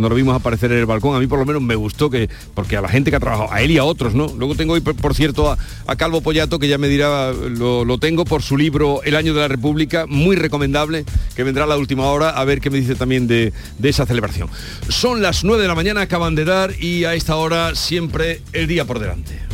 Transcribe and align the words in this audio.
Cuando 0.00 0.08
lo 0.08 0.14
vimos 0.14 0.34
aparecer 0.34 0.72
en 0.72 0.78
el 0.78 0.86
balcón, 0.86 1.14
a 1.14 1.18
mí 1.18 1.26
por 1.26 1.38
lo 1.38 1.44
menos 1.44 1.60
me 1.60 1.74
gustó 1.74 2.08
que, 2.08 2.30
porque 2.54 2.74
a 2.74 2.80
la 2.80 2.88
gente 2.88 3.10
que 3.10 3.16
ha 3.16 3.20
trabajado, 3.20 3.52
a 3.52 3.60
él 3.60 3.70
y 3.70 3.76
a 3.76 3.84
otros, 3.84 4.14
¿no? 4.14 4.28
Luego 4.28 4.54
tengo 4.54 4.72
hoy, 4.72 4.80
por, 4.80 5.14
cierto, 5.14 5.50
a, 5.50 5.96
Calvo 5.96 6.22
Pollato, 6.22 6.58
que 6.58 6.68
ya 6.68 6.78
me 6.78 6.88
dirá, 6.88 7.32
lo, 7.32 7.98
tengo 7.98 8.24
por 8.24 8.40
su 8.40 8.56
libro 8.56 9.02
El 9.02 9.14
Año 9.14 9.34
de 9.34 9.40
la 9.40 9.48
República, 9.48 10.06
muy 10.08 10.36
recomendable, 10.36 11.04
que 11.36 11.42
vendrá 11.44 11.64
a 11.64 11.66
la 11.66 11.76
última 11.76 12.06
hora 12.06 12.30
a 12.30 12.42
ver 12.46 12.62
qué 12.62 12.70
me 12.70 12.78
dice 12.80 12.94
también 12.94 13.26
de, 13.26 13.52
de 13.76 13.88
esa 13.90 14.06
celebración. 14.06 14.48
Son 14.88 15.20
las 15.20 15.44
9 15.44 15.60
de 15.60 15.68
la 15.68 15.74
mañana, 15.74 16.00
acaban 16.00 16.34
de 16.34 16.46
dar 16.46 16.72
y 16.82 17.04
a 17.04 17.12
esta 17.12 17.36
hora 17.36 17.74
siempre 17.74 18.40
el 18.54 18.68
día 18.68 18.86
por 18.86 19.00
delante. 19.00 19.49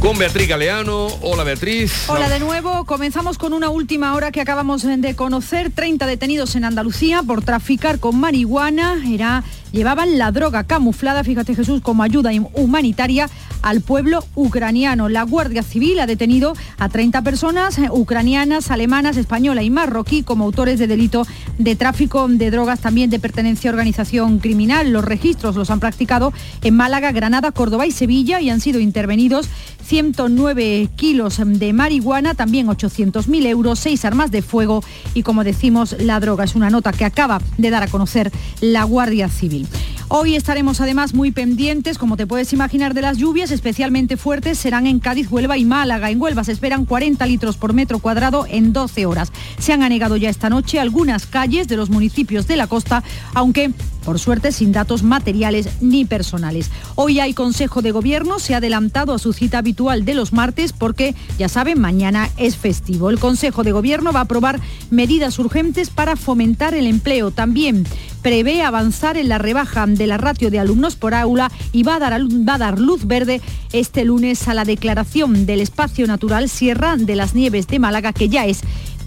Con 0.00 0.18
Beatriz 0.18 0.48
Galeano. 0.48 1.08
Hola 1.20 1.44
Beatriz. 1.44 2.08
Hola 2.08 2.28
de 2.28 2.40
nuevo. 2.40 2.84
Comenzamos 2.84 3.38
con 3.38 3.52
una 3.52 3.68
última 3.68 4.14
hora 4.14 4.32
que 4.32 4.40
acabamos 4.40 4.82
de 4.82 5.14
conocer. 5.14 5.70
30 5.70 6.06
detenidos 6.06 6.56
en 6.56 6.64
Andalucía 6.64 7.22
por 7.22 7.42
traficar 7.42 8.00
con 8.00 8.18
marihuana. 8.18 9.02
Era 9.06 9.44
llevaban 9.72 10.18
la 10.18 10.32
droga 10.32 10.64
camuflada, 10.64 11.24
fíjate 11.24 11.54
Jesús, 11.54 11.80
como 11.82 12.02
ayuda 12.02 12.30
humanitaria 12.54 13.28
al 13.62 13.80
pueblo 13.80 14.24
ucraniano. 14.34 15.08
La 15.08 15.22
Guardia 15.22 15.62
Civil 15.62 16.00
ha 16.00 16.06
detenido 16.06 16.54
a 16.78 16.88
30 16.88 17.22
personas 17.22 17.78
eh, 17.78 17.88
ucranianas, 17.90 18.70
alemanas, 18.70 19.16
española 19.16 19.62
y 19.62 19.70
marroquí 19.70 20.22
como 20.22 20.44
autores 20.44 20.78
de 20.78 20.86
delito 20.86 21.26
de 21.58 21.76
tráfico 21.76 22.26
de 22.28 22.50
drogas, 22.50 22.80
también 22.80 23.10
de 23.10 23.18
pertenencia 23.18 23.70
a 23.70 23.72
organización 23.72 24.38
criminal. 24.38 24.92
Los 24.92 25.04
registros 25.04 25.56
los 25.56 25.70
han 25.70 25.80
practicado 25.80 26.32
en 26.62 26.76
Málaga, 26.76 27.12
Granada, 27.12 27.52
Córdoba 27.52 27.86
y 27.86 27.92
Sevilla 27.92 28.40
y 28.40 28.50
han 28.50 28.60
sido 28.60 28.80
intervenidos 28.80 29.48
109 29.84 30.88
kilos 30.96 31.40
de 31.44 31.72
marihuana, 31.72 32.34
también 32.34 32.68
800.000 32.68 33.46
euros, 33.46 33.78
seis 33.78 34.04
armas 34.04 34.30
de 34.30 34.42
fuego 34.42 34.84
y 35.14 35.22
como 35.22 35.44
decimos, 35.44 35.96
la 35.98 36.20
droga 36.20 36.44
es 36.44 36.54
una 36.54 36.70
nota 36.70 36.92
que 36.92 37.04
acaba 37.04 37.40
de 37.58 37.70
dar 37.70 37.82
a 37.82 37.88
conocer 37.88 38.30
la 38.60 38.84
Guardia 38.84 39.28
Civil. 39.28 39.59
Hoy 40.08 40.34
estaremos 40.34 40.80
además 40.80 41.14
muy 41.14 41.30
pendientes, 41.30 41.96
como 41.96 42.16
te 42.16 42.26
puedes 42.26 42.52
imaginar, 42.52 42.94
de 42.94 43.02
las 43.02 43.16
lluvias, 43.16 43.50
especialmente 43.50 44.16
fuertes 44.16 44.58
serán 44.58 44.86
en 44.86 44.98
Cádiz, 44.98 45.30
Huelva 45.30 45.56
y 45.56 45.64
Málaga. 45.64 46.10
En 46.10 46.20
Huelva 46.20 46.42
se 46.42 46.52
esperan 46.52 46.84
40 46.84 47.24
litros 47.26 47.56
por 47.56 47.74
metro 47.74 48.00
cuadrado 48.00 48.44
en 48.48 48.72
12 48.72 49.06
horas. 49.06 49.32
Se 49.58 49.72
han 49.72 49.82
anegado 49.82 50.16
ya 50.16 50.28
esta 50.28 50.50
noche 50.50 50.80
algunas 50.80 51.26
calles 51.26 51.68
de 51.68 51.76
los 51.76 51.90
municipios 51.90 52.48
de 52.48 52.56
la 52.56 52.66
costa, 52.66 53.04
aunque 53.34 53.72
por 54.04 54.18
suerte 54.18 54.52
sin 54.52 54.72
datos 54.72 55.02
materiales 55.02 55.68
ni 55.80 56.04
personales. 56.04 56.70
Hoy 56.94 57.20
hay 57.20 57.34
Consejo 57.34 57.82
de 57.82 57.92
Gobierno, 57.92 58.38
se 58.38 58.54
ha 58.54 58.58
adelantado 58.58 59.14
a 59.14 59.18
su 59.18 59.32
cita 59.32 59.58
habitual 59.58 60.04
de 60.04 60.14
los 60.14 60.32
martes 60.32 60.72
porque, 60.72 61.14
ya 61.38 61.48
saben, 61.48 61.80
mañana 61.80 62.30
es 62.36 62.56
festivo. 62.56 63.10
El 63.10 63.18
Consejo 63.18 63.62
de 63.62 63.72
Gobierno 63.72 64.12
va 64.12 64.20
a 64.20 64.24
aprobar 64.24 64.60
medidas 64.90 65.38
urgentes 65.38 65.90
para 65.90 66.16
fomentar 66.16 66.74
el 66.74 66.86
empleo. 66.86 67.30
También 67.30 67.84
prevé 68.22 68.62
avanzar 68.62 69.16
en 69.16 69.28
la 69.28 69.38
rebaja 69.38 69.86
de 69.86 70.06
la 70.06 70.18
ratio 70.18 70.50
de 70.50 70.58
alumnos 70.58 70.96
por 70.96 71.14
aula 71.14 71.50
y 71.72 71.82
va 71.82 71.96
a, 71.96 71.98
dar, 71.98 72.20
va 72.22 72.54
a 72.54 72.58
dar 72.58 72.78
luz 72.78 73.06
verde 73.06 73.40
este 73.72 74.04
lunes 74.04 74.46
a 74.48 74.54
la 74.54 74.64
declaración 74.64 75.46
del 75.46 75.60
espacio 75.60 76.06
natural 76.06 76.48
Sierra 76.48 76.96
de 76.96 77.16
las 77.16 77.34
Nieves 77.34 77.66
de 77.66 77.78
Málaga, 77.78 78.12
que 78.12 78.28
ya 78.28 78.46
es 78.46 78.60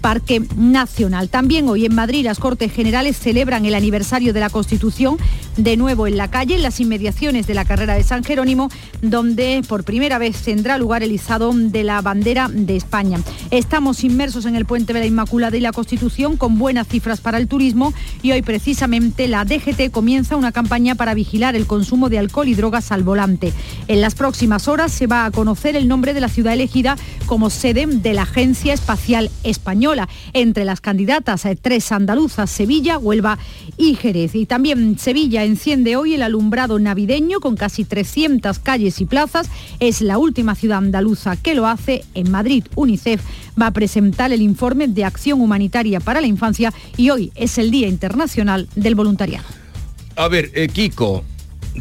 Parque 0.04 0.42
Nacional. 0.54 1.30
También 1.30 1.66
hoy 1.66 1.86
en 1.86 1.94
Madrid 1.94 2.26
las 2.26 2.38
Cortes 2.38 2.70
Generales 2.70 3.16
celebran 3.16 3.64
el 3.64 3.74
aniversario 3.74 4.34
de 4.34 4.40
la 4.40 4.50
Constitución, 4.50 5.16
de 5.56 5.78
nuevo 5.78 6.06
en 6.06 6.18
la 6.18 6.28
calle, 6.28 6.56
en 6.56 6.62
las 6.62 6.78
inmediaciones 6.78 7.46
de 7.46 7.54
la 7.54 7.64
carrera 7.64 7.94
de 7.94 8.02
San 8.02 8.22
Jerónimo, 8.22 8.68
donde 9.00 9.62
por 9.66 9.82
primera 9.82 10.18
vez 10.18 10.36
tendrá 10.42 10.76
lugar 10.76 11.02
el 11.02 11.10
izado 11.10 11.54
de 11.54 11.84
la 11.84 12.02
bandera 12.02 12.50
de 12.52 12.76
España. 12.76 13.18
Estamos 13.50 14.04
inmersos 14.04 14.44
en 14.44 14.56
el 14.56 14.66
puente 14.66 14.92
de 14.92 15.00
la 15.00 15.06
Inmaculada 15.06 15.56
y 15.56 15.60
la 15.60 15.72
Constitución 15.72 16.36
con 16.36 16.58
buenas 16.58 16.86
cifras 16.86 17.22
para 17.22 17.38
el 17.38 17.48
turismo 17.48 17.94
y 18.20 18.32
hoy 18.32 18.42
precisamente 18.42 19.26
la 19.26 19.46
DGT 19.46 19.90
comienza 19.90 20.36
una 20.36 20.52
campaña 20.52 20.96
para 20.96 21.14
vigilar 21.14 21.56
el 21.56 21.66
consumo 21.66 22.10
de 22.10 22.18
alcohol 22.18 22.48
y 22.48 22.54
drogas 22.54 22.92
al 22.92 23.04
volante. 23.04 23.54
En 23.88 24.02
las 24.02 24.14
próximas 24.14 24.68
horas 24.68 24.92
se 24.92 25.06
va 25.06 25.24
a 25.24 25.30
conocer 25.30 25.76
el 25.76 25.88
nombre 25.88 26.12
de 26.12 26.20
la 26.20 26.28
ciudad 26.28 26.52
elegida 26.52 26.98
como 27.24 27.48
sede 27.48 27.86
de 27.86 28.12
la 28.12 28.24
Agencia 28.24 28.74
Espacial 28.74 29.30
Española 29.44 29.93
entre 30.32 30.64
las 30.64 30.80
candidatas, 30.80 31.44
eh, 31.44 31.56
tres 31.60 31.90
andaluzas, 31.92 32.50
Sevilla, 32.50 32.98
Huelva 32.98 33.38
y 33.76 33.94
Jerez. 33.94 34.34
Y 34.34 34.46
también 34.46 34.98
Sevilla 34.98 35.44
enciende 35.44 35.96
hoy 35.96 36.14
el 36.14 36.22
alumbrado 36.22 36.78
navideño 36.78 37.40
con 37.40 37.56
casi 37.56 37.84
300 37.84 38.58
calles 38.58 39.00
y 39.00 39.04
plazas. 39.04 39.48
Es 39.80 40.00
la 40.00 40.18
última 40.18 40.54
ciudad 40.54 40.78
andaluza 40.78 41.36
que 41.36 41.54
lo 41.54 41.66
hace. 41.66 42.04
En 42.14 42.30
Madrid, 42.30 42.64
UNICEF 42.74 43.20
va 43.60 43.68
a 43.68 43.70
presentar 43.72 44.32
el 44.32 44.42
informe 44.42 44.88
de 44.88 45.04
acción 45.04 45.40
humanitaria 45.40 46.00
para 46.00 46.20
la 46.20 46.26
infancia 46.26 46.72
y 46.96 47.10
hoy 47.10 47.32
es 47.34 47.58
el 47.58 47.70
Día 47.70 47.88
Internacional 47.88 48.68
del 48.74 48.94
Voluntariado. 48.94 49.46
A 50.16 50.28
ver, 50.28 50.50
eh, 50.54 50.68
Kiko, 50.68 51.24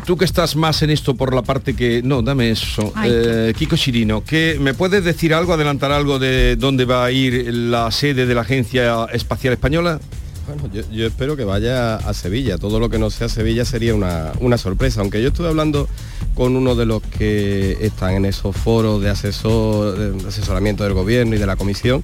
tú 0.06 0.18
que 0.18 0.26
estás 0.26 0.56
más 0.56 0.81
en 0.81 0.90
esto 0.90 1.16
por 1.16 1.34
la 1.34 1.42
parte 1.42 1.76
que... 1.76 2.02
No, 2.04 2.22
dame 2.22 2.52
eso. 2.52 2.94
Eh, 3.06 3.54
Kiko 3.58 3.76
Chirino, 3.76 4.24
¿qué, 4.24 4.58
¿me 4.59 4.74
puedes 4.74 5.04
decir 5.04 5.34
algo, 5.34 5.54
adelantar 5.54 5.92
algo 5.92 6.20
de 6.20 6.56
dónde 6.56 6.86
va 6.86 7.06
a 7.06 7.12
ir 7.12 7.54
la 7.54 7.92
sede 7.92 8.26
de 8.26 8.36
la 8.36 8.42
Agencia 8.42 9.06
Espacial 9.12 9.53
Española? 9.53 10.00
Bueno, 10.46 10.70
yo, 10.92 11.08
espero 11.08 11.38
que 11.38 11.46
vaya 11.46 11.96
a 11.96 12.14
Sevilla. 12.14 12.58
Todo 12.58 12.80
lo 12.80 12.90
que 12.90 13.00
no 13.00 13.09
sea 13.09 13.30
Sevilla 13.30 13.64
sería 13.64 13.96
una, 13.96 14.58
sorpresa. 14.58 15.00
Aunque 15.02 15.22
yo 15.22 15.30
estuve 15.30 15.48
hablando 15.48 15.88
con 16.36 16.56
uno 16.58 16.76
de 16.76 16.86
los 16.86 17.02
que 17.02 17.78
están 17.80 18.16
en 18.16 18.26
esos 18.26 18.56
foros 18.56 19.02
de, 19.02 19.09
asesor, 19.09 19.98
de 19.98 20.28
asesoramiento 20.28 20.84
del 20.84 20.94
gobierno 20.94 21.36
y 21.36 21.40
de 21.40 21.46
la 21.46 21.56
comisión 21.56 22.03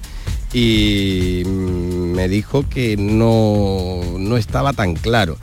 y 0.52 1.42
me 1.44 2.28
dijo 2.28 2.68
que 2.68 2.96
no, 2.96 4.00
no 4.18 4.36
estaba 4.36 4.72
tan 4.72 4.94
claro. 4.94 5.36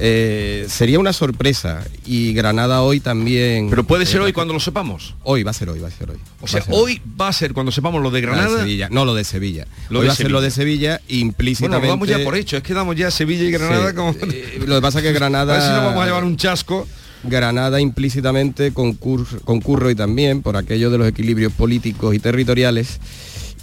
Eh, 0.00 0.66
sería 0.68 0.98
una 0.98 1.12
sorpresa 1.12 1.84
y 2.04 2.32
Granada 2.32 2.82
hoy 2.82 3.00
también. 3.00 3.70
Pero 3.70 3.84
puede 3.84 4.06
ser 4.06 4.20
hoy 4.20 4.32
cuando 4.32 4.52
lo 4.52 4.60
sepamos. 4.60 5.14
Hoy 5.22 5.42
va 5.42 5.52
a 5.52 5.54
ser 5.54 5.68
hoy, 5.68 5.78
va 5.78 5.88
a 5.88 5.90
ser 5.90 6.10
hoy. 6.10 6.18
O 6.40 6.48
sea, 6.48 6.64
hoy 6.70 7.00
va 7.20 7.28
a 7.28 7.32
ser 7.32 7.54
cuando 7.54 7.72
sepamos 7.72 8.02
lo 8.02 8.10
de 8.10 8.20
Granada. 8.20 8.66
no 8.90 9.04
lo 9.04 9.14
de 9.14 9.24
Sevilla. 9.24 9.66
Lo 9.90 10.00
hoy 10.00 10.06
va 10.06 10.12
a 10.12 10.16
ser 10.16 10.30
lo 10.30 10.40
de 10.40 10.50
Sevilla 10.50 11.00
implícitamente. 11.08 11.86
Bueno, 11.86 11.94
vamos 11.94 12.08
ya 12.08 12.24
por 12.24 12.36
hecho, 12.36 12.56
es 12.56 12.62
que 12.62 12.74
damos 12.74 12.96
ya 12.96 13.10
Sevilla 13.10 13.44
y 13.44 13.50
Granada 13.50 13.94
como. 13.94 14.10
Eh, 14.10 14.60
lo 14.66 14.76
que 14.76 14.82
pasa 14.82 14.98
es 14.98 15.04
que 15.04 15.12
Granada. 15.12 15.54
a 15.54 15.56
ver 15.58 15.66
si 15.66 15.72
no 15.72 15.84
vamos 15.86 16.02
a 16.02 16.06
llevar 16.06 16.24
un 16.24 16.36
chasco. 16.36 16.86
Granada 17.26 17.80
implícitamente 17.80 18.72
concurre 18.74 19.86
hoy 19.86 19.94
también 19.94 20.42
por 20.42 20.58
aquello 20.58 20.90
de 20.90 20.98
los 20.98 21.08
equilibrios 21.08 21.54
políticos 21.54 22.14
y 22.14 22.18
territoriales 22.18 23.00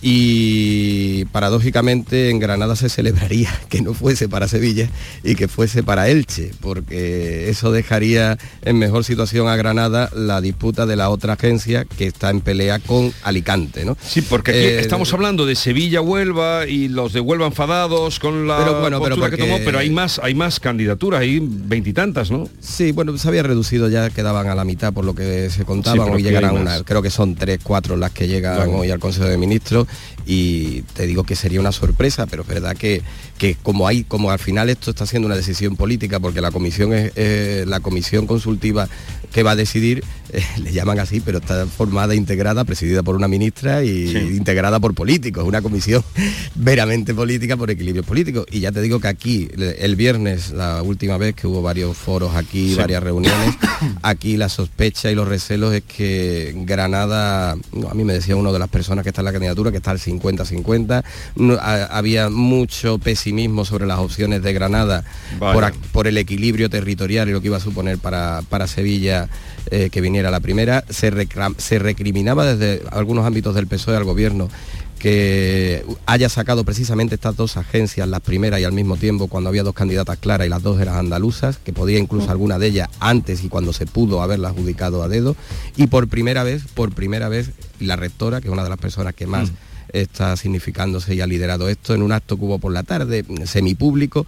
y 0.01 1.25
paradójicamente 1.25 2.29
en 2.29 2.39
Granada 2.39 2.75
se 2.75 2.89
celebraría 2.89 3.51
que 3.69 3.81
no 3.81 3.93
fuese 3.93 4.27
para 4.27 4.47
Sevilla 4.47 4.89
y 5.23 5.35
que 5.35 5.47
fuese 5.47 5.83
para 5.83 6.09
Elche, 6.09 6.51
porque 6.59 7.49
eso 7.49 7.71
dejaría 7.71 8.37
en 8.63 8.79
mejor 8.79 9.03
situación 9.03 9.47
a 9.47 9.55
Granada 9.55 10.09
la 10.15 10.41
disputa 10.41 10.85
de 10.85 10.95
la 10.95 11.09
otra 11.09 11.33
agencia 11.33 11.85
que 11.85 12.07
está 12.07 12.29
en 12.29 12.41
pelea 12.41 12.79
con 12.79 13.13
Alicante, 13.23 13.85
¿no? 13.85 13.95
Sí, 14.01 14.21
porque 14.21 14.51
aquí 14.51 14.59
eh, 14.59 14.79
estamos 14.79 15.13
hablando 15.13 15.45
de 15.45 15.55
Sevilla, 15.55 16.01
Huelva 16.01 16.65
y 16.67 16.87
los 16.87 17.13
de 17.13 17.19
Huelva 17.19 17.45
enfadados 17.45 18.19
con 18.19 18.47
la 18.47 18.57
pero, 18.57 18.81
bueno, 18.81 19.01
pero 19.01 19.29
que 19.29 19.37
tomó, 19.37 19.59
pero 19.63 19.79
hay 19.79 19.89
más, 19.89 20.19
hay 20.23 20.33
más 20.33 20.59
candidaturas, 20.59 21.21
hay 21.21 21.39
veintitantas, 21.41 22.31
¿no? 22.31 22.49
Sí, 22.59 22.91
bueno, 22.91 23.17
se 23.17 23.27
había 23.27 23.43
reducido, 23.43 23.87
ya 23.89 24.09
quedaban 24.09 24.47
a 24.47 24.55
la 24.55 24.65
mitad 24.65 24.93
por 24.93 25.05
lo 25.05 25.13
que 25.13 25.49
se 25.49 25.63
contaban, 25.63 26.09
hoy 26.09 26.23
llegarán 26.23 26.57
una, 26.57 26.83
creo 26.83 27.01
que 27.01 27.11
son 27.11 27.35
tres, 27.35 27.59
cuatro 27.63 27.95
las 27.95 28.11
que 28.11 28.27
llegan 28.27 28.69
hoy 28.69 28.89
al 28.89 28.99
Consejo 28.99 29.27
de 29.27 29.37
Ministros 29.37 29.87
y 30.25 30.81
te 30.93 31.07
digo 31.07 31.23
que 31.23 31.35
sería 31.35 31.59
una 31.59 31.71
sorpresa, 31.71 32.27
pero 32.27 32.43
es 32.43 32.47
verdad 32.47 32.75
que, 32.75 33.01
que 33.37 33.55
como 33.55 33.87
hay, 33.87 34.03
como 34.03 34.31
al 34.31 34.39
final 34.39 34.69
esto 34.69 34.91
está 34.91 35.05
siendo 35.05 35.27
una 35.27 35.35
decisión 35.35 35.75
política, 35.75 36.19
porque 36.19 36.41
la 36.41 36.51
comisión 36.51 36.93
es 36.93 37.67
la 37.67 37.79
comisión 37.79 38.27
consultiva 38.27 38.87
que 39.31 39.43
va 39.43 39.51
a 39.51 39.55
decidir, 39.55 40.03
eh, 40.33 40.43
le 40.61 40.73
llaman 40.73 40.99
así, 40.99 41.21
pero 41.21 41.37
está 41.39 41.65
formada, 41.65 42.15
integrada, 42.15 42.65
presidida 42.65 43.01
por 43.01 43.15
una 43.15 43.27
ministra 43.27 43.83
y 43.83 44.35
integrada 44.35 44.79
por 44.79 44.93
políticos, 44.93 45.45
una 45.45 45.61
comisión 45.61 46.03
veramente 46.55 47.13
política 47.13 47.55
por 47.55 47.71
equilibrio 47.71 48.03
político. 48.03 48.45
Y 48.51 48.59
ya 48.59 48.71
te 48.71 48.81
digo 48.81 48.99
que 48.99 49.07
aquí, 49.07 49.49
el 49.57 49.95
viernes, 49.95 50.51
la 50.51 50.81
última 50.81 51.17
vez 51.17 51.35
que 51.35 51.47
hubo 51.47 51.61
varios 51.61 51.95
foros 51.95 52.35
aquí, 52.35 52.75
varias 52.75 53.01
reuniones, 53.01 53.55
aquí 54.01 54.37
la 54.37 54.49
sospecha 54.49 55.09
y 55.09 55.15
los 55.15 55.27
recelos 55.27 55.73
es 55.73 55.83
que 55.83 56.53
Granada, 56.65 57.51
a 57.51 57.93
mí 57.93 58.03
me 58.03 58.13
decía 58.13 58.35
uno 58.35 58.51
de 58.51 58.59
las 58.59 58.69
personas 58.69 59.03
que 59.03 59.09
está 59.09 59.21
en 59.21 59.25
la 59.25 59.31
candidatura, 59.31 59.71
que 59.71 59.77
está 59.81 59.91
al 59.91 59.99
50-50, 59.99 61.03
había 61.89 62.29
mucho 62.29 62.97
pesimismo 62.99 63.65
sobre 63.65 63.85
las 63.85 63.99
opciones 63.99 64.41
de 64.43 64.53
Granada 64.53 65.03
por, 65.91 66.07
el 66.07 66.17
equilibrio 66.17 66.69
territorial 66.69 67.29
y 67.29 67.31
lo 67.33 67.41
que 67.41 67.47
iba 67.47 67.57
a 67.57 67.61
suponer 67.61 67.97
para, 67.97 68.41
para 68.49 68.67
Sevilla 68.67 69.27
eh, 69.69 69.89
que 69.91 70.01
viniera 70.01 70.31
la 70.31 70.39
primera. 70.39 70.83
Se, 70.89 71.11
se 71.57 71.79
recriminaba 71.79 72.45
desde 72.45 72.83
algunos 72.91 73.25
ámbitos 73.25 73.55
del 73.55 73.67
PSOE 73.67 73.97
al 73.97 74.03
gobierno 74.03 74.49
que 75.01 75.83
haya 76.05 76.29
sacado 76.29 76.63
precisamente 76.63 77.15
estas 77.15 77.35
dos 77.35 77.57
agencias, 77.57 78.07
las 78.07 78.21
primeras 78.21 78.59
y 78.59 78.65
al 78.65 78.71
mismo 78.71 78.97
tiempo, 78.97 79.27
cuando 79.27 79.49
había 79.49 79.63
dos 79.63 79.73
candidatas 79.73 80.19
claras 80.19 80.45
y 80.45 80.49
las 80.51 80.61
dos 80.61 80.79
eran 80.79 80.95
andaluzas, 80.95 81.57
que 81.57 81.73
podía 81.73 81.97
incluso 81.97 82.27
mm. 82.27 82.31
alguna 82.31 82.59
de 82.59 82.67
ellas 82.67 82.89
antes 82.99 83.43
y 83.43 83.49
cuando 83.49 83.73
se 83.73 83.87
pudo 83.87 84.21
haberla 84.21 84.49
adjudicado 84.49 85.01
a 85.01 85.07
dedo. 85.07 85.35
Y 85.75 85.87
por 85.87 86.07
primera 86.07 86.43
vez, 86.43 86.65
por 86.75 86.93
primera 86.93 87.29
vez, 87.29 87.49
la 87.79 87.95
rectora, 87.95 88.41
que 88.41 88.47
es 88.47 88.53
una 88.53 88.63
de 88.63 88.69
las 88.69 88.77
personas 88.77 89.15
que 89.15 89.25
más... 89.25 89.49
Mm 89.49 89.55
está 89.91 90.35
significándose 90.37 91.15
y 91.15 91.21
ha 91.21 91.27
liderado 91.27 91.69
esto. 91.69 91.93
En 91.93 92.01
un 92.01 92.11
acto 92.11 92.37
que 92.37 92.45
hubo 92.45 92.59
por 92.59 92.71
la 92.71 92.83
tarde, 92.83 93.25
semipúblico, 93.45 94.25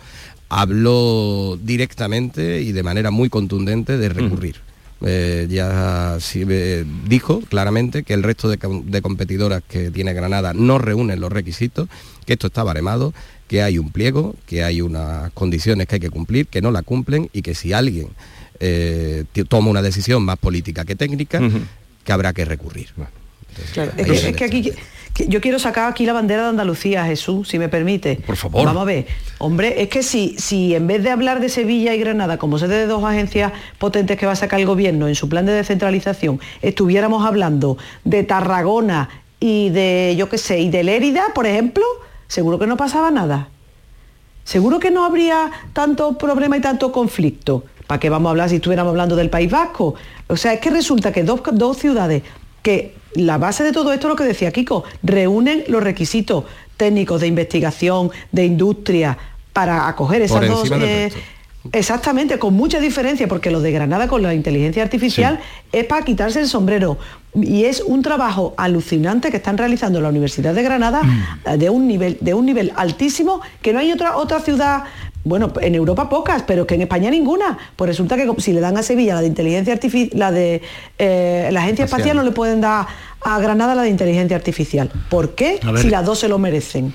habló 0.50 1.58
directamente 1.62 2.62
y 2.62 2.72
de 2.72 2.84
manera 2.84 3.12
muy 3.12 3.30
contundente 3.30 3.98
de 3.98 4.10
recurrir. 4.10 4.58
Eh, 5.06 5.48
ya 5.50 6.18
eh, 6.34 6.86
dijo 7.08 7.42
claramente 7.42 8.04
que 8.04 8.14
el 8.14 8.24
resto 8.24 8.50
de, 8.50 9.02
competidoras 9.02 9.62
que 9.68 9.92
tiene 9.92 10.14
Granada 10.14 10.54
no 10.54 10.78
reúnen 10.78 11.20
los 11.20 11.32
requisitos, 11.32 11.90
que 12.26 12.34
esto 12.34 12.48
está 12.48 12.64
baremado, 12.64 13.14
que 13.50 13.62
hay 13.64 13.78
un 13.78 13.92
pliego, 13.92 14.36
que 14.46 14.64
hay 14.64 14.82
unas 14.82 15.32
condiciones 15.34 15.88
que 15.88 15.96
hay 15.96 16.02
que 16.02 16.10
cumplir, 16.10 16.48
que 16.48 16.62
no 16.62 16.72
la 16.72 16.84
cumplen 16.84 17.30
y 17.34 17.42
que 17.42 17.54
si 17.54 17.74
alguien 17.74 18.10
eh, 18.62 19.26
toma 19.50 19.70
una 19.70 19.82
decisión 19.82 20.24
más 20.24 20.38
política 20.38 20.86
que 20.86 20.96
técnica, 20.96 21.42
que 22.06 22.12
habrá 22.12 22.32
que 22.32 22.46
recurrir. 22.46 22.90
es 23.98 24.36
que 24.36 24.44
aquí 24.46 24.72
yo 25.16 25.42
quiero 25.42 25.60
sacar 25.60 25.90
aquí 25.90 26.06
la 26.06 26.14
bandera 26.14 26.44
de 26.44 26.50
Andalucía, 26.50 27.06
Jesús, 27.06 27.48
si 27.48 27.60
me 27.60 27.70
permite. 27.70 28.16
Por 28.26 28.36
favor. 28.36 28.66
Vamos 28.66 28.82
a 28.82 28.86
ver. 28.86 29.06
Hombre, 29.38 29.82
es 29.82 29.90
que 29.90 30.02
si, 30.02 30.36
si 30.40 30.74
en 30.74 30.88
vez 30.88 31.04
de 31.04 31.12
hablar 31.12 31.40
de 31.40 31.50
Sevilla 31.50 31.94
y 31.94 32.00
Granada 32.00 32.38
como 32.38 32.58
sede 32.58 32.78
de 32.78 32.88
dos 32.88 33.04
agencias 33.04 33.54
potentes 33.78 34.18
que 34.18 34.26
va 34.26 34.32
a 34.32 34.36
sacar 34.36 34.60
el 34.60 34.66
gobierno 34.66 35.08
en 35.08 35.16
su 35.16 35.30
plan 35.30 35.46
de 35.46 35.52
descentralización, 35.52 36.40
estuviéramos 36.62 37.26
hablando 37.26 37.78
de 38.04 38.24
Tarragona 38.24 39.10
y 39.40 39.70
de, 39.70 40.16
yo 40.18 40.30
qué 40.30 40.38
sé, 40.38 40.60
y 40.62 40.70
de 40.70 40.84
Lérida, 40.84 41.26
por 41.36 41.46
ejemplo, 41.46 41.84
seguro 42.28 42.58
que 42.58 42.66
no 42.66 42.78
pasaba 42.78 43.12
nada. 43.12 43.50
Seguro 44.44 44.80
que 44.80 44.90
no 44.90 45.06
habría 45.06 45.52
tanto 45.74 46.18
problema 46.18 46.58
y 46.58 46.62
tanto 46.62 46.92
conflicto. 46.92 47.64
¿Para 47.88 48.00
qué 48.00 48.10
vamos 48.10 48.30
a 48.30 48.32
hablar 48.32 48.50
si 48.50 48.56
estuviéramos 48.56 48.92
hablando 48.92 49.16
del 49.16 49.30
País 49.30 49.52
Vasco? 49.52 49.96
O 50.28 50.38
sea, 50.38 50.54
es 50.54 50.60
que 50.60 50.70
resulta 50.70 51.12
que 51.12 51.24
dos, 51.24 51.42
dos 51.54 51.78
ciudades 51.78 52.24
que 52.62 52.96
la 53.16 53.38
base 53.38 53.64
de 53.64 53.72
todo 53.72 53.94
esto 53.94 54.08
es 54.08 54.10
lo 54.10 54.16
que 54.16 54.24
decía 54.24 54.52
Kiko, 54.52 54.84
reúnen 55.04 55.64
los 55.68 55.84
requisitos 55.84 56.46
técnicos 56.78 57.22
de 57.22 57.28
investigación, 57.28 58.12
de 58.32 58.46
industria, 58.46 59.18
para 59.54 59.88
acoger 59.88 60.22
esas 60.22 60.48
dos... 60.48 60.72
Eh, 60.72 61.12
exactamente, 61.72 62.40
con 62.40 62.54
mucha 62.56 62.80
diferencia, 62.80 63.28
porque 63.28 63.52
lo 63.52 63.62
de 63.62 63.72
Granada 63.72 64.08
con 64.08 64.22
la 64.22 64.34
inteligencia 64.34 64.84
artificial 64.84 65.40
es 65.72 65.86
para 65.86 66.04
quitarse 66.04 66.42
el 66.42 66.48
sombrero. 66.48 66.98
Y 67.36 67.66
es 67.66 67.82
un 67.82 68.02
trabajo 68.02 68.54
alucinante 68.58 69.32
que 69.32 69.38
están 69.38 69.58
realizando 69.58 70.02
la 70.02 70.10
Universidad 70.10 70.54
de 70.54 70.64
Granada 70.64 71.04
mm. 71.04 71.58
de, 71.58 71.70
un 71.70 71.88
nivel, 71.88 72.18
de 72.20 72.34
un 72.34 72.46
nivel 72.46 72.74
altísimo 72.76 73.42
que 73.62 73.74
no 73.74 73.80
hay 73.80 73.92
otra, 73.92 74.18
otra 74.18 74.40
ciudad 74.40 74.84
bueno, 75.24 75.54
en 75.62 75.76
Europa 75.76 76.10
pocas, 76.10 76.44
pero 76.44 76.68
que 76.68 76.76
en 76.76 76.82
España 76.82 77.10
ninguna. 77.10 77.58
Pues 77.76 77.90
resulta 77.90 78.16
que 78.16 78.30
si 78.40 78.54
le 78.54 78.60
dan 78.60 78.78
a 78.78 78.84
Sevilla 78.84 79.16
la 79.16 79.22
de 79.22 79.28
inteligencia 79.28 79.74
artificial, 79.74 80.20
la 80.20 80.32
de 80.32 80.62
eh, 80.98 81.50
la 81.52 81.62
agencia 81.62 81.86
espacial 81.86 82.18
no 82.18 82.24
le 82.24 82.32
pueden 82.32 82.62
dar 82.62 82.88
a 83.22 83.40
Granada 83.40 83.76
la 83.76 83.84
de 83.84 83.90
inteligencia 83.90 84.36
artificial. 84.36 84.92
¿Por 85.10 85.36
qué? 85.36 85.60
Si 85.78 85.90
las 85.90 86.06
dos 86.06 86.20
se 86.20 86.28
lo 86.28 86.40
merecen. 86.40 86.94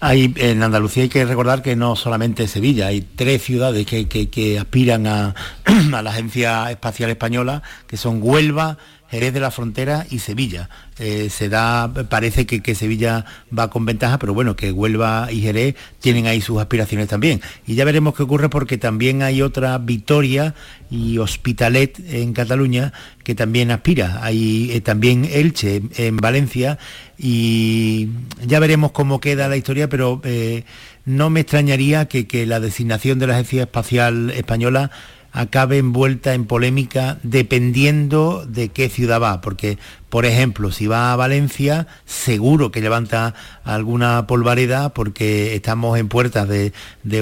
Hay, 0.00 0.34
en 0.36 0.62
Andalucía 0.62 1.04
hay 1.04 1.08
que 1.08 1.24
recordar 1.24 1.62
que 1.62 1.76
no 1.76 1.96
solamente 1.96 2.46
Sevilla, 2.46 2.88
hay 2.88 3.00
tres 3.00 3.42
ciudades 3.42 3.86
que, 3.86 4.58
aspiran 4.58 5.06
a, 5.06 5.34
a 5.94 6.02
la 6.02 6.10
Agencia 6.10 6.70
Espacial 6.70 7.10
Española, 7.10 7.62
que 7.86 7.96
son 7.96 8.18
Huelva, 8.22 8.76
Jerez 9.14 9.32
de 9.32 9.38
la 9.38 9.52
Frontera 9.52 10.06
y 10.10 10.18
Sevilla. 10.18 10.68
Eh, 10.98 11.28
se 11.30 11.48
da, 11.48 11.92
parece 12.08 12.46
que, 12.46 12.74
Sevilla 12.74 13.24
va 13.56 13.70
con 13.70 13.86
ventaja, 13.86 14.18
pero 14.18 14.34
bueno, 14.34 14.56
que 14.56 14.72
Huelva 14.72 15.28
y 15.30 15.40
Jerez 15.40 15.76
tienen 16.00 16.26
ahí 16.26 16.40
sus 16.40 16.58
aspiraciones 16.58 17.06
también. 17.06 17.40
Y 17.64 17.76
ya 17.76 17.84
veremos 17.84 18.16
qué 18.16 18.24
ocurre 18.24 18.48
porque 18.48 18.76
también 18.76 19.22
hay 19.22 19.40
otra 19.40 19.78
Vitoria 19.78 20.56
y 20.90 21.18
Hospitalet 21.18 22.00
en 22.12 22.32
Cataluña 22.32 22.92
que 23.22 23.36
también 23.36 23.70
aspira. 23.70 24.18
Hay 24.20 24.72
eh, 24.72 24.80
también 24.80 25.24
Elche 25.24 25.82
en 25.96 26.16
Valencia 26.16 26.78
y 27.16 28.08
ya 28.44 28.58
veremos 28.58 28.90
cómo 28.90 29.20
queda 29.20 29.46
la 29.46 29.56
historia, 29.56 29.88
pero 29.88 30.20
eh, 30.24 30.64
no 31.04 31.30
me 31.30 31.40
extrañaría 31.40 32.06
que, 32.06 32.26
que 32.26 32.46
la 32.46 32.58
designación 32.58 33.20
de 33.20 33.28
la 33.28 33.34
Agencia 33.34 33.62
Espacial 33.62 34.30
Española 34.30 34.90
acabe 35.34 35.78
envuelta 35.78 36.32
en 36.32 36.46
polémica 36.46 37.18
dependiendo 37.24 38.46
de 38.46 38.68
qué 38.68 38.88
ciudad 38.88 39.20
va, 39.20 39.40
porque, 39.40 39.78
por 40.08 40.24
ejemplo, 40.24 40.70
si 40.70 40.86
va 40.86 41.12
a 41.12 41.16
Valencia, 41.16 41.88
seguro 42.06 42.70
que 42.70 42.80
levanta 42.80 43.34
alguna 43.64 44.28
polvareda 44.28 44.94
porque 44.94 45.56
estamos 45.56 45.98
en 45.98 46.08
puertas 46.08 46.48
de, 46.48 46.72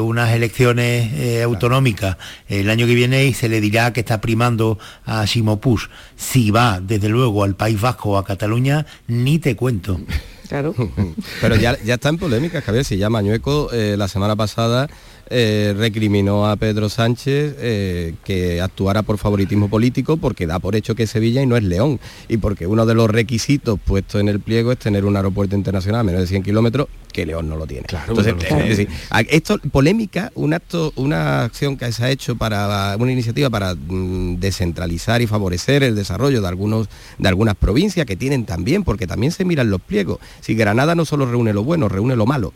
unas 0.01 0.33
elecciones 0.33 1.11
eh, 1.15 1.43
autonómicas 1.43 2.19
el 2.49 2.69
año 2.69 2.87
que 2.87 2.95
viene 2.95 3.25
y 3.25 3.35
se 3.35 3.49
le 3.49 3.61
dirá 3.61 3.93
que 3.95 4.01
está 4.01 4.21
primando 4.21 4.79
a 5.07 5.27
Simopus. 5.27 5.89
Si 6.15 6.51
va, 6.51 6.81
desde 6.81 7.09
luego, 7.09 7.45
al 7.45 7.57
País 7.57 7.81
Vasco 7.81 8.11
o 8.11 8.19
a 8.19 8.25
Cataluña, 8.25 8.85
ni 9.09 9.39
te 9.39 9.57
cuento. 9.57 9.99
Claro. 10.49 10.75
Pero 11.41 11.57
ya, 11.57 11.79
ya 11.83 11.95
está 11.95 12.09
en 12.09 12.19
polémica, 12.19 12.61
Javier, 12.61 12.85
si 12.85 12.97
ya 12.97 13.11
Mañueco 13.11 13.71
eh, 13.73 13.97
la 13.97 14.09
semana 14.09 14.37
pasada 14.37 14.89
eh, 15.31 15.75
recriminó 15.79 16.47
a 16.47 16.57
Pedro 16.57 16.89
Sánchez 16.91 17.55
eh, 17.59 18.15
que 18.23 18.61
actuara 18.61 19.03
por 19.03 19.17
favoritismo 19.17 19.71
político 19.71 20.19
porque 20.19 20.47
da 20.47 20.59
por 20.59 20.77
hecho 20.77 20.95
que 20.95 21.05
es 21.05 21.11
Sevilla 21.11 21.41
y 21.41 21.47
no 21.47 21.57
es 21.57 21.63
León 21.63 22.01
y 22.29 22.37
porque 22.37 22.67
uno 22.67 22.85
de 22.85 22.95
los 22.95 23.09
requisitos 23.09 23.81
puestos 23.81 24.21
en 24.21 24.29
el 24.29 24.41
pliego 24.41 24.73
es 24.73 24.79
tener 24.79 25.07
un 25.07 25.17
aeropuerto 25.17 25.57
internacional 25.57 26.01
a 26.01 26.05
menos 26.05 26.21
de 26.21 26.27
100 26.27 26.43
kilómetros 26.43 26.89
que 27.13 27.27
León 27.27 27.49
no 27.49 27.57
lo 27.57 27.67
tiene. 27.67 27.87
Entonces, 28.09 28.89
esto, 29.29 29.59
polémica, 29.71 30.33
un 30.35 30.55
acto, 30.55 30.93
una 30.97 31.45
acción 31.45 31.77
que 31.77 31.93
se 31.93 32.05
ha 32.05 32.11
hecho 32.11 32.37
para 32.37 32.97
una 32.99 33.13
iniciativa 33.13 33.51
para 33.51 33.75
mm, 33.75 34.41
descentralizar 34.41 35.23
y 35.23 35.27
favorecer 35.27 35.83
el 35.83 35.95
desarrollo 35.95 36.41
de 36.41 36.49
algunos 36.49 36.89
de 37.19 37.29
algunas 37.29 37.55
provincias 37.55 38.07
que 38.07 38.17
tienen 38.17 38.45
también, 38.45 38.85
porque 38.85 39.07
también 39.07 39.33
se 39.33 39.45
miran 39.45 39.71
los 39.71 39.81
pliegos. 39.81 40.19
Si 40.41 40.55
Granada 40.55 40.95
no 40.95 41.05
solo 41.05 41.27
reúne 41.27 41.53
lo 41.53 41.63
bueno, 41.65 41.89
reúne 41.89 42.17
lo 42.17 42.27
malo 42.27 42.53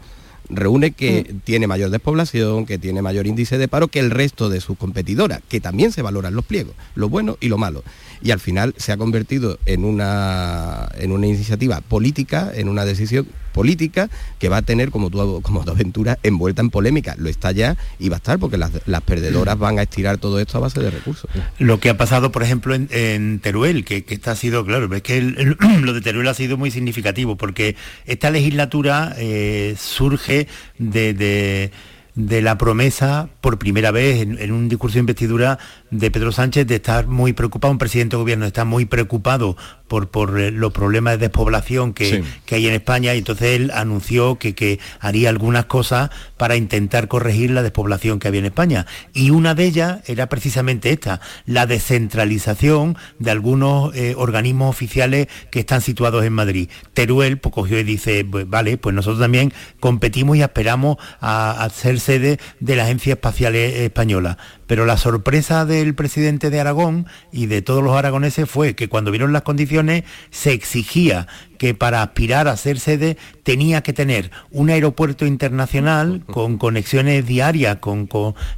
reúne 0.48 0.92
que 0.92 1.26
mm. 1.28 1.38
tiene 1.40 1.66
mayor 1.66 1.90
despoblación, 1.90 2.66
que 2.66 2.78
tiene 2.78 3.02
mayor 3.02 3.26
índice 3.26 3.58
de 3.58 3.68
paro 3.68 3.88
que 3.88 3.98
el 3.98 4.10
resto 4.10 4.48
de 4.48 4.60
sus 4.60 4.76
competidoras, 4.76 5.40
que 5.48 5.60
también 5.60 5.92
se 5.92 6.02
valoran 6.02 6.34
los 6.34 6.44
pliegos, 6.44 6.74
lo 6.94 7.08
bueno 7.08 7.36
y 7.40 7.48
lo 7.48 7.58
malo. 7.58 7.82
Y 8.22 8.30
al 8.30 8.40
final 8.40 8.74
se 8.76 8.92
ha 8.92 8.96
convertido 8.96 9.58
en 9.66 9.84
una, 9.84 10.88
en 10.98 11.12
una 11.12 11.26
iniciativa 11.26 11.80
política, 11.80 12.50
en 12.54 12.68
una 12.68 12.84
decisión 12.84 13.26
política 13.56 14.10
que 14.38 14.50
va 14.50 14.58
a 14.58 14.62
tener, 14.62 14.90
como 14.90 15.08
tu, 15.08 15.40
como 15.40 15.64
tu 15.64 15.70
aventura, 15.70 16.18
envuelta 16.22 16.60
en 16.60 16.68
polémica. 16.68 17.16
Lo 17.16 17.30
está 17.30 17.52
ya 17.52 17.76
y 17.98 18.10
va 18.10 18.16
a 18.16 18.18
estar 18.18 18.38
porque 18.38 18.58
las, 18.58 18.70
perdedoras 19.04 19.58
van 19.58 19.78
a 19.78 19.82
estirar 19.82 20.18
todo 20.18 20.38
esto 20.38 20.58
a 20.58 20.60
base 20.60 20.80
de 20.80 20.90
recursos. 20.90 21.30
Lo 21.58 21.80
que 21.80 21.88
ha 21.88 21.96
pasado, 21.96 22.30
por 22.32 22.42
ejemplo, 22.42 22.74
en, 22.74 23.40
Teruel, 23.40 23.84
que, 23.84 24.04
que 24.04 24.20
ha 24.28 24.36
sido, 24.36 24.66
claro, 24.66 24.94
es 24.94 25.02
que 25.02 25.20
lo 25.80 25.92
de 25.94 26.00
Teruel 26.02 26.28
ha 26.28 26.34
sido 26.34 26.58
muy 26.58 26.70
significativo 26.70 27.36
porque 27.36 27.76
esta 28.04 28.30
legislatura 28.30 29.14
eh, 29.16 29.74
surge 29.78 30.46
de 30.78 31.72
de 32.16 32.40
la 32.40 32.56
promesa, 32.56 33.28
por 33.42 33.58
primera 33.58 33.90
vez 33.90 34.22
en, 34.22 34.50
un 34.50 34.68
discurso 34.68 34.94
de 34.94 35.00
investidura 35.00 35.58
de 35.90 36.10
Pedro 36.10 36.32
Sánchez, 36.32 36.66
de 36.66 36.76
estar 36.76 37.06
muy 37.06 37.32
preocupado, 37.32 37.72
un 37.72 37.78
presidente 37.78 38.16
de 38.16 38.22
gobierno 38.22 38.46
está 38.46 38.64
muy 38.64 38.86
preocupado 38.86 39.56
por, 39.88 40.08
por 40.08 40.40
eh, 40.40 40.50
los 40.50 40.72
problemas 40.72 41.14
de 41.14 41.18
despoblación 41.18 41.92
que, 41.92 42.24
hay 42.50 42.66
en 42.66 42.74
España 42.74 43.14
y 43.14 43.18
entonces 43.18 43.56
él 43.56 43.70
anunció 43.74 44.38
que, 44.38 44.54
que, 44.54 44.78
haría 45.00 45.28
algunas 45.28 45.66
cosas 45.66 46.10
para 46.36 46.56
intentar 46.56 47.08
corregir 47.08 47.50
la 47.50 47.62
despoblación 47.62 48.18
que 48.18 48.28
había 48.28 48.40
en 48.40 48.46
España. 48.46 48.86
Y 49.12 49.30
una 49.30 49.54
de 49.54 49.64
ellas 49.64 50.00
era 50.06 50.28
precisamente 50.28 50.90
esta, 50.90 51.20
la 51.44 51.66
descentralización 51.66 52.96
de 53.18 53.30
algunos 53.30 53.94
eh, 53.94 54.14
organismos 54.16 54.70
oficiales 54.70 55.28
que 55.50 55.60
están 55.60 55.80
situados 55.80 56.24
en 56.24 56.32
Madrid. 56.32 56.68
Teruel 56.94 57.38
pues, 57.38 57.54
cogió 57.54 57.78
y 57.78 57.84
dice, 57.84 58.24
pues, 58.24 58.48
vale, 58.48 58.78
pues 58.78 58.94
nosotros 58.94 59.20
también 59.20 59.52
competimos 59.80 60.36
y 60.36 60.42
esperamos 60.42 60.96
a, 61.20 61.62
a 61.62 61.70
ser 61.70 62.00
sede 62.00 62.38
de 62.60 62.76
la 62.76 62.84
Agencia 62.84 63.14
Espacial 63.14 63.54
Española. 63.54 64.38
Pero 64.66 64.86
la 64.86 64.96
sorpresa 64.96 65.64
del 65.64 65.94
presidente 65.94 66.50
de 66.50 66.60
Aragón 66.60 67.06
y 67.32 67.46
de 67.46 67.62
todos 67.62 67.82
los 67.82 67.96
aragoneses 67.96 68.48
fue 68.48 68.74
que 68.74 68.88
cuando 68.88 69.10
vieron 69.10 69.32
las 69.32 69.42
condiciones 69.42 70.04
se 70.30 70.52
exigía 70.52 71.26
que 71.56 71.74
para 71.74 72.02
aspirar 72.02 72.48
a 72.48 72.56
ser 72.56 72.78
sede 72.78 73.16
tenía 73.42 73.82
que 73.82 73.92
tener 73.92 74.30
un 74.50 74.70
aeropuerto 74.70 75.24
internacional 75.24 76.22
con 76.26 76.58
conexiones 76.58 77.26
diarias 77.26 77.78
con, 77.80 78.08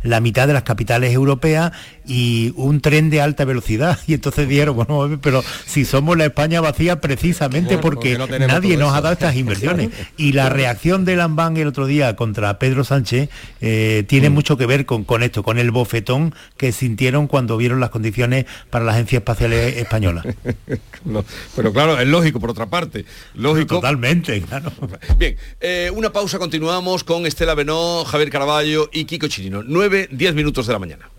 la 0.02 0.20
mitad 0.20 0.46
de 0.46 0.54
las 0.54 0.62
capitales 0.62 1.12
europeas 1.12 1.72
y 2.06 2.54
un 2.56 2.80
tren 2.80 3.10
de 3.10 3.20
alta 3.20 3.44
velocidad. 3.44 3.98
Y 4.08 4.14
entonces 4.14 4.48
dijeron, 4.48 4.74
bueno, 4.74 5.18
pero 5.20 5.44
si 5.66 5.84
somos 5.84 6.16
la 6.16 6.24
España 6.24 6.62
vacía 6.62 6.98
precisamente 7.00 7.76
porque, 7.76 8.16
nadie 8.16 8.78
nos 8.78 8.94
ha 8.94 9.02
dado 9.02 9.12
estas 9.12 9.36
inversiones. 9.42 9.90
Y 10.16 10.32
la 10.32 10.48
reacción 10.48 11.04
de 11.04 11.16
Lambán 11.16 11.58
el 11.58 11.68
otro 11.68 11.84
día 11.84 12.16
contra 12.16 12.58
Pedro 12.58 12.84
Sánchez 12.84 13.28
eh, 13.60 14.04
tiene 14.08 14.30
mm. 14.30 14.32
mucho 14.32 14.56
que 14.56 14.64
ver 14.64 14.86
con, 14.86 15.04
con 15.04 15.22
esto, 15.22 15.42
con 15.42 15.58
el 15.58 15.70
bofetón 15.70 16.34
que 16.56 16.72
sintieron 16.72 17.26
cuando 17.26 17.58
vieron 17.58 17.80
las 17.80 17.90
condiciones 17.90 18.46
para 18.70 18.86
la 18.86 18.92
Agencia 18.92 19.18
Espacial 19.18 19.52
Española. 19.52 20.24
pero 21.56 21.72
claro, 21.72 22.00
es 22.00 22.08
lógico 22.08 22.40
por 22.40 22.50
otra 22.50 22.66
parte. 22.66 22.87
Lógico. 23.34 23.76
Totalmente, 23.76 24.40
claro. 24.42 24.72
Bien, 25.18 25.36
eh, 25.60 25.90
una 25.94 26.12
pausa, 26.12 26.38
continuamos 26.38 27.04
con 27.04 27.26
Estela 27.26 27.54
Benó, 27.54 28.04
Javier 28.04 28.30
Caraballo 28.30 28.88
y 28.92 29.04
Kiko 29.04 29.28
Chirino. 29.28 29.62
9, 29.64 30.08
10 30.10 30.34
minutos 30.34 30.66
de 30.66 30.72
la 30.72 30.78
mañana. 30.78 31.10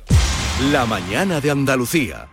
La 0.71 0.85
mañana 0.85 1.39
de 1.39 1.51
Andalucía. 1.51 2.27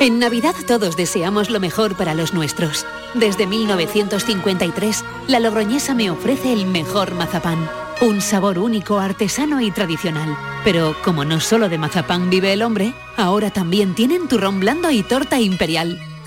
En 0.00 0.18
Navidad 0.18 0.56
todos 0.66 0.96
deseamos 0.96 1.48
lo 1.48 1.60
mejor 1.60 1.96
para 1.96 2.14
los 2.14 2.34
nuestros. 2.34 2.86
Desde 3.14 3.46
1953, 3.46 5.04
la 5.28 5.38
Logroñesa 5.38 5.94
me 5.94 6.10
ofrece 6.10 6.52
el 6.52 6.66
mejor 6.66 7.14
mazapán. 7.14 7.70
Un 8.00 8.20
sabor 8.20 8.58
único, 8.58 8.98
artesano 8.98 9.60
y 9.60 9.70
tradicional. 9.70 10.36
Pero 10.64 10.96
como 11.04 11.24
no 11.24 11.38
solo 11.38 11.68
de 11.68 11.78
mazapán 11.78 12.30
vive 12.30 12.52
el 12.52 12.62
hombre, 12.62 12.94
ahora 13.16 13.52
también 13.52 13.94
tienen 13.94 14.26
turrón 14.26 14.58
blando 14.58 14.90
y 14.90 15.04
torta 15.04 15.40
imperial. 15.40 16.00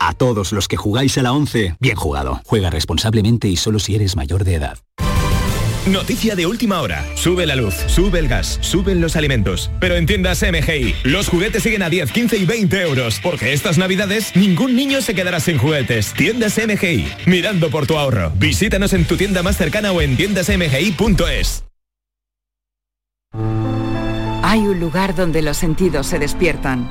A 0.00 0.12
todos 0.12 0.52
los 0.52 0.68
que 0.68 0.76
jugáis 0.76 1.16
a 1.18 1.22
la 1.22 1.32
11, 1.32 1.76
bien 1.80 1.96
jugado. 1.96 2.40
Juega 2.44 2.70
responsablemente 2.70 3.48
y 3.48 3.56
solo 3.56 3.78
si 3.78 3.94
eres 3.94 4.16
mayor 4.16 4.44
de 4.44 4.54
edad. 4.54 4.78
Noticia 5.86 6.34
de 6.34 6.46
última 6.46 6.80
hora. 6.80 7.04
Sube 7.14 7.44
la 7.44 7.56
luz, 7.56 7.74
sube 7.88 8.18
el 8.18 8.26
gas, 8.26 8.58
suben 8.62 9.02
los 9.02 9.16
alimentos. 9.16 9.70
Pero 9.80 9.96
en 9.96 10.06
tiendas 10.06 10.42
MGI, 10.42 10.94
los 11.04 11.28
juguetes 11.28 11.62
siguen 11.62 11.82
a 11.82 11.90
10, 11.90 12.10
15 12.10 12.38
y 12.38 12.46
20 12.46 12.80
euros. 12.80 13.20
Porque 13.22 13.52
estas 13.52 13.76
navidades 13.76 14.34
ningún 14.34 14.76
niño 14.76 15.02
se 15.02 15.14
quedará 15.14 15.40
sin 15.40 15.58
juguetes. 15.58 16.14
Tiendas 16.14 16.58
MGI, 16.58 17.06
mirando 17.26 17.68
por 17.70 17.86
tu 17.86 17.98
ahorro. 17.98 18.32
Visítanos 18.36 18.94
en 18.94 19.04
tu 19.04 19.18
tienda 19.18 19.42
más 19.42 19.58
cercana 19.58 19.92
o 19.92 20.00
en 20.00 20.16
tiendasmgi.es. 20.16 21.64
Hay 24.42 24.60
un 24.60 24.80
lugar 24.80 25.14
donde 25.14 25.42
los 25.42 25.58
sentidos 25.58 26.06
se 26.06 26.18
despiertan. 26.18 26.90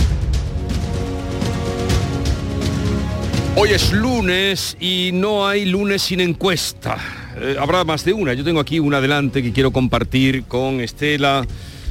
Hoy 3.53 3.71
es 3.71 3.91
lunes 3.91 4.77
y 4.79 5.11
no 5.13 5.45
hay 5.45 5.65
lunes 5.65 6.01
sin 6.03 6.21
encuesta. 6.21 6.97
Eh, 7.37 7.57
habrá 7.59 7.83
más 7.83 8.05
de 8.05 8.13
una. 8.13 8.33
Yo 8.33 8.45
tengo 8.45 8.61
aquí 8.61 8.79
una 8.79 8.97
adelante 8.97 9.43
que 9.43 9.51
quiero 9.51 9.71
compartir 9.71 10.45
con 10.45 10.79
Estela, 10.79 11.45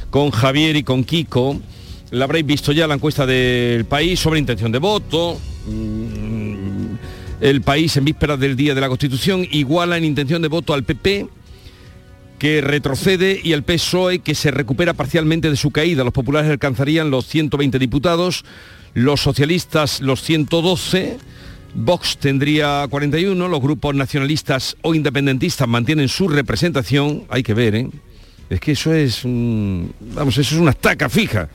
con 0.09 0.31
Javier 0.31 0.75
y 0.75 0.83
con 0.83 1.03
Kiko. 1.03 1.61
La 2.09 2.25
habréis 2.25 2.47
visto 2.47 2.71
ya 2.71 2.87
la 2.87 2.95
encuesta 2.95 3.27
del 3.27 3.85
país 3.85 4.19
sobre 4.19 4.39
intención 4.39 4.71
de 4.71 4.79
voto. 4.79 5.39
Mm, 5.67 6.95
el 7.41 7.61
país 7.61 7.95
en 7.95 8.05
vísperas 8.05 8.39
del 8.39 8.55
Día 8.55 8.73
de 8.73 8.81
la 8.81 8.87
Constitución 8.87 9.45
iguala 9.51 9.97
en 9.97 10.03
intención 10.03 10.41
de 10.41 10.47
voto 10.47 10.73
al 10.73 10.83
PP 10.83 11.27
que 12.39 12.61
retrocede 12.61 13.39
y 13.41 13.53
al 13.53 13.61
PSOE 13.61 14.19
que 14.19 14.33
se 14.33 14.49
recupera 14.49 14.95
parcialmente 14.95 15.51
de 15.51 15.55
su 15.55 15.69
caída. 15.69 16.03
Los 16.03 16.11
populares 16.11 16.49
alcanzarían 16.49 17.11
los 17.11 17.27
120 17.27 17.77
diputados, 17.77 18.45
los 18.95 19.21
socialistas 19.21 20.01
los 20.01 20.23
112 20.23 21.19
Vox 21.73 22.17
tendría 22.17 22.85
41, 22.89 23.47
los 23.47 23.61
grupos 23.61 23.95
nacionalistas 23.95 24.75
o 24.81 24.93
independentistas 24.93 25.67
mantienen 25.67 26.09
su 26.09 26.27
representación, 26.27 27.23
hay 27.29 27.43
que 27.43 27.53
ver, 27.53 27.75
¿eh? 27.75 27.89
Es 28.49 28.59
que 28.59 28.73
eso 28.73 28.93
es, 28.93 29.21
vamos, 29.23 30.37
eso 30.37 30.55
es 30.55 30.61
una 30.61 30.71
estaca 30.71 31.07
fija. 31.07 31.47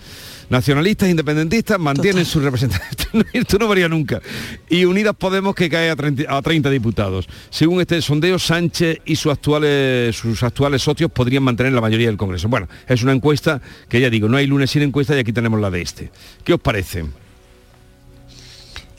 Nacionalistas 0.48 1.08
e 1.08 1.10
independentistas 1.10 1.78
mantienen 1.78 2.24
su 2.24 2.40
representación. 2.40 3.26
Esto 3.34 3.58
no 3.58 3.68
varía 3.68 3.88
nunca. 3.88 4.22
Y 4.70 4.86
Unidas 4.86 5.14
Podemos 5.14 5.54
que 5.54 5.68
cae 5.68 5.90
a 5.90 5.96
30, 6.42 6.70
diputados. 6.70 7.28
Según 7.50 7.82
este 7.82 8.00
sondeo, 8.00 8.38
Sánchez 8.38 9.00
y 9.04 9.16
sus 9.16 9.32
actuales, 9.32 10.16
sus 10.16 10.42
actuales 10.42 10.82
socios 10.82 11.10
podrían 11.10 11.42
mantener 11.42 11.72
la 11.72 11.82
mayoría 11.82 12.06
del 12.06 12.16
Congreso. 12.16 12.48
Bueno, 12.48 12.66
es 12.88 13.02
una 13.02 13.12
encuesta 13.12 13.60
que 13.90 14.00
ya 14.00 14.08
digo, 14.08 14.28
no 14.28 14.38
hay 14.38 14.46
lunes 14.46 14.70
sin 14.70 14.82
encuesta 14.82 15.14
y 15.16 15.18
aquí 15.18 15.34
tenemos 15.34 15.60
la 15.60 15.70
de 15.70 15.82
este. 15.82 16.10
¿Qué 16.44 16.54
os 16.54 16.60
parece? 16.60 17.04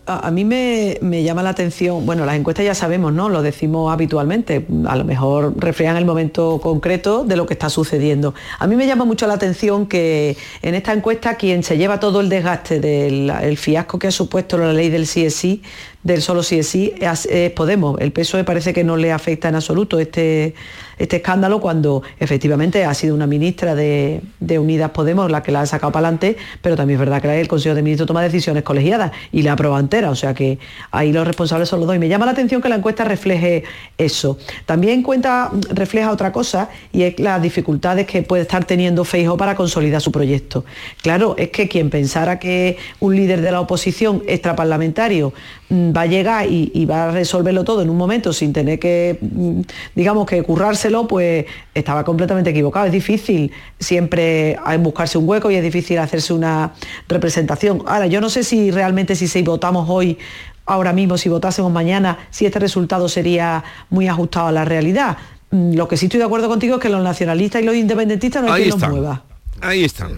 A, 0.08 0.32
mí 0.32 0.46
me, 0.46 1.24
llama 1.24 1.44
la 1.44 1.50
atención, 1.50 2.06
bueno, 2.06 2.26
las 2.26 2.36
encuestas 2.36 2.66
ya 2.66 2.74
sabemos, 2.74 3.12
¿no? 3.12 3.28
Lo 3.28 3.42
decimos 3.42 3.92
habitualmente, 3.92 4.66
a 4.88 4.96
lo 4.96 5.04
mejor 5.04 5.54
reflejan 5.58 5.98
el 5.98 6.06
momento 6.06 6.60
concreto 6.62 7.26
de 7.26 7.36
lo 7.36 7.46
que 7.46 7.54
está 7.54 7.70
sucediendo. 7.70 8.34
A 8.60 8.68
mí 8.68 8.76
me 8.76 8.88
llama 8.88 9.04
mucho 9.04 9.28
la 9.28 9.34
atención 9.34 9.86
que 9.86 10.38
en 10.62 10.76
esta 10.76 10.94
encuesta 10.94 11.36
quien 11.36 11.62
se 11.64 11.78
lleva 11.78 12.00
todo 12.00 12.22
el 12.22 12.30
desgaste 12.30 12.80
del 12.80 13.58
fiasco 13.58 14.00
que 14.00 14.08
ha 14.08 14.12
supuesto 14.12 14.58
la 14.58 14.72
ley 14.72 14.90
del 14.90 15.04
CSI 15.04 15.62
del 16.04 16.22
solo 16.22 16.44
sí 16.44 16.60
es 16.60 16.68
sí 16.68 16.94
es, 17.00 17.28
Podemos. 17.52 18.00
El 18.00 18.12
PSOE 18.12 18.44
parece 18.44 18.74
que 18.74 18.84
no 18.84 18.98
le 18.98 19.12
afecta 19.12 19.50
en 19.50 19.56
absoluto 19.56 20.00
este, 20.00 20.54
este 20.98 21.18
escándalo 21.18 21.60
cuando 21.60 22.04
efectivamente 22.20 22.86
ha 22.86 22.94
sido 22.94 23.16
una 23.16 23.28
ministra 23.28 23.76
de, 23.76 24.22
Unidas 24.58 24.92
Podemos 24.92 25.30
la 25.30 25.44
que 25.44 25.52
la 25.52 25.62
ha 25.62 25.66
sacado 25.66 25.92
para 25.92 26.08
adelante, 26.08 26.38
pero 26.62 26.76
también 26.76 26.96
es 26.96 27.00
verdad 27.00 27.22
que 27.22 27.40
el 27.40 27.48
Consejo 27.48 27.76
de 27.76 27.84
Ministros 27.84 28.08
toma 28.08 28.22
decisiones 28.22 28.64
colegiadas 28.64 29.12
y 29.32 29.44
la 29.44 29.54
aprueba 29.54 29.80
entera, 29.80 30.10
o 30.10 30.16
sea 30.16 30.34
que 30.34 30.58
ahí 30.92 31.12
los 31.12 31.28
responsables 31.28 31.70
son 31.70 31.80
los 31.80 31.88
dos. 31.88 31.96
Y 31.96 32.00
me 32.00 32.08
llama 32.08 32.26
la 32.26 32.32
atención 32.32 32.62
que 32.62 32.70
la 32.70 32.76
encuesta 32.76 33.04
refleje 33.04 33.64
eso. 33.98 34.38
También 34.66 35.04
cuenta, 35.04 35.52
refleja 35.70 36.12
otra 36.12 36.32
cosa 36.32 36.70
y 36.92 37.04
es 37.04 37.20
las 37.20 37.42
dificultades 37.42 38.08
que 38.08 38.24
puede 38.24 38.44
estar 38.44 38.66
teniendo 38.66 39.04
Feijo 39.04 39.38
para 39.38 39.56
consolidar 39.56 40.02
su 40.02 40.12
proyecto. 40.12 40.66
Claro, 41.02 41.36
es 41.38 41.50
que 41.50 41.68
quien 41.68 41.90
pensara 41.90 42.40
que 42.40 42.78
un 43.00 43.16
líder 43.16 43.42
de 43.42 43.52
la 43.52 43.62
oposición 43.62 44.24
extraparlamentario 44.28 45.34
va 45.72 46.02
a 46.02 46.06
llegar 46.06 46.48
y, 46.50 46.86
va 46.86 47.06
a 47.06 47.12
resolverlo 47.12 47.64
todo 47.64 47.82
en 47.82 47.90
un 47.90 47.98
momento 47.98 48.32
sin 48.32 48.54
tener 48.54 48.80
que, 48.80 49.18
mm, 49.20 49.62
digamos, 49.96 50.26
que 50.26 50.42
currárselo, 50.42 51.08
pues 51.08 51.46
estaba 51.74 52.04
completamente 52.04 52.52
equivocado. 52.52 52.86
Es 52.86 52.92
difícil 52.92 53.52
siempre 53.80 54.58
buscarse 54.80 55.18
un 55.18 55.28
hueco 55.28 55.52
y 55.52 55.56
es 55.56 55.64
difícil 55.64 55.98
hacerse 56.00 56.34
una 56.34 56.74
representación. 57.08 57.84
Ahora, 57.86 58.08
yo 58.08 58.22
no 58.22 58.30
sé 58.30 58.44
si 58.44 58.72
realmente 58.72 59.16
si 59.16 59.28
se 59.28 59.42
votamos 59.44 59.90
hoy 59.90 60.18
ahora 60.66 60.94
mismo, 60.94 61.18
si 61.18 61.30
votásemos 61.30 61.72
mañana, 61.72 62.18
si 62.30 62.46
este 62.46 62.60
resultado 62.60 63.10
sería 63.10 63.64
muy 63.90 64.08
ajustado 64.08 64.48
a 64.48 64.52
la 64.52 64.66
realidad. 64.66 65.18
Mm, 65.52 65.74
lo 65.74 65.88
que 65.88 65.98
sí 65.98 66.06
estoy 66.06 66.20
de 66.20 66.26
acuerdo 66.26 66.48
contigo 66.48 66.76
es 66.76 66.82
que 66.82 66.90
los 66.90 67.04
nacionalistas 67.04 67.62
y 67.62 67.66
los 67.66 67.76
independentistas 67.76 68.44
no 68.44 68.54
hay 68.54 68.64
quien 68.64 68.80
los 68.80 68.90
mueva. 68.90 69.24
Ahí 69.62 69.84
están. 69.84 70.12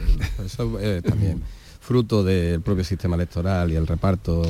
Eso, 0.45 0.77
eh, 0.79 1.01
también 1.03 1.41
fruto 1.89 2.23
del 2.23 2.61
propio 2.61 2.83
sistema 2.83 3.15
electoral 3.15 3.71
y 3.71 3.75
el 3.75 3.87
reparto 3.87 4.43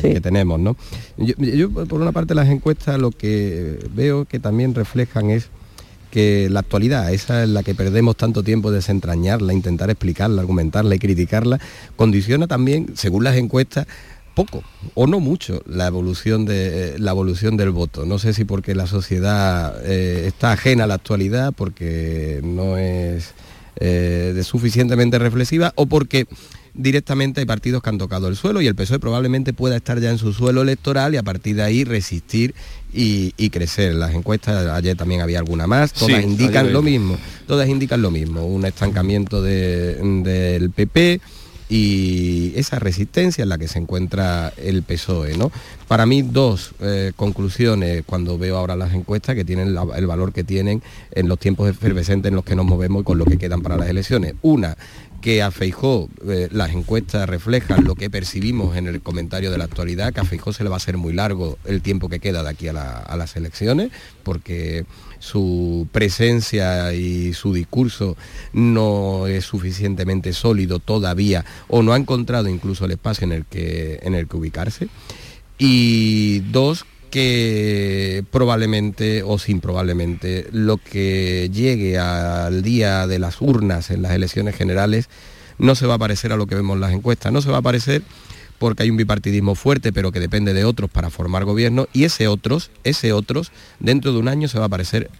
que 0.00 0.22
tenemos. 0.22 0.58
¿no? 0.58 0.74
Yo, 1.18 1.70
por 1.70 2.00
una 2.00 2.12
parte, 2.12 2.34
las 2.34 2.48
encuestas 2.48 2.98
lo 2.98 3.10
que 3.10 3.78
veo 3.94 4.24
que 4.24 4.38
también 4.38 4.74
reflejan 4.74 5.28
es 5.28 5.50
que 6.10 6.48
la 6.48 6.60
actualidad, 6.60 7.12
esa 7.12 7.42
es 7.42 7.50
la 7.50 7.62
que 7.62 7.74
perdemos 7.74 8.16
tanto 8.16 8.42
tiempo 8.42 8.70
desentrañarla, 8.70 9.52
intentar 9.52 9.90
explicarla, 9.90 10.40
argumentarla 10.40 10.94
y 10.94 10.98
criticarla, 10.98 11.60
condiciona 11.94 12.46
también, 12.46 12.94
según 12.94 13.22
las 13.22 13.36
encuestas, 13.36 13.86
poco 14.34 14.62
o 14.94 15.06
no 15.06 15.20
mucho 15.20 15.60
la 15.66 15.88
evolución 15.88 16.46
de 16.46 16.94
la 16.98 17.10
evolución 17.10 17.58
del 17.58 17.70
voto. 17.70 18.06
No 18.06 18.18
sé 18.18 18.32
si 18.32 18.46
porque 18.46 18.74
la 18.74 18.86
sociedad 18.86 19.76
eh, 19.84 20.24
está 20.26 20.52
ajena 20.52 20.84
a 20.84 20.86
la 20.86 20.94
actualidad, 20.94 21.52
porque 21.54 22.40
no 22.42 22.78
es 22.78 23.34
eh, 23.80 24.32
de 24.34 24.42
suficientemente 24.42 25.20
reflexiva 25.20 25.72
o 25.76 25.86
porque 25.86 26.26
directamente 26.78 27.40
hay 27.40 27.46
partidos 27.46 27.82
que 27.82 27.90
han 27.90 27.98
tocado 27.98 28.28
el 28.28 28.36
suelo 28.36 28.62
y 28.62 28.68
el 28.68 28.74
PSOE 28.74 29.00
probablemente 29.00 29.52
pueda 29.52 29.76
estar 29.76 30.00
ya 30.00 30.10
en 30.10 30.18
su 30.18 30.32
suelo 30.32 30.62
electoral 30.62 31.12
y 31.12 31.16
a 31.16 31.22
partir 31.22 31.56
de 31.56 31.62
ahí 31.62 31.84
resistir 31.84 32.54
y, 32.92 33.32
crecer. 33.50 33.94
Las 33.94 34.14
encuestas, 34.14 34.66
ayer 34.68 34.96
también 34.96 35.20
había 35.20 35.40
alguna 35.40 35.66
más, 35.66 35.92
todas 35.92 36.22
indican 36.22 36.72
lo 36.72 36.80
mismo, 36.82 37.18
todas 37.46 37.68
indican 37.68 38.00
lo 38.00 38.10
mismo, 38.10 38.46
un 38.46 38.64
estancamiento 38.64 39.42
del 39.42 40.70
PP, 40.70 41.20
y 41.68 42.52
esa 42.56 42.78
resistencia 42.78 43.42
en 43.42 43.50
la 43.50 43.58
que 43.58 43.68
se 43.68 43.78
encuentra 43.78 44.52
el 44.56 44.82
PSOE. 44.82 45.36
¿no? 45.36 45.52
Para 45.86 46.06
mí 46.06 46.22
dos 46.22 46.72
eh, 46.80 47.12
conclusiones 47.14 48.04
cuando 48.06 48.38
veo 48.38 48.56
ahora 48.56 48.74
las 48.74 48.94
encuestas 48.94 49.34
que 49.34 49.44
tienen 49.44 49.76
el 49.96 50.06
valor 50.06 50.32
que 50.32 50.44
tienen 50.44 50.82
en 51.12 51.28
los 51.28 51.38
tiempos 51.38 51.68
efervescentes 51.68 52.30
en 52.30 52.36
los 52.36 52.44
que 52.44 52.56
nos 52.56 52.64
movemos 52.64 53.02
y 53.02 53.04
con 53.04 53.18
lo 53.18 53.26
que 53.26 53.36
quedan 53.36 53.60
para 53.60 53.76
las 53.76 53.88
elecciones. 53.88 54.34
Una, 54.42 54.76
que 55.20 55.42
a 55.42 55.50
Feijó 55.50 56.08
eh, 56.26 56.48
las 56.52 56.70
encuestas 56.70 57.28
reflejan 57.28 57.84
lo 57.84 57.94
que 57.94 58.08
percibimos 58.10 58.76
en 58.76 58.86
el 58.86 59.00
comentario 59.02 59.50
de 59.50 59.58
la 59.58 59.64
actualidad, 59.64 60.12
que 60.12 60.20
a 60.20 60.24
Feijó 60.24 60.52
se 60.52 60.62
le 60.62 60.70
va 60.70 60.76
a 60.76 60.78
hacer 60.78 60.96
muy 60.96 61.12
largo 61.12 61.58
el 61.64 61.82
tiempo 61.82 62.08
que 62.08 62.20
queda 62.20 62.42
de 62.42 62.50
aquí 62.50 62.68
a, 62.68 62.98
a 62.98 63.16
las 63.16 63.36
elecciones, 63.36 63.90
porque 64.22 64.86
su 65.18 65.88
presencia 65.92 66.92
y 66.94 67.34
su 67.34 67.52
discurso 67.52 68.16
no 68.52 69.26
es 69.26 69.44
suficientemente 69.44 70.32
sólido 70.32 70.78
todavía 70.78 71.44
o 71.68 71.82
no 71.82 71.92
ha 71.92 71.96
encontrado 71.96 72.48
incluso 72.48 72.84
el 72.84 72.92
espacio 72.92 73.24
en 73.24 73.32
el 73.32 73.44
que, 73.44 73.98
en 74.02 74.14
el 74.14 74.28
que 74.28 74.36
ubicarse. 74.36 74.88
Y 75.58 76.40
dos, 76.52 76.86
que 77.10 78.24
probablemente 78.30 79.22
o 79.22 79.38
sin 79.38 79.60
probablemente 79.60 80.46
lo 80.52 80.76
que 80.76 81.50
llegue 81.52 81.98
al 81.98 82.62
día 82.62 83.06
de 83.06 83.18
las 83.18 83.40
urnas 83.40 83.90
en 83.90 84.02
las 84.02 84.12
elecciones 84.12 84.56
generales 84.56 85.08
no 85.58 85.74
se 85.74 85.86
va 85.86 85.94
a 85.94 85.98
parecer 85.98 86.32
a 86.32 86.36
lo 86.36 86.46
que 86.46 86.54
vemos 86.54 86.74
en 86.76 86.80
las 86.80 86.92
encuestas, 86.92 87.32
no 87.32 87.42
se 87.42 87.50
va 87.50 87.58
a 87.58 87.62
parecer 87.62 88.02
porque 88.58 88.82
hay 88.82 88.90
un 88.90 88.96
bipartidismo 88.96 89.54
fuerte 89.54 89.92
pero 89.92 90.12
que 90.12 90.20
depende 90.20 90.54
de 90.54 90.64
otros 90.64 90.90
para 90.90 91.10
formar 91.10 91.44
gobierno 91.44 91.88
y 91.92 92.04
ese 92.04 92.28
otros, 92.28 92.70
ese 92.84 93.12
otros 93.12 93.52
dentro 93.80 94.12
de 94.12 94.18
un 94.18 94.28
año 94.28 94.48
se 94.48 94.58
va 94.58 94.66
a 94.66 94.70
parecer 94.70 95.10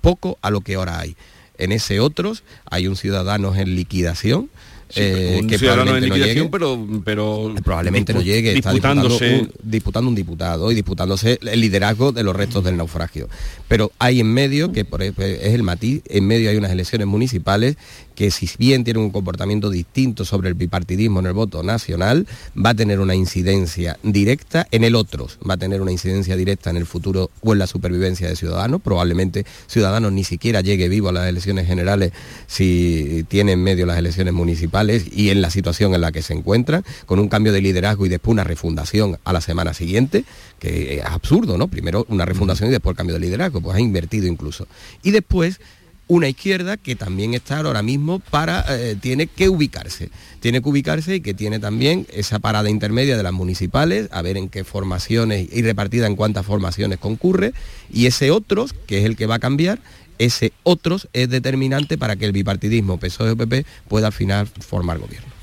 poco 0.00 0.38
a 0.42 0.50
lo 0.50 0.60
que 0.60 0.74
ahora 0.74 0.98
hay. 0.98 1.16
En 1.58 1.72
ese 1.72 2.00
otros 2.00 2.44
hay 2.70 2.86
un 2.86 2.96
ciudadano 2.96 3.54
en 3.54 3.74
liquidación 3.74 4.50
eh, 4.94 5.40
que 5.48 5.58
probablemente 5.58 6.08
no 6.08 6.16
llegue, 6.16 6.48
pero, 6.48 6.86
pero 7.04 7.54
probablemente 7.64 8.14
no 8.14 8.22
llegue, 8.22 8.54
disputándose. 8.54 9.36
Está 9.36 9.52
disputando 9.62 10.08
un, 10.08 10.14
diputado 10.14 10.70
y 10.70 10.74
disputándose 10.74 11.38
el 11.42 11.60
liderazgo 11.60 12.12
de 12.12 12.22
los 12.22 12.36
restos 12.36 12.62
del 12.62 12.76
naufragio. 12.76 13.28
Pero 13.68 13.90
hay 13.98 14.20
en 14.20 14.32
medio, 14.32 14.72
que 14.72 14.84
por, 14.84 15.02
es 15.02 15.16
el 15.18 15.62
matiz, 15.62 16.02
en 16.06 16.26
medio 16.26 16.50
hay 16.50 16.56
unas 16.56 16.70
elecciones 16.70 17.06
municipales 17.06 17.76
que 18.16 18.32
si 18.32 18.50
bien 18.58 18.82
tiene 18.82 18.98
un 18.98 19.10
comportamiento 19.10 19.70
distinto 19.70 20.24
sobre 20.24 20.48
el 20.48 20.54
bipartidismo 20.54 21.20
en 21.20 21.26
el 21.26 21.34
voto 21.34 21.62
nacional, 21.62 22.26
va 22.56 22.70
a 22.70 22.74
tener 22.74 22.98
una 22.98 23.14
incidencia 23.14 23.98
directa 24.02 24.66
en 24.72 24.82
el 24.82 24.96
otros, 24.96 25.38
va 25.48 25.54
a 25.54 25.58
tener 25.58 25.82
una 25.82 25.92
incidencia 25.92 26.34
directa 26.34 26.70
en 26.70 26.78
el 26.78 26.86
futuro 26.86 27.30
o 27.42 27.52
en 27.52 27.58
la 27.60 27.66
supervivencia 27.66 28.28
de 28.28 28.34
Ciudadanos. 28.34 28.80
Probablemente 28.80 29.44
Ciudadanos 29.66 30.12
ni 30.12 30.24
siquiera 30.24 30.62
llegue 30.62 30.88
vivo 30.88 31.10
a 31.10 31.12
las 31.12 31.28
elecciones 31.28 31.66
generales 31.66 32.12
si 32.46 33.24
tiene 33.28 33.52
en 33.52 33.62
medio 33.62 33.86
las 33.86 33.98
elecciones 33.98 34.32
municipales 34.32 35.04
y 35.12 35.30
en 35.30 35.42
la 35.42 35.50
situación 35.50 35.94
en 35.94 36.00
la 36.00 36.10
que 36.10 36.22
se 36.22 36.32
encuentran, 36.32 36.84
con 37.04 37.18
un 37.18 37.28
cambio 37.28 37.52
de 37.52 37.60
liderazgo 37.60 38.06
y 38.06 38.08
después 38.08 38.32
una 38.32 38.44
refundación 38.44 39.18
a 39.24 39.32
la 39.32 39.42
semana 39.42 39.74
siguiente, 39.74 40.24
que 40.58 40.96
es 40.96 41.04
absurdo, 41.04 41.58
¿no? 41.58 41.68
Primero 41.68 42.06
una 42.08 42.24
refundación 42.24 42.70
y 42.70 42.72
después 42.72 42.94
el 42.94 42.96
cambio 42.96 43.14
de 43.14 43.20
liderazgo, 43.20 43.60
pues 43.60 43.76
ha 43.76 43.80
invertido 43.80 44.26
incluso. 44.26 44.66
Y 45.02 45.10
después 45.10 45.60
una 46.08 46.28
izquierda 46.28 46.76
que 46.76 46.94
también 46.94 47.34
está 47.34 47.58
ahora 47.58 47.82
mismo 47.82 48.20
para, 48.20 48.64
eh, 48.68 48.96
tiene 49.00 49.26
que 49.26 49.48
ubicarse, 49.48 50.10
tiene 50.40 50.62
que 50.62 50.68
ubicarse 50.68 51.16
y 51.16 51.20
que 51.20 51.34
tiene 51.34 51.58
también 51.58 52.06
esa 52.12 52.38
parada 52.38 52.70
intermedia 52.70 53.16
de 53.16 53.22
las 53.22 53.32
municipales, 53.32 54.08
a 54.12 54.22
ver 54.22 54.36
en 54.36 54.48
qué 54.48 54.64
formaciones 54.64 55.48
y 55.52 55.62
repartida 55.62 56.06
en 56.06 56.16
cuántas 56.16 56.46
formaciones 56.46 56.98
concurre, 56.98 57.52
y 57.92 58.06
ese 58.06 58.30
otros, 58.30 58.72
que 58.86 58.98
es 58.98 59.04
el 59.04 59.16
que 59.16 59.26
va 59.26 59.36
a 59.36 59.40
cambiar, 59.40 59.80
ese 60.18 60.52
otros 60.62 61.08
es 61.12 61.28
determinante 61.28 61.98
para 61.98 62.16
que 62.16 62.24
el 62.24 62.32
bipartidismo 62.32 62.98
PSOE-PP 62.98 63.66
pueda 63.88 64.06
al 64.06 64.12
final 64.12 64.46
formar 64.46 64.98
gobierno. 64.98 65.35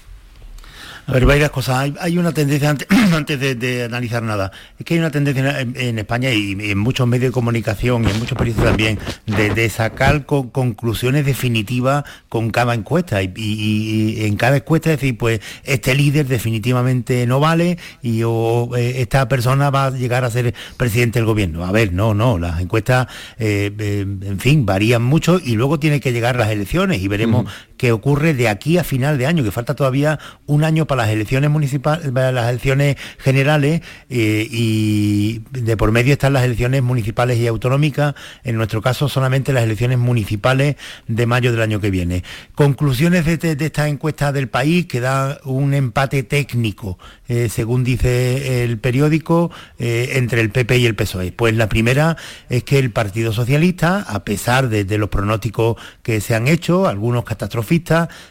A 1.06 1.12
ver, 1.12 1.26
varias 1.26 1.52
cosas. 1.52 1.92
Hay, 2.00 2.18
una 2.18 2.32
tendencia, 2.32 2.70
antes, 3.14 3.40
de, 3.40 3.84
analizar 3.84 4.24
nada, 4.24 4.52
es 4.80 4.86
que 4.86 4.94
hay 4.94 5.00
una 5.00 5.12
tendencia 5.12 5.60
en, 5.60 6.00
España 6.00 6.32
y, 6.32 6.52
en 6.60 6.78
muchos 6.78 7.08
medios 7.08 7.32
de 7.32 7.34
comunicación 7.34 8.06
y 8.06 8.12
en 8.12 8.20
muchos 8.20 8.38
periodistas 8.38 8.70
también, 8.70 9.00
de, 9.26 9.70
sacar 9.70 10.26
conclusiones 10.26 11.26
definitivas 11.26 12.06
con 12.30 12.52
cada 12.52 12.74
encuesta. 12.74 13.22
Y, 13.22 14.26
en 14.26 14.38
cada 14.38 14.58
encuesta 14.58 14.92
decir, 14.92 15.18
pues 15.18 15.42
este 15.64 15.94
líder 15.94 16.28
definitivamente 16.28 17.26
no 17.28 17.40
vale 17.40 17.78
y 18.02 18.22
o 18.24 18.76
eh, 18.76 19.02
esta 19.02 19.28
persona 19.28 19.70
va 19.70 19.88
a 19.88 19.92
llegar 19.92 20.24
a 20.24 20.32
ser 20.32 20.54
presidente 20.78 21.20
del 21.20 21.26
gobierno. 21.26 21.66
A 21.66 21.72
ver, 21.72 21.92
no, 21.92 22.14
no, 22.14 22.38
las 22.38 22.62
encuestas, 22.62 23.08
eh, 23.38 23.72
eh, 23.78 24.02
en 24.02 24.40
fin, 24.40 24.66
varían 24.66 25.02
mucho 25.04 25.40
y 25.44 25.56
luego 25.56 25.80
tiene 25.80 26.00
que 26.00 26.14
llegar 26.14 26.38
las 26.38 26.50
elecciones 26.50 27.02
y 27.02 27.08
veremos 27.08 27.46
qué 27.84 27.92
ocurre 27.92 28.34
de 28.34 28.48
aquí 28.48 28.78
a 28.78 28.86
final 28.86 29.18
de 29.18 29.26
año, 29.26 29.44
que 29.44 29.52
falta 29.52 29.76
todavía 29.76 30.18
un 30.46 30.64
año 30.64 30.88
para 30.88 31.04
las 31.04 31.12
elecciones 31.12 31.50
municipales, 31.50 32.14
las 32.14 32.48
elecciones 32.48 32.96
generales 33.18 33.82
eh, 34.10 34.48
y 34.50 35.42
de 35.52 35.76
por 35.76 35.92
medio 35.92 36.14
están 36.14 36.32
las 36.32 36.46
elecciones 36.46 36.82
municipales 36.82 37.40
y 37.40 37.48
autonómicas, 37.48 38.16
en 38.46 38.56
nuestro 38.56 38.82
caso 38.82 39.10
solamente 39.10 39.52
las 39.52 39.66
elecciones 39.66 39.98
municipales 39.98 40.78
de 41.10 41.26
mayo 41.26 41.52
del 41.52 41.62
año 41.62 41.82
que 41.82 41.92
viene. 41.92 42.24
Conclusiones 42.56 43.26
de, 43.26 43.58
esta 43.60 43.90
encuesta 43.90 44.32
del 44.32 44.48
país 44.48 44.86
que 44.86 45.02
da 45.02 45.42
un 45.44 45.74
empate 45.74 46.24
técnico, 46.24 46.98
eh, 47.28 47.50
según 47.50 47.84
dice 47.84 48.64
el 48.64 48.78
periódico, 48.78 49.52
eh, 49.78 50.12
entre 50.14 50.40
el 50.40 50.52
PP 50.52 50.78
y 50.78 50.86
el 50.86 50.96
PSOE. 50.96 51.34
Pues 51.34 51.54
la 51.54 51.68
primera 51.68 52.16
es 52.48 52.64
que 52.64 52.80
el 52.80 52.92
Partido 52.92 53.34
Socialista, 53.34 54.06
a 54.08 54.24
pesar 54.24 54.70
de, 54.70 54.86
los 54.98 55.10
pronósticos 55.10 55.76
que 56.02 56.22
se 56.22 56.34
han 56.34 56.48
hecho, 56.48 56.88
algunos 56.88 57.26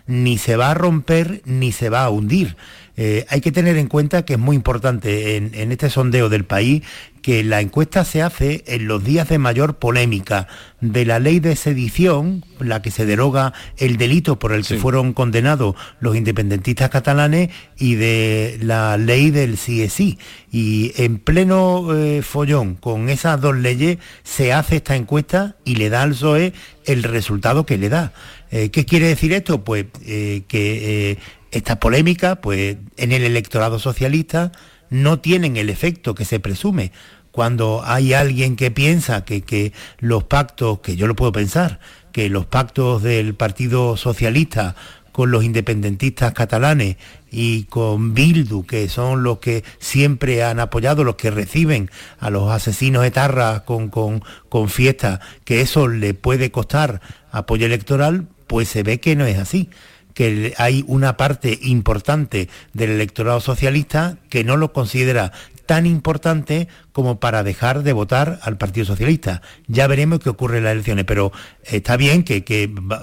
ni 0.06 0.38
se 0.38 0.56
va 0.56 0.70
a 0.70 0.74
romper 0.74 1.42
ni 1.44 1.72
se 1.72 1.88
va 1.88 2.04
a 2.04 2.10
hundir 2.10 2.56
eh, 2.96 3.24
hay 3.30 3.40
que 3.40 3.52
tener 3.52 3.78
en 3.78 3.88
cuenta 3.88 4.24
que 4.24 4.34
es 4.34 4.38
muy 4.38 4.54
importante 4.54 5.36
en, 5.36 5.72
este 5.72 5.88
sondeo 5.88 6.28
del 6.28 6.44
país 6.44 6.82
que 7.22 7.42
la 7.42 7.60
encuesta 7.60 8.04
se 8.04 8.20
hace 8.20 8.64
en 8.66 8.86
los 8.86 9.02
días 9.02 9.28
de 9.28 9.38
mayor 9.38 9.76
polémica 9.76 10.48
de 10.80 11.06
la 11.06 11.18
ley 11.18 11.40
de 11.40 11.56
sedición, 11.56 12.44
la 12.58 12.82
que 12.82 12.90
se 12.90 13.06
deroga 13.06 13.54
el 13.78 13.96
delito 13.96 14.38
por 14.38 14.52
el 14.52 14.66
que 14.66 14.76
fueron 14.76 15.14
condenados 15.14 15.76
los 16.00 16.16
independentistas 16.16 16.90
catalanes, 16.90 17.50
y 17.78 17.94
de 17.94 18.58
la 18.60 18.96
ley 18.98 19.30
del 19.30 19.54
CSI. 19.54 20.18
Y 20.50 20.92
en 20.96 21.18
pleno 21.18 21.94
eh, 21.94 22.22
follón 22.22 22.74
con 22.74 23.08
esas 23.08 23.40
dos 23.40 23.56
leyes 23.56 23.98
se 24.24 24.52
hace 24.52 24.76
esta 24.76 24.96
encuesta 24.96 25.54
y 25.64 25.76
le 25.76 25.88
da 25.88 26.02
al 26.02 26.10
PSOE 26.10 26.52
el 26.84 27.04
resultado 27.04 27.64
que 27.64 27.78
le 27.78 27.88
da. 27.88 28.12
Eh, 28.52 28.70
¿Qué 28.70 28.84
quiere 28.84 29.08
decir 29.08 29.32
esto? 29.32 29.64
Pues 29.64 29.86
que 30.04 31.18
esta 31.50 31.80
polémica, 31.80 32.36
pues 32.36 32.76
en 32.96 33.12
el 33.12 33.24
electorado 33.24 33.78
socialista 33.78 34.52
no 34.90 35.18
tienen 35.20 35.56
el 35.56 35.70
efecto 35.70 36.14
que 36.14 36.24
se 36.24 36.38
presume. 36.38 36.92
Cuando 37.32 37.82
hay 37.84 38.12
alguien 38.12 38.56
que 38.56 38.70
piensa 38.70 39.24
que, 39.24 39.40
que 39.40 39.72
los 39.98 40.24
pactos, 40.24 40.80
que 40.80 40.96
yo 40.96 41.06
lo 41.06 41.16
puedo 41.16 41.32
pensar, 41.32 41.80
que 42.12 42.28
los 42.28 42.46
pactos 42.46 43.02
del 43.02 43.34
Partido 43.34 43.96
Socialista 43.96 44.76
con 45.12 45.30
los 45.30 45.44
independentistas 45.44 46.32
catalanes 46.32 46.96
y 47.30 47.64
con 47.64 48.14
Bildu, 48.14 48.64
que 48.64 48.88
son 48.88 49.22
los 49.22 49.38
que 49.38 49.62
siempre 49.78 50.42
han 50.42 50.58
apoyado, 50.58 51.04
los 51.04 51.16
que 51.16 51.30
reciben 51.30 51.90
a 52.18 52.30
los 52.30 52.50
asesinos 52.50 53.04
etarras 53.04 53.62
con, 53.62 53.88
con, 53.88 54.22
con 54.48 54.68
fiesta, 54.68 55.20
que 55.44 55.60
eso 55.60 55.88
le 55.88 56.14
puede 56.14 56.50
costar 56.50 57.00
apoyo 57.30 57.66
electoral, 57.66 58.26
pues 58.52 58.68
se 58.68 58.82
ve 58.82 59.00
que 59.00 59.16
no 59.16 59.24
es 59.24 59.38
así 59.38 59.70
que 60.12 60.52
hay 60.58 60.84
una 60.86 61.16
parte 61.16 61.58
importante 61.62 62.50
del 62.74 62.90
electorado 62.90 63.40
socialista 63.40 64.18
que 64.28 64.44
no 64.44 64.58
lo 64.58 64.74
considera 64.74 65.32
tan 65.64 65.86
importante 65.86 66.68
como 66.92 67.18
para 67.18 67.44
dejar 67.44 67.82
de 67.82 67.94
votar 67.94 68.40
al 68.42 68.58
Partido 68.58 68.84
Socialista. 68.84 69.40
Ya 69.68 69.86
veremos 69.86 70.18
qué 70.18 70.28
ocurre 70.28 70.58
en 70.58 70.64
las 70.64 70.74
elecciones, 70.74 71.06
pero 71.06 71.32
está 71.64 71.96
bien 71.96 72.24
que, 72.24 72.44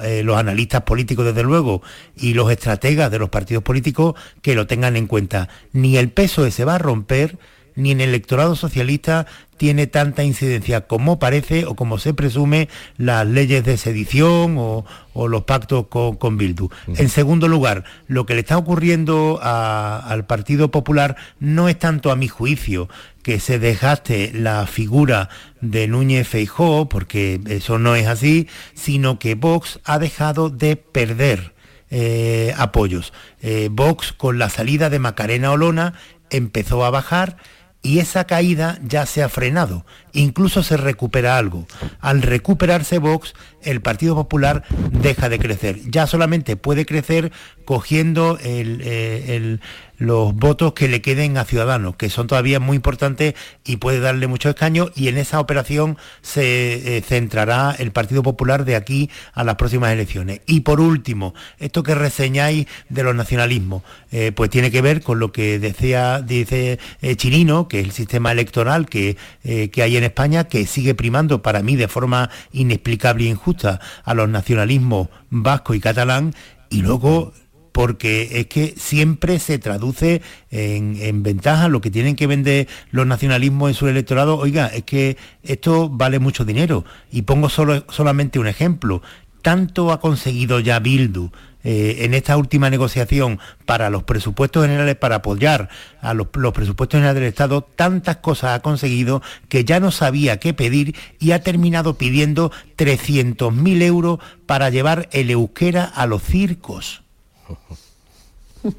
eh, 0.03 0.21
los 0.23 0.38
analistas 0.38 0.83
políticos, 0.83 1.25
desde 1.25 1.41
luego, 1.41 1.81
y 2.15 2.35
los 2.35 2.51
estrategas 2.51 3.09
de 3.09 3.17
los 3.17 3.29
partidos 3.29 3.63
políticos, 3.63 4.13
que 4.43 4.53
lo 4.53 4.67
tengan 4.67 4.95
en 4.97 5.07
cuenta. 5.07 5.49
Ni 5.73 5.97
el 5.97 6.12
peso 6.12 6.47
se 6.51 6.63
va 6.63 6.75
a 6.75 6.77
romper, 6.77 7.39
ni 7.80 7.92
en 7.92 8.02
el 8.02 8.10
electorado 8.10 8.56
socialista 8.56 9.26
tiene 9.58 9.88
tanta 9.88 10.24
incidencia 10.24 10.88
como 10.88 11.20
parece 11.20 11.65
o 11.65 11.76
como 11.76 11.98
se 11.98 12.13
presume 12.13 12.70
las 12.98 13.28
leyes 13.28 13.63
de 13.65 13.78
sedición 13.78 14.56
o, 14.58 14.86
los 15.28 15.44
pactos 15.44 15.88
con, 15.88 16.38
Bildu. 16.38 16.70
En 16.96 17.10
segundo 17.10 17.50
lugar, 17.50 17.84
lo 18.08 18.26
que 18.26 18.36
le 18.36 18.39
está 18.39 18.58
ocurriendo 18.58 19.38
al 19.42 20.26
Partido 20.26 20.72
Popular 20.72 21.18
no 21.39 21.68
es 21.68 21.78
tanto 21.78 22.10
a 22.12 22.15
mi 22.15 22.30
juicio 22.30 22.88
que 23.22 23.42
se 23.42 23.60
dejaste 23.60 24.32
la 24.34 24.65
figura 24.65 25.28
de 25.60 25.89
Núñez 25.89 26.26
Feijó, 26.26 26.88
porque 26.88 27.42
eso 27.48 27.80
no 27.80 27.96
es 27.96 28.08
así, 28.08 28.48
sino 28.76 29.20
que 29.20 29.36
Vox 29.36 29.82
ha 29.84 30.00
dejado 30.00 30.50
de 30.50 30.78
perder 30.78 31.54
eh, 31.92 32.54
apoyos. 32.58 33.12
Eh, 33.42 33.68
Vox 33.70 34.13
con 34.13 34.39
la 34.39 34.50
salida 34.50 34.89
de 34.89 35.00
Macarena 35.00 35.52
Olona 35.52 35.96
empezó 36.30 36.86
a 36.86 36.92
bajar 36.92 37.38
y 37.82 38.00
esa 38.00 38.26
caída 38.26 38.80
ya 38.84 39.06
se 39.06 39.24
ha 39.24 39.30
frenado, 39.30 39.86
incluso 40.13 40.63
se 40.63 40.78
recupera 40.78 41.38
algo. 41.38 41.65
Al 42.00 42.22
recuperarse 42.22 43.00
Vox, 43.00 43.34
el 43.62 43.82
Partido 43.82 44.15
Popular 44.15 44.63
deja 44.91 45.30
de 45.30 45.39
crecer. 45.39 45.80
Ya 45.86 46.08
solamente 46.08 46.56
puede 46.56 46.86
crecer 46.86 47.32
cogiendo 47.65 48.38
eh, 48.41 49.60
los 50.00 50.34
votos 50.34 50.74
que 50.74 50.88
le 50.88 51.02
queden 51.02 51.38
a 51.38 51.45
Ciudadanos, 51.45 51.95
que 51.98 52.10
son 52.10 52.26
todavía 52.26 52.60
muy 52.60 52.78
importantes 52.78 53.36
y 53.65 53.78
puede 53.78 54.00
darle 54.00 54.28
mucho 54.28 54.50
escaño 54.50 54.89
y 54.95 55.10
en 55.10 55.17
esa 55.17 55.39
operación 55.39 55.98
se 56.22 56.98
eh, 56.98 57.02
centrará 57.02 57.76
el 57.78 57.91
Partido 57.91 58.24
Popular 58.24 58.65
de 58.65 58.78
aquí 58.78 59.10
a 59.34 59.43
las 59.43 59.56
próximas 59.56 59.91
elecciones. 59.91 60.41
Y 60.48 60.62
por 60.62 60.80
último, 60.80 61.36
esto 61.60 61.84
que 61.84 61.95
reseñáis 61.95 62.65
de 62.88 63.04
los 63.04 63.13
nacionalismos, 63.13 63.84
eh, 64.12 64.32
pues 64.32 64.50
tiene 64.50 64.72
que 64.72 64.82
ver 64.82 65.02
con 65.02 65.19
lo 65.19 65.34
que 65.34 65.60
decía, 65.60 66.22
dice 66.22 66.80
eh, 67.02 67.15
Chirino, 67.17 67.67
que 67.67 67.82
es 67.82 67.86
el 67.86 67.91
sistema 67.91 68.32
electoral 68.32 68.88
que, 68.88 69.17
que 69.43 69.84
hay 69.84 69.98
en 69.98 70.04
España, 70.10 70.43
que 70.43 70.65
sigue 70.65 70.93
primando 70.93 71.41
para 71.41 71.62
mí 71.62 71.76
de 71.76 71.88
forma 71.88 72.30
inexplicable 72.52 73.26
e 73.26 73.30
injusta 73.30 73.80
a 74.04 74.13
los 74.13 74.30
nacionalismos 74.30 75.10
vasco 75.30 75.74
y 75.74 75.80
catalán, 75.80 76.36
y 76.69 76.82
luego 76.82 77.34
porque 77.72 78.39
es 78.39 78.48
que 78.48 78.74
siempre 78.78 79.39
se 79.39 79.58
traduce 79.58 80.22
en, 80.52 81.24
ventaja 81.24 81.69
lo 81.69 81.82
que 81.82 81.91
tienen 81.91 82.15
que 82.15 82.28
vender 82.28 82.67
los 82.91 83.08
nacionalismos 83.08 83.69
en 83.69 83.76
su 83.76 83.88
electorado. 83.88 84.38
Oiga, 84.38 84.67
es 84.67 84.84
que 84.84 85.17
esto 85.43 85.89
vale 85.89 86.19
mucho 86.19 86.43
dinero. 86.43 86.84
Y 87.12 87.22
pongo 87.22 87.48
solo, 87.48 87.86
solamente 87.89 88.39
un 88.39 88.48
ejemplo. 88.48 89.02
Tanto 89.41 89.91
ha 89.91 90.02
conseguido 90.02 90.60
ya 90.60 90.80
Bildu 90.80 91.32
eh, 91.63 91.98
en 92.06 92.13
esta 92.13 92.38
última 92.38 92.69
negociación 92.69 93.39
para 93.65 93.89
los 93.89 94.04
presupuestos 94.04 94.63
generales, 94.63 94.95
para 94.95 95.15
apoyar 95.15 95.69
a 96.02 96.13
los, 96.13 96.28
los, 96.34 96.54
presupuestos 96.54 96.98
generales 96.98 97.22
del 97.22 97.30
Estado, 97.30 97.67
tantas 97.76 98.17
cosas 98.17 98.52
ha 98.52 98.62
conseguido 98.62 99.22
que 99.50 99.65
ya 99.65 99.80
no 99.80 99.91
sabía 99.91 100.38
qué 100.38 100.54
pedir 100.54 100.95
y 101.19 101.32
ha 101.32 101.43
terminado 101.43 101.95
pidiendo 101.95 102.52
300.000 102.78 103.82
euros 103.82 104.19
para 104.45 104.69
llevar 104.69 105.10
el 105.12 105.30
euskera 105.32 105.84
a 105.84 106.06
los 106.06 106.24
circos. 106.24 107.04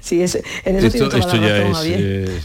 Sí, 0.00 0.22
es, 0.22 0.38
en 0.64 0.76
eso 0.76 0.86
esto, 0.86 1.16
esto 1.16 1.36
ya 1.36 1.58
es, 1.58 1.78
eh, 1.84 2.40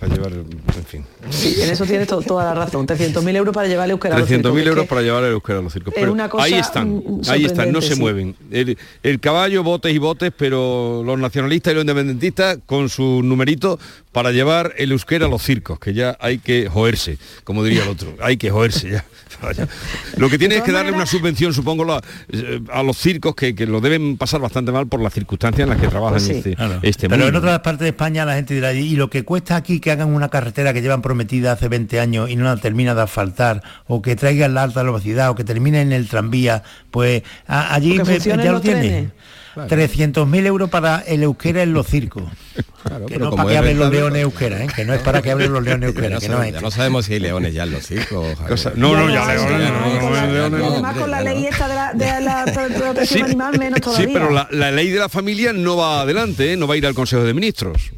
para 0.00 0.14
llevar, 0.14 0.32
en 0.32 0.84
fin. 0.86 1.04
Sí, 1.30 1.56
en 1.60 1.70
eso 1.70 1.84
tienes 1.84 2.08
toda 2.08 2.44
la 2.44 2.54
razón. 2.54 2.86
300.000 2.86 3.36
euros 3.36 3.54
para 3.54 3.68
llevar 3.68 3.86
el 3.86 3.92
euskera 3.92 4.16
a 4.16 4.18
los 4.18 4.28
circos. 4.28 4.52
300.000 4.52 4.66
euros 4.66 4.86
para 4.86 5.02
llevar 5.02 5.24
el 5.24 5.32
euskera 5.32 5.58
a 5.58 5.62
los 5.62 5.72
circos. 5.72 5.94
Pero 5.94 6.16
ahí 6.38 6.54
están, 6.54 7.02
ahí 7.28 7.44
están, 7.44 7.72
no 7.72 7.80
se 7.80 7.96
mueven. 7.96 8.34
El, 8.50 8.76
el, 9.02 9.20
caballo, 9.20 9.62
botes 9.62 9.94
y 9.94 9.98
botes, 9.98 10.32
pero 10.36 11.02
los 11.04 11.18
nacionalistas 11.18 11.72
y 11.72 11.74
los 11.74 11.82
independentistas 11.82 12.58
con 12.66 12.88
su 12.88 13.22
numerito 13.22 13.78
para 14.12 14.32
llevar 14.32 14.74
el 14.76 14.92
euskera 14.92 15.26
a 15.26 15.28
los 15.28 15.42
circos, 15.42 15.78
que 15.78 15.94
ya 15.94 16.16
hay 16.20 16.38
que 16.38 16.68
joerse, 16.68 17.18
como 17.44 17.64
diría 17.64 17.82
el 17.82 17.88
otro. 17.88 18.14
Hay 18.20 18.36
que 18.36 18.50
joerse 18.50 18.90
ya. 18.90 19.04
Lo 20.16 20.30
que 20.30 20.38
tiene 20.38 20.56
es 20.56 20.62
que 20.62 20.72
darle 20.72 20.92
una 20.92 21.06
subvención, 21.06 21.52
supongo, 21.52 21.84
eh, 22.28 22.60
a 22.72 22.82
los 22.82 22.96
circos 22.96 23.34
que, 23.34 23.54
lo 23.66 23.80
deben 23.80 24.16
pasar 24.16 24.40
bastante 24.40 24.72
mal 24.72 24.86
por 24.86 25.00
las 25.00 25.12
circunstancias 25.12 25.64
en 25.64 25.70
las 25.70 25.80
que 25.80 25.88
trabajan 25.88 26.14
pues 26.14 26.28
este, 26.28 26.56
este, 26.82 27.08
Pero 27.08 27.28
en 27.28 27.36
otras 27.36 27.60
partes 27.60 27.80
de 27.80 27.88
España 27.88 28.24
la 28.24 28.34
gente 28.34 28.54
dirá, 28.54 28.72
y 28.72 28.96
lo 28.96 29.10
que 29.10 29.24
cuesta 29.24 29.56
aquí 29.56 29.80
que 29.80 29.90
hagan 29.90 30.14
una 30.14 30.28
carretera 30.28 30.72
que 30.72 30.82
llevan 30.82 31.02
prometida 31.14 31.52
hace 31.52 31.68
20 31.68 32.00
años 32.00 32.28
y 32.28 32.34
no 32.34 32.44
la 32.44 32.56
termina 32.56 32.92
de 32.92 33.02
asfaltar, 33.02 33.62
o 33.86 34.02
que 34.02 34.16
traigan 34.16 34.52
la 34.52 34.64
alta 34.64 34.82
velocidad, 34.82 35.30
o 35.30 35.36
que 35.36 35.44
termine 35.44 35.80
en 35.80 35.92
el 35.92 36.08
tranvía, 36.08 36.64
pues 36.90 37.22
allí 37.46 38.00
ya 38.18 38.52
lo 38.52 38.60
tiene. 38.60 39.12
300.000 39.54 40.46
euros 40.46 40.68
para 40.68 41.04
el 41.06 41.22
euskera 41.22 41.62
en 41.62 41.72
los 41.72 41.86
circos. 41.86 42.24
que 43.06 43.18
no 43.20 43.30
para 43.30 43.48
que 43.48 43.56
hablen 43.56 43.78
los 43.78 43.92
leones 43.92 44.22
euskera, 44.22 44.64
¿eh? 44.64 44.66
que 44.74 44.84
no 44.84 44.92
es 44.92 45.02
para 45.02 45.22
que 45.22 45.30
hablen 45.30 45.52
los 45.52 45.62
leones 45.64 45.90
euskera. 45.90 46.18
que 46.18 46.28
no, 46.28 46.44
ya 46.44 46.60
no 46.60 46.72
sabemos 46.72 47.04
si 47.06 47.12
hay 47.12 47.20
leones 47.20 47.54
ya 47.54 47.62
en 47.62 47.70
los 47.70 47.86
circos. 47.86 48.36
no, 48.74 48.96
no, 48.96 49.08
ya, 49.08 49.24
leones. 50.26 50.60
Además 50.60 50.96
con 50.96 51.10
la 51.12 51.20
ley 51.22 51.46
esta 51.46 51.68
de 51.68 51.74
la, 51.76 51.92
de 51.94 52.20
la 52.24 52.44
protección 52.76 53.26
animal 53.26 53.56
menos 53.56 53.80
todavía. 53.80 54.06
Sí, 54.08 54.12
pero 54.12 54.30
la, 54.32 54.48
la, 54.50 54.72
ley 54.72 54.90
de 54.90 54.98
la 54.98 55.08
familia 55.08 55.52
no 55.52 55.76
va 55.76 56.00
adelante, 56.00 56.52
¿eh? 56.52 56.56
no 56.56 56.66
va 56.66 56.74
a 56.74 56.76
ir 56.76 56.86
al 56.88 56.94
Consejo 56.94 57.22
de 57.22 57.32
Ministros. 57.32 57.92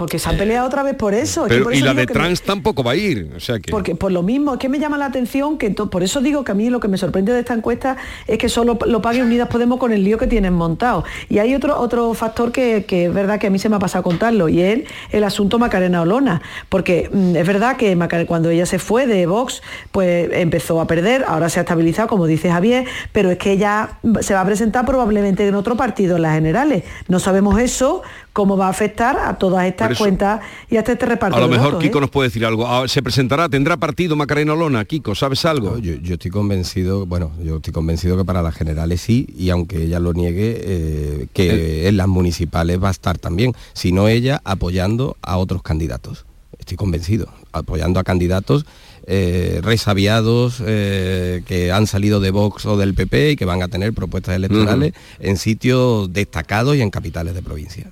Porque 0.00 0.18
se 0.18 0.30
han 0.30 0.38
peleado 0.38 0.66
otra 0.66 0.82
vez 0.82 0.94
por 0.94 1.12
eso. 1.12 1.46
y 1.46 1.80
la 1.82 1.92
de 1.92 2.06
trans 2.06 2.40
tampoco 2.40 2.82
va 2.82 2.92
a 2.92 2.96
ir. 2.96 3.30
O 3.36 3.38
sea 3.38 3.60
que... 3.60 3.70
Porque 3.70 3.94
por 3.94 4.10
lo 4.10 4.22
mismo, 4.22 4.54
es 4.54 4.58
que 4.58 4.70
me 4.70 4.78
llama 4.78 4.96
la 4.96 5.04
atención 5.04 5.58
que 5.58 5.68
por 5.72 6.02
eso 6.02 6.22
digo 6.22 6.42
que 6.42 6.52
a 6.52 6.54
mí 6.54 6.70
lo 6.70 6.80
que 6.80 6.88
me 6.88 6.96
sorprende 6.96 7.34
de 7.34 7.40
esta 7.40 7.52
encuesta 7.52 7.98
es 8.26 8.38
que 8.38 8.48
solo 8.48 8.78
lo 8.86 9.02
pague 9.02 9.22
Unidas 9.22 9.48
Podemos 9.48 9.78
con 9.78 9.92
el 9.92 10.02
lío 10.02 10.16
que 10.16 10.26
tienen 10.26 10.54
montado. 10.54 11.04
Y 11.28 11.36
hay 11.36 11.54
otro, 11.54 11.78
otro 11.78 12.14
factor 12.14 12.50
que, 12.50 12.86
es 12.88 13.12
verdad 13.12 13.38
que 13.38 13.48
a 13.48 13.50
mí 13.50 13.58
se 13.58 13.68
me 13.68 13.76
ha 13.76 13.78
pasado 13.78 14.00
a 14.00 14.02
contarlo, 14.02 14.48
y 14.48 14.62
es 14.62 14.84
el 15.10 15.22
asunto 15.22 15.58
Macarena 15.58 16.00
Olona. 16.00 16.40
Porque 16.70 17.10
mm, 17.12 17.36
es 17.36 17.46
verdad 17.46 17.76
que 17.76 17.94
cuando 18.26 18.48
ella 18.48 18.64
se 18.64 18.78
fue 18.78 19.06
de 19.06 19.26
Vox, 19.26 19.60
pues 19.92 20.30
empezó 20.32 20.80
a 20.80 20.86
perder, 20.86 21.26
ahora 21.28 21.50
se 21.50 21.60
ha 21.60 21.64
estabilizado, 21.64 22.08
como 22.08 22.26
dice 22.26 22.50
Javier, 22.50 22.86
pero 23.12 23.30
es 23.30 23.36
que 23.36 23.52
ella 23.52 23.98
se 24.22 24.32
va 24.32 24.40
a 24.40 24.46
presentar 24.46 24.86
probablemente 24.86 25.46
en 25.46 25.54
otro 25.56 25.76
partido 25.76 26.16
en 26.16 26.22
las 26.22 26.36
generales. 26.36 26.84
No 27.06 27.18
sabemos 27.18 27.60
eso, 27.60 28.00
cómo 28.32 28.56
va 28.56 28.66
a 28.66 28.70
afectar 28.70 29.18
a 29.18 29.38
todas 29.38 29.66
estas 29.66 29.98
cuentas 29.98 30.40
y 30.70 30.76
a 30.76 30.80
este 30.80 30.94
reparto. 30.94 31.36
A 31.36 31.40
lo 31.40 31.48
mejor 31.48 31.78
Kiko 31.78 31.98
¿eh? 31.98 32.00
nos 32.02 32.10
puede 32.10 32.28
decir 32.28 32.44
algo. 32.44 32.66
Ah, 32.66 32.86
¿Se 32.86 33.02
presentará, 33.02 33.48
tendrá 33.48 33.76
partido 33.76 34.16
Macarena 34.16 34.52
Olona? 34.52 34.84
Kiko, 34.84 35.14
¿sabes 35.14 35.44
algo? 35.44 35.78
yo, 35.78 35.94
estoy 35.94 36.30
convencido, 36.30 37.06
bueno, 37.06 37.32
yo 37.42 37.56
estoy 37.56 37.72
convencido 37.72 38.16
que 38.16 38.24
para 38.24 38.42
las 38.42 38.54
generales 38.54 39.00
sí, 39.00 39.26
y 39.36 39.50
aunque 39.50 39.84
ella 39.84 40.00
lo 40.00 40.12
niegue, 40.12 40.60
eh, 40.60 41.26
que 41.32 41.84
eh. 41.84 41.88
en 41.88 41.96
las 41.96 42.08
municipales 42.08 42.82
va 42.82 42.88
a 42.88 42.92
estar 42.92 43.18
también, 43.18 43.52
si 43.72 43.92
no 43.92 44.08
ella 44.08 44.40
apoyando 44.44 45.16
a 45.22 45.36
otros 45.36 45.62
candidatos. 45.62 46.26
Estoy 46.58 46.76
convencido, 46.76 47.28
apoyando 47.52 47.98
a 48.00 48.04
candidatos 48.04 48.66
eh, 49.06 49.60
resabiados 49.62 50.62
eh, 50.64 51.42
que 51.46 51.72
han 51.72 51.86
salido 51.86 52.20
de 52.20 52.30
Vox 52.30 52.66
o 52.66 52.76
del 52.76 52.94
PP 52.94 53.32
y 53.32 53.36
que 53.36 53.44
van 53.44 53.62
a 53.62 53.68
tener 53.68 53.92
propuestas 53.92 54.36
electorales 54.36 54.94
en 55.18 55.36
sitios 55.36 56.12
destacados 56.12 56.76
y 56.76 56.80
en 56.80 56.90
capitales 56.90 57.34
de 57.34 57.42
provincia. 57.42 57.90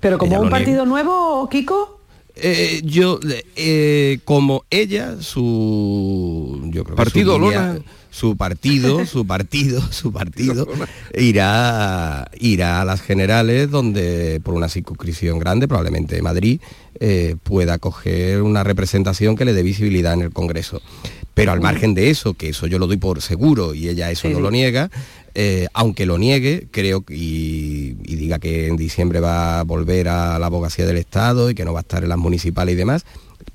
¿Pero 0.00 0.18
como 0.18 0.40
un 0.40 0.50
partido 0.50 0.86
nuevo, 0.86 1.48
Kiko? 1.48 1.99
Eh, 2.36 2.80
yo, 2.84 3.20
como 4.24 4.64
ella, 4.70 5.20
su... 5.20 6.60
Yo 6.72 6.84
creo 6.84 6.96
partido 6.96 7.38
su 8.10 8.36
partido, 8.36 9.06
su 9.06 9.26
partido, 9.26 9.80
su 9.92 10.12
partido, 10.12 10.66
irá, 11.16 12.30
irá 12.38 12.80
a 12.80 12.84
las 12.84 13.00
generales 13.00 13.70
donde 13.70 14.40
por 14.42 14.54
una 14.54 14.68
circunscripción 14.68 15.38
grande, 15.38 15.68
probablemente 15.68 16.20
Madrid, 16.20 16.60
eh, 16.98 17.36
pueda 17.42 17.78
coger 17.78 18.42
una 18.42 18.64
representación 18.64 19.36
que 19.36 19.44
le 19.44 19.52
dé 19.52 19.62
visibilidad 19.62 20.14
en 20.14 20.22
el 20.22 20.32
Congreso. 20.32 20.82
Pero 21.32 21.52
al 21.52 21.60
margen 21.60 21.94
de 21.94 22.10
eso, 22.10 22.34
que 22.34 22.50
eso 22.50 22.66
yo 22.66 22.78
lo 22.78 22.86
doy 22.86 22.96
por 22.96 23.22
seguro 23.22 23.72
y 23.72 23.88
ella 23.88 24.10
eso 24.10 24.28
no 24.28 24.40
lo 24.40 24.50
niega, 24.50 24.90
eh, 25.34 25.68
aunque 25.74 26.06
lo 26.06 26.18
niegue, 26.18 26.68
creo 26.70 27.04
y, 27.08 27.96
y, 28.04 28.16
diga 28.16 28.38
que 28.38 28.66
en 28.66 28.76
diciembre 28.76 29.20
va 29.20 29.60
a 29.60 29.62
volver 29.64 30.08
a 30.08 30.38
la 30.38 30.46
abogacía 30.46 30.86
del 30.86 30.96
Estado 30.96 31.50
y 31.50 31.54
que 31.54 31.64
no 31.64 31.72
va 31.72 31.80
a 31.80 31.82
estar 31.82 32.02
en 32.02 32.08
las 32.08 32.18
municipales 32.18 32.74
y 32.74 32.76
demás, 32.76 33.04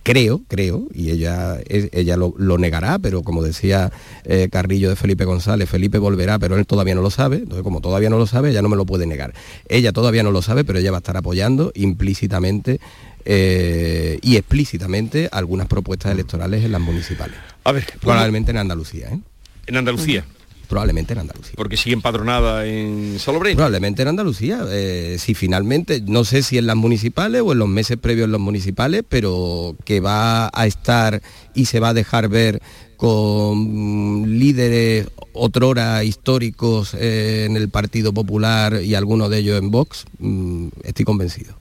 creo, 0.04 0.42
creo, 0.48 0.88
y 0.94 1.10
ella, 1.10 1.58
ella 1.68 2.16
lo, 2.16 2.58
negará, 2.58 3.00
pero 3.00 3.24
como 3.24 3.42
decía 3.42 3.92
eh, 4.24 4.50
Carrillo 4.52 4.90
de 4.90 4.96
Felipe 4.96 5.26
González, 5.26 5.68
Felipe 5.68 5.98
volverá, 5.98 6.38
pero 6.40 6.58
él 6.58 6.66
todavía 6.68 6.96
no 6.96 7.02
lo 7.02 7.10
sabe, 7.10 7.38
entonces 7.38 7.64
como 7.64 7.82
todavía 7.82 8.10
no 8.10 8.18
lo 8.18 8.28
sabe, 8.28 8.52
ella 8.52 8.62
no 8.62 8.70
me 8.70 8.76
lo 8.76 8.86
puede 8.86 9.08
negar. 9.08 9.34
Ella 9.68 9.92
todavía 9.92 10.22
no 10.22 10.32
lo 10.32 10.42
sabe, 10.44 10.64
pero 10.64 10.78
ella 10.80 10.92
va 10.92 10.98
a 10.98 11.00
estar 11.00 11.18
apoyando 11.18 11.72
implícitamente 11.76 12.80
eh, 13.26 14.20
y 14.22 14.38
explícitamente 14.38 15.28
algunas 15.32 15.68
propuestas 15.68 16.12
electorales 16.12 16.64
en 16.64 16.72
las 16.72 16.82
municipales. 16.82 17.38
A 17.64 17.72
ver, 17.72 17.86
probablemente 18.00 18.52
en 18.52 18.58
Andalucía. 18.58 19.10
¿eh? 19.10 19.20
En 19.66 19.78
Andalucía 19.78 20.24
probablemente 20.66 21.14
en 21.14 21.20
Andalucía. 21.20 21.54
Porque 21.56 21.78
sigue 21.78 21.94
empadronada 21.94 22.66
en 22.66 23.18
Salobreña. 23.20 23.56
Probablemente 23.56 24.02
en 24.02 24.08
Andalucía. 24.10 24.66
Eh, 24.70 25.18
si 25.20 25.34
finalmente, 25.34 26.02
no 26.06 26.24
sé 26.24 26.44
si 26.44 26.58
en 26.58 26.68
las 26.68 26.76
municipales 26.76 27.42
o 27.46 27.52
en 27.52 27.60
los 27.60 27.68
meses 27.68 27.98
previos 27.98 28.26
en 28.26 28.32
los 28.32 28.42
municipales, 28.42 29.04
pero 29.08 29.76
que 29.86 30.00
va 30.00 30.50
a 30.54 30.66
estar 30.68 31.22
y 31.54 31.66
se 31.66 31.80
va 31.80 31.90
a 31.90 31.94
dejar 31.94 32.30
ver 32.30 32.62
con 32.98 34.40
líderes 34.40 35.08
otrora 35.34 36.04
históricos 36.04 36.94
eh, 36.94 37.46
en 37.46 37.58
el 37.58 37.70
Partido 37.70 38.14
Popular 38.14 38.82
y 38.82 38.96
algunos 38.96 39.30
de 39.30 39.40
ellos 39.40 39.60
en 39.60 39.70
Vox, 39.70 40.06
mm, 40.20 40.68
estoy 40.84 41.06
convencido. 41.06 41.56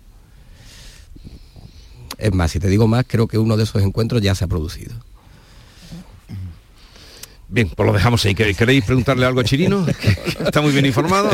Es 2.18 2.32
más, 2.32 2.52
si 2.52 2.60
te 2.60 2.68
digo 2.68 2.86
más, 2.86 3.04
creo 3.08 3.26
que 3.26 3.38
uno 3.38 3.56
de 3.56 3.64
esos 3.64 3.82
encuentros 3.82 4.22
ya 4.22 4.34
se 4.34 4.44
ha 4.44 4.48
producido. 4.48 4.94
Bien, 7.54 7.68
pues 7.68 7.86
lo 7.86 7.92
dejamos 7.92 8.24
ahí. 8.24 8.34
¿Queréis 8.34 8.84
preguntarle 8.84 9.24
algo 9.26 9.38
a 9.38 9.44
Chirino? 9.44 9.86
Está 10.44 10.60
muy 10.60 10.72
bien 10.72 10.86
informado. 10.86 11.30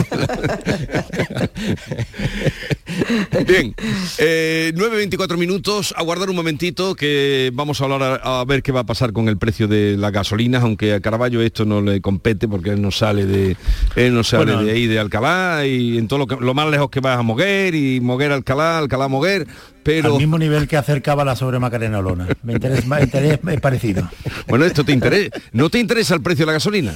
Bien, 3.46 3.74
9.24 3.74 5.38
minutos, 5.38 5.94
aguardar 5.96 6.28
un 6.28 6.36
momentito 6.36 6.94
que 6.94 7.50
vamos 7.54 7.80
a 7.80 7.84
hablar 7.84 8.20
a, 8.22 8.44
ver 8.44 8.62
qué 8.62 8.70
va 8.70 8.80
a 8.80 8.84
pasar 8.84 9.14
con 9.14 9.28
el 9.28 9.38
precio 9.38 9.66
de 9.66 9.96
las 9.96 10.12
gasolinas, 10.12 10.62
aunque 10.62 10.92
a 10.92 11.00
Caraballo 11.00 11.40
esto 11.40 11.64
no 11.64 11.80
le 11.80 12.02
compete 12.02 12.48
porque 12.48 12.70
él 12.70 12.82
no 12.82 12.90
sale 12.90 13.24
de 13.24 13.56
él 13.96 14.14
no 14.14 14.22
sale 14.22 14.56
de 14.62 14.72
ahí 14.72 14.86
de 14.86 14.98
Alcalá 14.98 15.66
y 15.66 15.96
en 15.96 16.06
todo 16.06 16.18
lo, 16.18 16.26
que, 16.26 16.36
lo 16.36 16.52
más 16.52 16.68
lejos 16.68 16.90
que 16.90 17.00
vas 17.00 17.18
a 17.18 17.22
Moguer 17.22 17.74
y 17.74 18.00
Moguer 18.00 18.32
Alcalá, 18.32 18.78
Alcalá 18.78 19.08
Moguer, 19.08 19.46
pero... 19.82 20.12
Al 20.12 20.18
mismo 20.18 20.38
nivel 20.38 20.68
que 20.68 20.76
acercaba 20.76 21.24
la 21.24 21.36
sobre 21.36 21.58
Macarena 21.58 21.98
Olona. 21.98 22.28
Me 22.42 22.54
interesa, 22.54 23.00
interés 23.00 23.38
es 23.46 23.60
parecido. 23.60 24.08
Bueno, 24.48 24.64
esto 24.64 24.84
te 24.84 24.92
interesa. 24.92 25.36
¿No 25.52 25.70
te 25.70 25.78
interesa 25.78 26.14
el 26.14 26.22
precio 26.22 26.44
de 26.44 26.46
la 26.46 26.52
gasolina? 26.54 26.92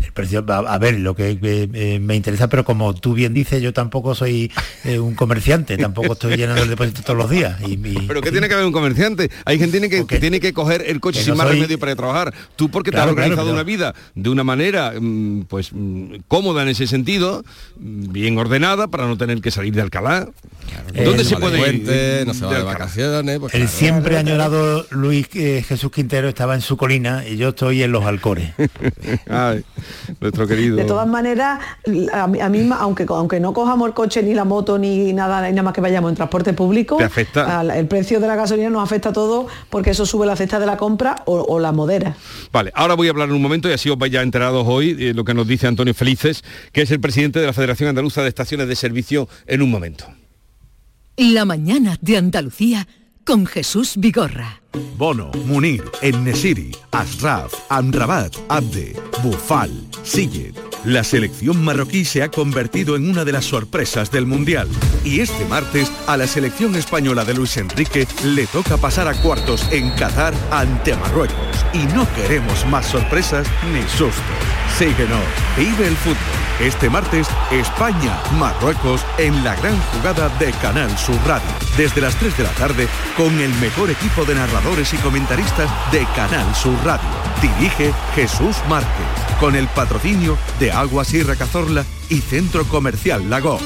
El 0.00 0.12
precio, 0.12 0.44
a, 0.48 0.78
ver, 0.78 0.98
lo 1.00 1.14
que 1.14 1.38
eh, 1.42 1.98
me 2.00 2.16
interesa, 2.16 2.48
pero 2.48 2.64
como 2.64 2.94
tú 2.94 3.14
bien 3.14 3.34
dices, 3.34 3.62
yo 3.62 3.72
tampoco 3.72 4.14
soy 4.14 4.50
eh, 4.84 4.98
un 4.98 5.14
comerciante, 5.14 5.76
tampoco 5.76 6.14
estoy 6.14 6.36
llenando 6.36 6.62
el 6.62 6.68
depósito 6.70 7.02
todos 7.02 7.18
los 7.18 7.30
días. 7.30 7.60
Y, 7.66 7.76
pero 7.76 8.20
¿qué 8.20 8.30
tiene 8.30 8.48
que 8.48 8.54
haber 8.54 8.66
un 8.66 8.72
comerciante? 8.72 9.30
Hay 9.44 9.58
gente 9.58 9.80
que, 9.80 9.88
tiene 9.88 10.06
que, 10.06 10.18
tiene 10.18 10.40
que 10.40 10.52
coger 10.52 10.84
el 10.86 11.00
coche 11.00 11.22
sin 11.22 11.36
más 11.36 11.48
remedio 11.48 11.78
para 11.78 11.94
trabajar. 11.94 12.34
Tú 12.56 12.70
porque 12.70 12.90
te 12.90 12.98
has 12.98 13.08
organizado 13.08 13.52
una 13.52 13.62
vida 13.62 13.94
de 14.14 14.30
una 14.30 14.44
manera 14.44 14.94
mm, 14.98 15.42
pues 15.42 15.70
mm, 15.72 16.16
cómoda 16.28 16.62
en 16.62 16.68
ese 16.68 16.86
sentido, 16.86 17.44
mm, 17.78 18.12
bien 18.12 18.38
ordenada, 18.38 18.88
para 18.88 19.06
no 19.06 19.16
tener 19.16 19.40
que 19.40 19.50
salir 19.50 19.74
de 19.74 19.82
Alcalá. 19.82 20.28
¿Dónde 21.04 21.24
se 21.24 21.36
puede 21.36 21.58
ir? 21.58 22.26
No 22.26 22.34
se 22.34 22.44
va 22.44 22.54
de, 22.54 22.62
vacaciones. 22.62 23.38
Pues 23.38 23.54
el 23.54 23.68
siempre 23.68 24.16
añorado 24.16 24.86
Luis 24.90 25.28
eh, 25.34 25.64
Jesús 25.66 25.90
Quintero 25.90 26.28
estaba 26.28 26.54
en 26.54 26.60
su 26.60 26.76
colina 26.76 27.24
y 27.26 27.36
yo 27.36 27.50
estoy 27.50 27.82
en 27.82 27.92
los 27.92 28.04
Alcores. 28.04 28.52
nuestro 30.20 30.46
querido. 30.46 30.76
De 30.76 30.84
todas 30.84 31.06
maneras, 31.06 31.60
a 32.12 32.26
mí, 32.26 32.70
aunque, 32.78 33.06
aunque 33.08 33.40
no 33.40 33.52
cojamos 33.52 33.88
el 33.88 33.94
coche 33.94 34.22
ni 34.22 34.34
la 34.34 34.44
moto 34.44 34.78
ni 34.78 35.12
nada, 35.12 35.42
ni 35.42 35.50
nada 35.50 35.62
más 35.62 35.72
que 35.72 35.80
vayamos 35.80 36.10
en 36.10 36.16
transporte 36.16 36.52
público, 36.52 36.98
el 37.00 37.86
precio 37.86 38.20
de 38.20 38.26
la 38.26 38.36
gasolina 38.36 38.70
nos 38.70 38.82
afecta 38.82 39.10
a 39.10 39.12
todo 39.12 39.46
porque 39.70 39.90
eso 39.90 40.06
sube 40.06 40.26
la 40.26 40.36
cesta 40.36 40.58
de 40.58 40.66
la 40.66 40.76
compra 40.76 41.22
o, 41.26 41.58
la 41.60 41.72
modera. 41.72 42.16
Vale, 42.52 42.72
ahora 42.74 42.94
voy 42.94 43.06
a 43.06 43.10
hablar 43.10 43.28
en 43.28 43.34
un 43.34 43.42
momento 43.42 43.68
y 43.68 43.72
así 43.72 43.88
os 43.88 43.98
vais 43.98 44.12
ya 44.12 44.22
enterados 44.22 44.64
hoy 44.66 44.94
de 44.94 45.14
lo 45.14 45.24
que 45.24 45.34
nos 45.34 45.46
dice 45.46 45.66
Antonio 45.66 45.94
Felices, 45.94 46.42
que 46.72 46.82
es 46.82 46.90
el 46.90 47.00
presidente 47.00 47.40
de 47.40 47.46
la 47.46 47.52
Federación 47.52 47.88
Andaluza 47.88 48.22
de 48.22 48.28
Estaciones 48.28 48.68
de 48.68 48.76
Servicio 48.76 49.28
en 49.46 49.62
un 49.62 49.70
momento. 49.70 50.06
La 51.16 51.44
mañana 51.44 51.98
de 52.00 52.16
Andalucía 52.16 52.88
con 53.24 53.46
Jesús 53.46 53.94
Vigorra. 53.96 54.61
Bono, 54.96 55.30
Munir, 55.46 55.84
Ennesiri, 56.00 56.74
Asraf, 56.90 57.52
Amrabat, 57.68 58.34
Abde, 58.48 58.94
Bufal, 59.22 59.70
Sillet. 60.02 60.54
La 60.84 61.04
selección 61.04 61.62
marroquí 61.62 62.04
se 62.04 62.22
ha 62.22 62.30
convertido 62.30 62.96
en 62.96 63.08
una 63.08 63.24
de 63.24 63.32
las 63.32 63.44
sorpresas 63.44 64.10
del 64.10 64.26
Mundial. 64.26 64.68
Y 65.04 65.20
este 65.20 65.44
martes 65.44 65.90
a 66.06 66.16
la 66.16 66.26
selección 66.26 66.74
española 66.74 67.24
de 67.24 67.34
Luis 67.34 67.56
Enrique 67.56 68.06
le 68.24 68.46
toca 68.46 68.76
pasar 68.76 69.06
a 69.06 69.14
cuartos 69.14 69.64
en 69.70 69.90
Qatar 69.90 70.34
ante 70.50 70.96
Marruecos. 70.96 71.61
Y 71.72 71.86
no 71.94 72.06
queremos 72.14 72.66
más 72.66 72.86
sorpresas 72.86 73.46
ni 73.72 73.82
sustos. 73.82 74.22
Síguenos, 74.76 75.20
vive 75.56 75.86
el 75.86 75.96
fútbol. 75.96 76.16
Este 76.60 76.90
martes, 76.90 77.28
España-Marruecos 77.50 79.04
en 79.18 79.42
la 79.42 79.56
gran 79.56 79.78
jugada 79.92 80.28
de 80.38 80.52
Canal 80.52 80.96
Sur 80.98 81.16
Radio. 81.26 81.48
Desde 81.76 82.00
las 82.00 82.14
3 82.16 82.36
de 82.36 82.42
la 82.44 82.50
tarde, 82.50 82.88
con 83.16 83.40
el 83.40 83.52
mejor 83.54 83.90
equipo 83.90 84.24
de 84.24 84.34
narradores 84.34 84.92
y 84.92 84.98
comentaristas 84.98 85.70
de 85.90 86.06
Canal 86.14 86.54
Sur 86.54 86.76
Radio. 86.84 87.08
Dirige 87.40 87.92
Jesús 88.14 88.56
Márquez, 88.68 88.90
con 89.40 89.56
el 89.56 89.66
patrocinio 89.68 90.36
de 90.60 90.70
Agua 90.72 91.04
Sierra 91.04 91.36
Cazorla 91.36 91.84
y 92.08 92.20
Centro 92.20 92.64
Comercial 92.64 93.28
Lago. 93.28 93.58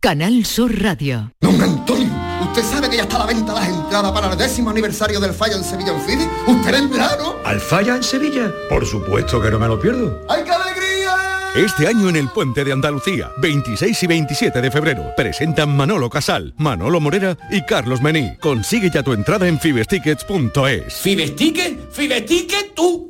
Canal 0.00 0.46
Sur 0.46 0.82
Radio. 0.82 1.30
Don 1.42 1.60
Antonio, 1.60 2.09
¿usted 2.50 2.64
sabe 2.64 2.90
que 2.90 2.96
ya 2.96 3.02
está 3.02 3.16
a 3.16 3.20
la 3.20 3.26
venta 3.26 3.54
las 3.54 3.68
entradas 3.68 4.12
para 4.12 4.32
el 4.32 4.36
décimo 4.36 4.70
aniversario 4.70 5.20
del 5.20 5.32
Falla 5.32 5.56
en 5.56 5.64
Sevilla 5.64 5.92
en 5.92 6.00
Fidi? 6.00 6.28
¿Usted 6.46 6.72
vendrá, 6.72 7.16
no? 7.16 7.36
¿Al 7.44 7.60
Falla 7.60 7.96
en 7.96 8.02
Sevilla? 8.02 8.52
Por 8.68 8.84
supuesto 8.84 9.40
que 9.40 9.50
no 9.50 9.58
me 9.58 9.68
lo 9.68 9.78
pierdo. 9.78 10.20
¡Ay, 10.28 10.42
qué 10.44 10.50
alegría! 10.50 11.14
Este 11.54 11.86
año 11.86 12.08
en 12.08 12.16
el 12.16 12.28
Puente 12.28 12.64
de 12.64 12.72
Andalucía, 12.72 13.30
26 13.38 14.02
y 14.02 14.06
27 14.06 14.60
de 14.60 14.70
febrero, 14.70 15.12
presentan 15.16 15.76
Manolo 15.76 16.10
Casal, 16.10 16.54
Manolo 16.56 17.00
Morera 17.00 17.36
y 17.50 17.64
Carlos 17.64 18.00
Mení. 18.00 18.36
Consigue 18.40 18.90
ya 18.90 19.02
tu 19.02 19.12
entrada 19.12 19.46
en 19.46 19.58
fibestickets.es. 19.58 20.94
¿Fibesticket? 20.94 21.92
¿Fibesticket 21.92 22.74
tú? 22.74 23.09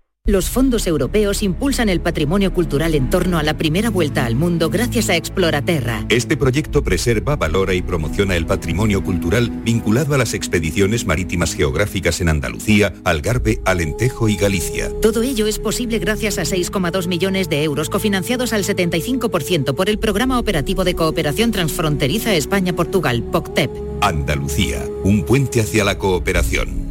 Los 0.27 0.51
fondos 0.51 0.85
europeos 0.85 1.41
impulsan 1.41 1.89
el 1.89 1.99
patrimonio 1.99 2.53
cultural 2.53 2.93
en 2.93 3.09
torno 3.09 3.39
a 3.39 3.43
la 3.43 3.57
primera 3.57 3.89
vuelta 3.89 4.23
al 4.23 4.35
mundo 4.35 4.69
gracias 4.69 5.09
a 5.09 5.15
Exploraterra. 5.15 6.05
Este 6.09 6.37
proyecto 6.37 6.83
preserva, 6.83 7.35
valora 7.35 7.73
y 7.73 7.81
promociona 7.81 8.35
el 8.35 8.45
patrimonio 8.45 9.03
cultural 9.03 9.49
vinculado 9.49 10.13
a 10.13 10.19
las 10.19 10.35
expediciones 10.35 11.07
marítimas 11.07 11.55
geográficas 11.55 12.21
en 12.21 12.29
Andalucía, 12.29 12.93
Algarve, 13.03 13.61
Alentejo 13.65 14.29
y 14.29 14.35
Galicia. 14.35 14.91
Todo 15.01 15.23
ello 15.23 15.47
es 15.47 15.57
posible 15.57 15.97
gracias 15.97 16.37
a 16.37 16.43
6,2 16.43 17.07
millones 17.07 17.49
de 17.49 17.63
euros 17.63 17.89
cofinanciados 17.89 18.53
al 18.53 18.63
75% 18.63 19.73
por 19.73 19.89
el 19.89 19.97
Programa 19.97 20.37
Operativo 20.37 20.83
de 20.83 20.93
Cooperación 20.93 21.49
Transfronteriza 21.49 22.35
España-Portugal, 22.35 23.23
POCTEP. 23.23 23.71
Andalucía, 24.01 24.85
un 25.03 25.25
puente 25.25 25.61
hacia 25.61 25.83
la 25.83 25.97
cooperación. 25.97 26.90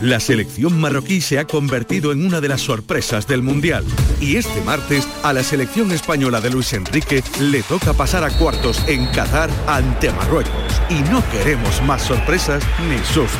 La 0.00 0.18
selección 0.18 0.80
marroquí 0.80 1.20
se 1.20 1.38
ha 1.38 1.46
convertido 1.46 2.10
en 2.10 2.24
una 2.24 2.40
de 2.40 2.48
las 2.48 2.62
sorpresas 2.62 3.26
del 3.26 3.42
Mundial. 3.42 3.84
Y 4.18 4.36
este 4.36 4.62
martes 4.62 5.06
a 5.22 5.34
la 5.34 5.42
selección 5.42 5.92
española 5.92 6.40
de 6.40 6.48
Luis 6.48 6.72
Enrique 6.72 7.22
le 7.38 7.62
toca 7.62 7.92
pasar 7.92 8.24
a 8.24 8.30
cuartos 8.30 8.82
en 8.88 9.06
Qatar 9.12 9.50
ante 9.66 10.10
Marruecos. 10.10 10.54
Y 10.88 11.02
no 11.10 11.22
queremos 11.30 11.82
más 11.82 12.00
sorpresas 12.00 12.62
ni 12.88 12.96
sustos. 13.04 13.30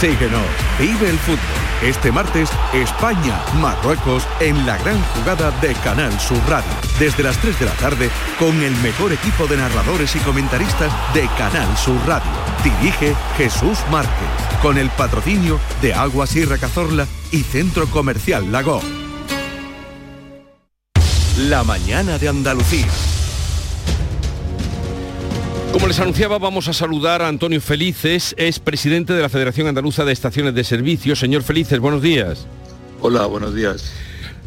Síguenos, 0.00 0.46
vive 0.78 1.10
el 1.10 1.18
fútbol. 1.18 1.40
Este 1.82 2.10
martes, 2.12 2.50
España, 2.72 3.38
Marruecos 3.60 4.26
en 4.40 4.64
la 4.64 4.78
gran 4.78 5.02
jugada 5.14 5.50
de 5.60 5.74
Canal 5.74 6.18
Sur 6.20 6.38
Radio. 6.48 6.70
Desde 6.98 7.22
las 7.22 7.36
3 7.38 7.58
de 7.60 7.66
la 7.66 7.72
tarde, 7.72 8.10
con 8.38 8.62
el 8.62 8.74
mejor 8.76 9.12
equipo 9.12 9.46
de 9.46 9.56
narradores 9.56 10.14
y 10.16 10.18
comentaristas 10.20 10.90
de 11.12 11.28
Canal 11.36 11.76
Sur 11.76 11.98
Radio. 12.06 12.30
Dirige 12.64 13.14
Jesús 13.36 13.78
Márquez, 13.90 14.28
con 14.62 14.78
el 14.78 14.88
patrocinio 14.90 15.60
de 15.82 15.95
Aguas 15.96 16.36
y 16.36 16.46
Cazorla 16.46 17.06
y 17.32 17.38
Centro 17.38 17.86
Comercial 17.86 18.52
Lago. 18.52 18.82
La 21.48 21.64
mañana 21.64 22.18
de 22.18 22.28
Andalucía. 22.28 22.86
Como 25.72 25.86
les 25.86 25.98
anunciaba, 25.98 26.38
vamos 26.38 26.68
a 26.68 26.72
saludar 26.72 27.22
a 27.22 27.28
Antonio 27.28 27.60
Felices, 27.60 28.34
es 28.38 28.58
presidente 28.58 29.14
de 29.14 29.22
la 29.22 29.28
Federación 29.28 29.66
Andaluza 29.66 30.04
de 30.04 30.12
Estaciones 30.12 30.54
de 30.54 30.64
Servicio. 30.64 31.16
Señor 31.16 31.42
Felices, 31.42 31.78
buenos 31.80 32.02
días. 32.02 32.46
Hola, 33.00 33.26
buenos 33.26 33.54
días. 33.54 33.92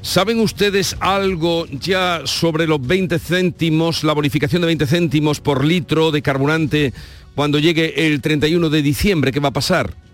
¿Saben 0.02 0.40
ustedes 0.40 0.96
algo 1.00 1.66
ya 1.68 2.22
sobre 2.26 2.68
los 2.68 2.86
20 2.86 3.20
céntimos, 3.20 4.04
la 4.04 4.14
bonificación 4.14 4.62
de 4.62 4.68
20 4.68 4.88
céntimos 4.88 5.42
por 5.42 5.66
litro 5.66 6.12
de 6.12 6.22
carburante 6.22 6.94
cuando 7.36 7.60
llegue 7.60 8.08
el 8.08 8.22
31 8.22 8.70
de 8.70 8.82
diciembre? 8.82 9.32
¿Qué 9.32 9.40
va 9.40 9.50
a 9.50 9.54
pasar? 9.54 10.09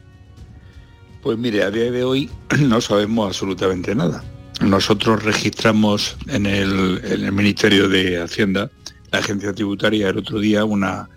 Pues 1.26 1.40
mire, 1.40 1.64
a 1.64 1.72
día 1.72 1.90
de 1.90 2.04
hoy 2.04 2.30
no 2.60 2.80
sabemos 2.80 3.26
absolutamente 3.26 3.96
nada. 3.96 4.24
Nosotros 4.62 5.24
registramos 5.24 6.18
en 6.28 6.46
el, 6.46 7.02
en 7.04 7.24
el 7.24 7.32
Ministerio 7.32 7.90
de 7.90 8.22
Hacienda 8.22 8.70
la 9.12 9.18
agencia 9.18 9.52
tributaria 9.52 10.10
el 10.10 10.20
otro 10.20 10.38
día 10.40 10.66
una 10.66 11.10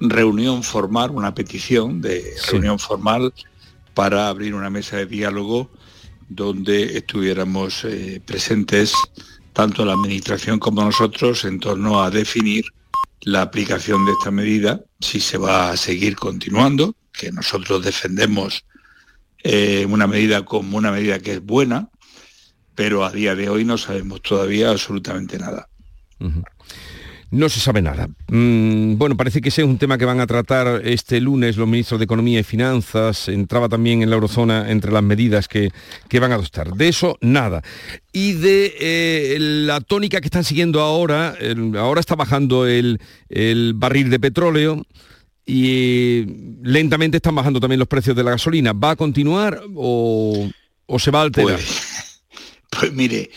reunión 0.00 0.62
formal, 0.62 1.12
una 1.12 1.34
petición 1.34 2.02
de 2.02 2.34
reunión 2.50 2.78
formal 2.78 3.32
para 3.94 4.28
abrir 4.28 4.54
una 4.54 4.68
mesa 4.68 4.98
de 4.98 5.06
diálogo 5.06 5.70
donde 6.28 6.98
estuviéramos 6.98 7.86
eh, 7.86 8.20
presentes 8.22 8.92
tanto 9.54 9.86
la 9.86 9.94
administración 9.94 10.58
como 10.58 10.84
nosotros 10.84 11.46
en 11.46 11.58
torno 11.58 12.02
a 12.02 12.10
definir 12.10 12.66
la 13.22 13.40
aplicación 13.40 14.04
de 14.04 14.12
esta 14.12 14.30
medida, 14.30 14.82
si 15.00 15.20
se 15.20 15.38
va 15.38 15.70
a 15.70 15.76
seguir 15.78 16.16
continuando, 16.16 16.94
que 17.14 17.32
nosotros 17.32 17.82
defendemos 17.82 18.66
eh, 19.44 19.86
una 19.88 20.06
medida 20.06 20.44
como 20.44 20.76
una 20.76 20.90
medida 20.90 21.18
que 21.18 21.34
es 21.34 21.44
buena, 21.44 21.90
pero 22.74 23.04
a 23.04 23.12
día 23.12 23.34
de 23.34 23.48
hoy 23.48 23.64
no 23.64 23.78
sabemos 23.78 24.22
todavía 24.22 24.70
absolutamente 24.70 25.38
nada. 25.38 25.68
No 27.30 27.48
se 27.48 27.58
sabe 27.60 27.82
nada. 27.82 28.08
Mm, 28.28 28.96
bueno, 28.96 29.16
parece 29.16 29.40
que 29.40 29.48
ese 29.48 29.62
es 29.62 29.68
un 29.68 29.76
tema 29.76 29.98
que 29.98 30.04
van 30.04 30.20
a 30.20 30.26
tratar 30.26 30.82
este 30.84 31.20
lunes 31.20 31.56
los 31.56 31.68
ministros 31.68 31.98
de 31.98 32.04
Economía 32.04 32.40
y 32.40 32.44
Finanzas. 32.44 33.28
Entraba 33.28 33.68
también 33.68 34.02
en 34.02 34.08
la 34.08 34.14
eurozona 34.14 34.70
entre 34.70 34.92
las 34.92 35.02
medidas 35.02 35.48
que, 35.48 35.70
van 36.20 36.32
a 36.32 36.36
adoptar. 36.36 36.72
De 36.74 36.88
eso, 36.88 37.18
nada. 37.20 37.60
Y 38.12 38.34
de 38.34 38.74
eh, 38.80 39.36
la 39.40 39.80
tónica 39.80 40.20
que 40.20 40.28
están 40.28 40.44
siguiendo 40.44 40.80
ahora, 40.80 41.34
ahora 41.76 42.00
está 42.00 42.14
bajando 42.14 42.66
el, 42.66 43.00
barril 43.74 44.10
de 44.10 44.20
petróleo 44.20 44.86
y 45.46 46.24
lentamente 46.62 47.18
están 47.18 47.34
bajando 47.34 47.60
también 47.60 47.78
los 47.78 47.88
precios 47.88 48.16
de 48.16 48.24
la 48.24 48.32
gasolina. 48.32 48.72
¿Va 48.72 48.90
a 48.90 48.96
continuar 48.96 49.62
o, 49.74 50.48
se 50.98 51.10
va 51.10 51.20
a 51.20 51.22
alterar? 51.24 51.54
pues, 51.56 52.22
pues 52.70 52.92
mire, 52.92 53.30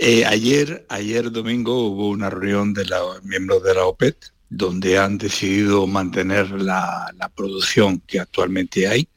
eh, 0.00 0.24
ayer, 0.24 0.86
ayer 0.88 1.30
domingo 1.30 1.86
hubo 1.86 2.08
una 2.08 2.30
reunión 2.30 2.72
de 2.72 2.86
los 2.86 3.22
miembros 3.24 3.62
de 3.62 3.74
la 3.74 3.84
OPET 3.84 4.16
donde 4.48 4.98
han 4.98 5.16
decidido 5.16 5.86
mantener 5.86 6.50
la, 6.50 7.14
producción 7.34 8.00
que 8.00 8.20
actualmente 8.20 8.86
hay 8.86 9.08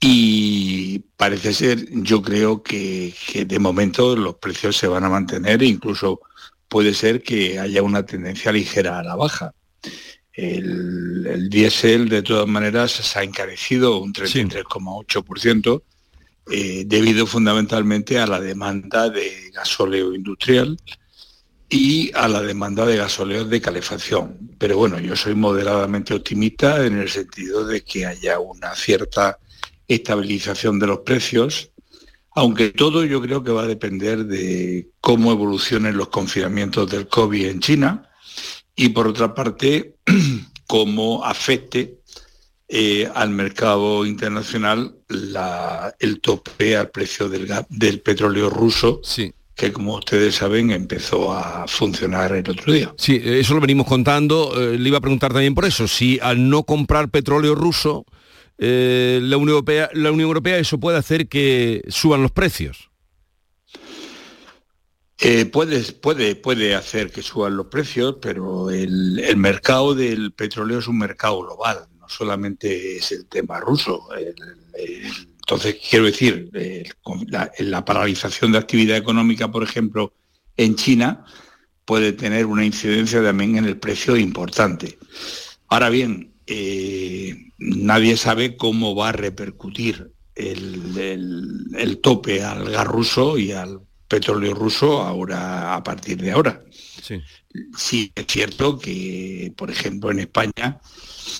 y 0.00 0.98
parece 1.16 1.54
ser, 1.54 1.86
yo 2.02 2.20
creo 2.20 2.62
que, 2.62 3.14
de 3.46 3.58
momento 3.58 4.16
los 4.16 4.34
precios 4.36 4.76
se 4.76 4.88
van 4.88 5.04
a 5.04 5.08
mantener 5.08 5.62
e 5.62 5.66
incluso 5.66 6.20
puede 6.68 6.92
ser 6.92 7.22
que 7.22 7.58
haya 7.58 7.82
una 7.82 8.04
tendencia 8.04 8.52
ligera 8.52 8.98
a 8.98 9.04
la 9.04 9.14
baja. 9.14 9.54
El, 10.32 11.26
el 11.26 11.48
diésel 11.50 12.08
de 12.08 12.22
todas 12.22 12.46
maneras 12.46 12.92
se 12.92 13.18
ha 13.18 13.22
encarecido 13.22 13.98
un 13.98 14.12
33,8%. 14.12 15.82
Eh, 16.50 16.82
debido 16.86 17.24
fundamentalmente 17.24 18.18
a 18.18 18.26
la 18.26 18.40
demanda 18.40 19.08
de 19.08 19.50
gasóleo 19.54 20.12
industrial 20.12 20.76
y 21.68 22.10
a 22.14 22.26
la 22.26 22.42
demanda 22.42 22.84
de 22.84 22.96
gasóleo 22.96 23.44
de 23.44 23.60
calefacción. 23.60 24.36
Pero 24.58 24.76
bueno, 24.76 24.98
yo 24.98 25.14
soy 25.14 25.36
moderadamente 25.36 26.14
optimista 26.14 26.84
en 26.84 26.98
el 26.98 27.08
sentido 27.08 27.64
de 27.64 27.82
que 27.82 28.06
haya 28.06 28.40
una 28.40 28.74
cierta 28.74 29.38
estabilización 29.86 30.80
de 30.80 30.88
los 30.88 30.98
precios, 31.00 31.70
aunque 32.34 32.70
todo 32.70 33.04
yo 33.04 33.22
creo 33.22 33.44
que 33.44 33.52
va 33.52 33.62
a 33.62 33.68
depender 33.68 34.24
de 34.26 34.88
cómo 35.00 35.30
evolucionen 35.30 35.96
los 35.96 36.08
confinamientos 36.08 36.90
del 36.90 37.06
COVID 37.06 37.46
en 37.46 37.60
China 37.60 38.10
y 38.76 38.90
por 38.90 39.06
otra 39.06 39.34
parte, 39.34 39.94
cómo 40.66 41.24
afecte 41.24 41.98
eh, 42.68 43.06
al 43.14 43.28
mercado 43.30 44.06
internacional 44.06 44.96
el 45.98 46.20
tope 46.22 46.76
al 46.76 46.88
precio 46.88 47.28
del, 47.28 47.52
del 47.68 48.00
petróleo 48.00 48.48
ruso, 48.48 49.02
que 49.54 49.72
como 49.72 49.96
ustedes 49.96 50.36
saben 50.36 50.70
empezó 50.70 51.34
a 51.34 51.66
funcionar 51.68 52.32
el 52.32 52.48
otro 52.48 52.72
día. 52.72 52.94
Sí, 52.96 53.20
eso 53.22 53.52
lo 53.52 53.60
venimos 53.60 53.86
contando. 53.86 54.54
Eh, 54.58 54.78
le 54.78 54.88
iba 54.88 54.96
a 54.96 55.02
preguntar 55.02 55.32
también 55.32 55.54
por 55.54 55.66
eso, 55.66 55.86
si 55.86 56.18
al 56.22 56.48
no 56.48 56.62
comprar 56.62 57.10
petróleo 57.10 57.54
ruso, 57.54 58.06
eh, 58.56 59.20
la, 59.22 59.36
Unión 59.36 59.50
Europea, 59.50 59.90
la 59.92 60.10
Unión 60.10 60.28
Europea 60.28 60.56
eso 60.56 60.78
puede 60.78 60.96
hacer 60.96 61.28
que 61.28 61.82
suban 61.88 62.22
los 62.22 62.30
precios. 62.30 62.91
Puede, 65.52 65.80
puede, 65.92 66.36
puede 66.36 66.74
hacer 66.74 67.10
que 67.10 67.22
suban 67.22 67.56
los 67.56 67.66
precios, 67.66 68.16
pero 68.20 68.70
el 68.70 69.36
mercado 69.36 69.94
del 69.94 70.32
petróleo 70.32 70.78
es 70.78 70.88
un 70.88 70.98
mercado 70.98 71.42
global 71.42 71.86
solamente 72.12 72.96
es 72.96 73.12
el 73.12 73.26
tema 73.26 73.60
ruso. 73.60 74.08
entonces, 75.40 75.76
quiero 75.88 76.06
decir, 76.06 76.50
la, 77.58 77.84
paralización 77.84 78.52
de 78.52 78.58
actividad 78.58 78.96
económica, 78.96 79.50
por 79.50 79.62
ejemplo, 79.62 80.12
en 80.56 80.76
China, 80.76 81.24
puede 81.84 82.12
tener 82.12 82.46
una 82.46 82.64
incidencia 82.64 83.22
también 83.22 83.56
en 83.56 83.64
el 83.64 83.78
precio 83.78 84.16
importante. 84.16 84.98
Ahora 85.68 85.90
bien, 85.90 86.34
eh, 86.46 87.50
nadie 87.58 88.16
sabe 88.16 88.56
cómo 88.56 88.94
va 88.94 89.08
a 89.08 89.12
repercutir 89.12 90.12
el, 90.34 91.98
tope 92.02 92.42
al 92.42 92.70
gas 92.70 92.86
ruso 92.86 93.38
y 93.38 93.52
al 93.52 93.80
petróleo 94.12 94.52
ruso 94.52 95.00
ahora 95.00 95.74
a 95.74 95.82
partir 95.82 96.20
de 96.20 96.32
ahora. 96.32 96.62
sí 97.74 98.12
es 98.14 98.26
cierto 98.26 98.78
que, 98.78 99.50
por 99.56 99.70
ejemplo, 99.70 100.10
en 100.10 100.18
España 100.18 100.78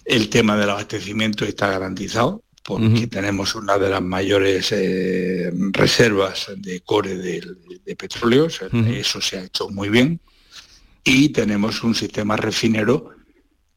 el 0.06 0.30
tema 0.30 0.56
del 0.56 0.70
abastecimiento 0.70 1.44
está 1.44 1.68
garantizado 1.68 2.42
porque 2.62 3.08
tenemos 3.08 3.54
una 3.56 3.76
de 3.76 3.90
las 3.90 4.00
mayores 4.00 4.72
eh, 4.72 5.50
reservas 5.72 6.46
de 6.56 6.80
core 6.80 7.16
de, 7.16 7.96
petróleo, 7.96 8.46
eso 8.46 9.20
se 9.20 9.38
ha 9.38 9.44
hecho 9.44 9.68
muy 9.68 9.88
bien, 9.90 10.20
y 11.04 11.30
tenemos 11.30 11.82
un 11.82 11.94
sistema 11.94 12.36
refinero 12.36 13.10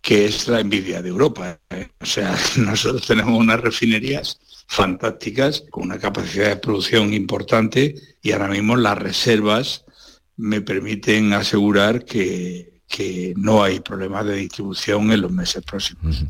que 0.02 0.26
es 0.26 0.48
la 0.48 0.60
envidia 0.60 1.02
de 1.02 1.10
Europa. 1.10 1.60
¿eh? 1.72 1.90
O 2.00 2.06
sea, 2.06 2.38
nosotros 2.58 3.06
tenemos 3.08 3.38
unas 3.38 3.60
refinerías 3.60 4.40
fantásticas, 4.68 5.64
con 5.70 5.84
una 5.84 6.00
capacidad 6.00 6.50
de 6.50 6.58
producción 6.58 7.14
importante, 7.14 7.96
y 8.22 8.32
ahora 8.32 8.48
mismo 8.48 8.76
las 8.76 8.98
reservas 8.98 9.86
me 10.38 10.62
permiten 10.62 11.34
asegurar 11.34 12.04
que, 12.04 12.82
que 12.88 13.34
no 13.38 13.64
hay 13.64 13.80
problemas 13.80 14.26
de 14.26 14.36
distribución 14.36 15.12
en 15.12 15.22
los 15.22 15.32
meses 15.32 15.64
próximos. 15.64 16.24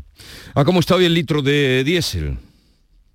¿A 0.54 0.64
cómo 0.64 0.80
está 0.80 0.96
hoy 0.96 1.04
el 1.04 1.14
litro 1.14 1.42
de 1.42 1.82
diésel? 1.84 2.36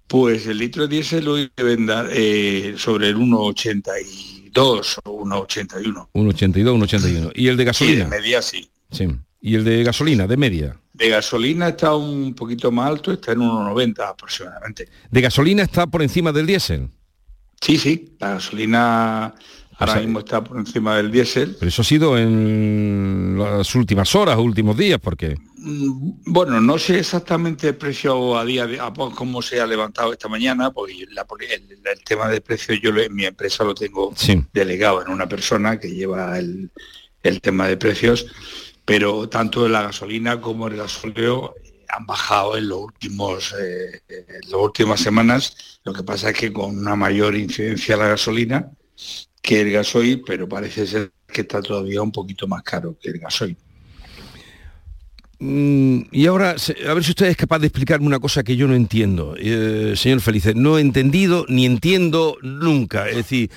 Pues 0.07 0.45
el 0.47 0.57
litro 0.57 0.87
de 0.87 0.95
diésel 0.95 1.27
hoy 1.27 1.49
debe 1.55 1.77
dar 1.85 2.09
eh, 2.11 2.75
sobre 2.77 3.09
el 3.09 3.17
1,82 3.17 4.99
o 5.05 5.23
1,81. 5.23 6.09
1,82, 6.13 6.53
1,81. 6.53 7.31
¿Y 7.35 7.47
el 7.47 7.57
de 7.57 7.63
gasolina? 7.63 8.03
de 8.03 8.09
media 8.09 8.41
sí. 8.41 8.69
Sí. 8.91 9.07
¿Y 9.41 9.55
el 9.55 9.63
de 9.63 9.83
gasolina, 9.83 10.27
de 10.27 10.37
media? 10.37 10.77
De 10.93 11.09
gasolina 11.09 11.69
está 11.69 11.95
un 11.95 12.35
poquito 12.35 12.71
más 12.71 12.89
alto, 12.89 13.11
está 13.11 13.31
en 13.31 13.39
1,90 13.39 14.07
aproximadamente. 14.07 14.87
¿De 15.09 15.21
gasolina 15.21 15.63
está 15.63 15.87
por 15.87 16.01
encima 16.03 16.31
del 16.31 16.45
diésel? 16.45 16.89
Sí, 17.59 17.77
sí, 17.77 18.15
la 18.19 18.35
gasolina 18.35 19.33
Ahora 19.81 19.99
mismo 19.99 20.19
está 20.19 20.43
por 20.43 20.57
encima 20.57 20.97
del 20.97 21.11
diésel. 21.11 21.55
Pero 21.57 21.69
eso 21.69 21.81
ha 21.81 21.85
sido 21.85 22.17
en 22.17 23.35
las 23.37 23.73
últimas 23.73 24.13
horas, 24.13 24.37
últimos 24.37 24.77
días, 24.77 24.99
porque 25.01 25.35
mm, 25.57 26.11
Bueno, 26.25 26.61
no 26.61 26.77
sé 26.77 26.99
exactamente 26.99 27.69
el 27.69 27.75
precio 27.75 28.37
a 28.37 28.45
día 28.45 28.67
de 28.67 28.79
a 28.79 28.93
cómo 28.93 29.41
se 29.41 29.59
ha 29.59 29.65
levantado 29.65 30.13
esta 30.13 30.27
mañana, 30.27 30.69
porque 30.71 30.93
el, 31.03 32.03
tema 32.05 32.29
de 32.29 32.41
precio 32.41 32.75
yo 32.75 32.95
en 32.95 33.15
mi 33.15 33.25
empresa 33.25 33.63
lo 33.63 33.73
tengo 33.73 34.13
delegado 34.53 35.01
en 35.03 35.11
una 35.11 35.27
persona 35.27 35.79
que 35.79 35.89
lleva 35.89 36.37
el, 36.37 36.69
tema 37.41 37.67
de 37.67 37.77
precios, 37.77 38.27
pero 38.85 39.29
tanto 39.29 39.67
la 39.67 39.83
gasolina 39.83 40.41
como 40.41 40.67
el 40.67 40.77
gasóleo 40.77 41.55
han 41.89 42.05
bajado 42.05 42.57
en 42.57 42.69
los 42.69 42.79
últimos 42.79 43.53
en 43.53 44.41
las 44.43 44.53
últimas 44.53 44.99
semanas. 44.99 45.79
Lo 45.83 45.93
que 45.93 46.03
pasa 46.03 46.29
es 46.29 46.37
que 46.37 46.53
con 46.53 46.77
una 46.77 46.95
mayor 46.95 47.35
incidencia 47.35 47.97
la 47.97 48.07
gasolina 48.07 48.71
que 49.41 49.61
el 49.61 49.71
gasoil, 49.71 50.21
pero 50.25 50.47
parece 50.47 50.85
ser 50.85 51.11
que 51.27 51.41
está 51.41 51.61
todavía 51.61 52.01
un 52.01 52.11
poquito 52.11 52.47
más 52.47 52.63
caro 52.63 52.95
que 53.01 53.09
el 53.09 53.19
gasoil. 53.19 53.57
Mm, 55.39 56.01
y 56.11 56.27
ahora, 56.27 56.51
a 56.87 56.93
ver 56.93 57.03
si 57.03 57.11
usted 57.11 57.25
es 57.25 57.37
capaz 57.37 57.57
de 57.57 57.67
explicarme 57.67 58.05
una 58.05 58.19
cosa 58.19 58.43
que 58.43 58.55
yo 58.55 58.67
no 58.67 58.75
entiendo, 58.75 59.35
eh, 59.39 59.93
señor 59.95 60.21
Felice. 60.21 60.53
No 60.53 60.77
he 60.77 60.81
entendido 60.81 61.45
ni 61.49 61.65
entiendo 61.65 62.37
nunca. 62.43 63.09
Es 63.09 63.15
decir, 63.15 63.49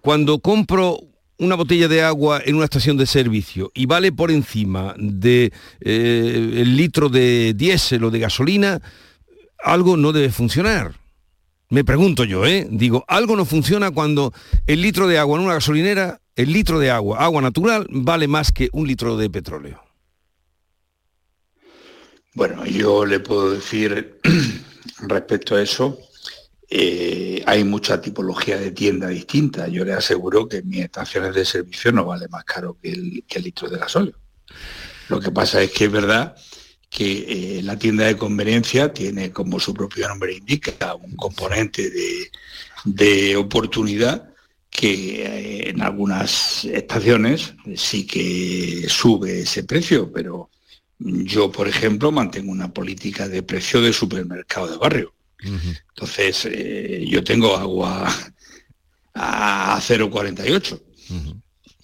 cuando 0.00 0.40
compro 0.40 0.98
una 1.38 1.54
botella 1.54 1.88
de 1.88 2.02
agua 2.02 2.42
en 2.44 2.56
una 2.56 2.64
estación 2.64 2.96
de 2.96 3.06
servicio 3.06 3.70
y 3.74 3.86
vale 3.86 4.12
por 4.12 4.30
encima 4.30 4.94
de 4.98 5.52
eh, 5.80 6.62
litro 6.66 7.08
de 7.08 7.54
diésel 7.54 8.04
o 8.04 8.10
de 8.10 8.18
gasolina, 8.18 8.80
algo 9.62 9.96
no 9.96 10.12
debe 10.12 10.30
funcionar. 10.30 10.94
Me 11.70 11.84
pregunto 11.84 12.24
yo, 12.24 12.46
¿eh? 12.46 12.66
Digo, 12.70 13.04
algo 13.08 13.36
no 13.36 13.44
funciona 13.44 13.90
cuando 13.90 14.32
el 14.66 14.80
litro 14.80 15.06
de 15.06 15.18
agua 15.18 15.38
en 15.38 15.44
una 15.44 15.54
gasolinera, 15.54 16.20
el 16.34 16.52
litro 16.52 16.78
de 16.78 16.90
agua, 16.90 17.18
agua 17.18 17.42
natural, 17.42 17.86
vale 17.90 18.26
más 18.26 18.52
que 18.52 18.70
un 18.72 18.86
litro 18.86 19.16
de 19.16 19.28
petróleo. 19.28 19.82
Bueno, 22.34 22.64
yo 22.64 23.04
le 23.04 23.20
puedo 23.20 23.50
decir 23.50 24.18
respecto 25.00 25.56
a 25.56 25.62
eso, 25.62 25.98
eh, 26.70 27.42
hay 27.46 27.64
mucha 27.64 28.00
tipología 28.00 28.58
de 28.58 28.72
tienda 28.72 29.08
distinta. 29.08 29.68
Yo 29.68 29.84
le 29.84 29.94
aseguro 29.94 30.48
que 30.48 30.62
mis 30.62 30.80
estaciones 30.80 31.34
de 31.34 31.44
servicio 31.44 31.92
no 31.92 32.04
vale 32.04 32.28
más 32.28 32.44
caro 32.44 32.76
que 32.80 32.90
el, 32.90 33.24
litro 33.42 33.68
de 33.70 33.78
gasóleo. 33.78 34.18
Lo 35.08 35.20
que 35.20 35.30
pasa 35.30 35.62
es 35.62 35.70
que 35.70 35.86
es 35.86 35.92
verdad 35.92 36.36
que 36.90 37.58
eh, 37.58 37.62
la 37.62 37.78
tienda 37.78 38.04
de 38.04 38.16
conveniencia 38.16 38.92
tiene, 38.92 39.30
como 39.30 39.58
su 39.60 39.72
propio 39.72 40.08
nombre 40.08 40.34
indica, 40.34 40.94
un 40.94 41.16
componente 41.16 41.90
de, 42.84 43.36
oportunidad 43.36 44.28
que 44.70 45.22
eh, 45.22 45.70
en 45.70 45.82
algunas 45.82 46.64
estaciones 46.66 47.54
sí 47.76 48.06
que 48.06 48.86
sube 48.88 49.40
ese 49.40 49.64
precio, 49.64 50.12
pero 50.12 50.50
yo, 50.98 51.50
por 51.50 51.68
ejemplo, 51.68 52.12
mantengo 52.12 52.52
una 52.52 52.72
política 52.72 53.28
de 53.28 53.42
precio 53.42 53.80
de 53.80 53.92
supermercado 53.92 54.68
de 54.68 54.76
barrio. 54.76 55.14
Entonces, 55.40 56.46
eh, 56.50 57.04
yo 57.08 57.22
tengo 57.22 57.56
agua 57.56 58.08
a 59.14 59.80
0,48 59.80 60.80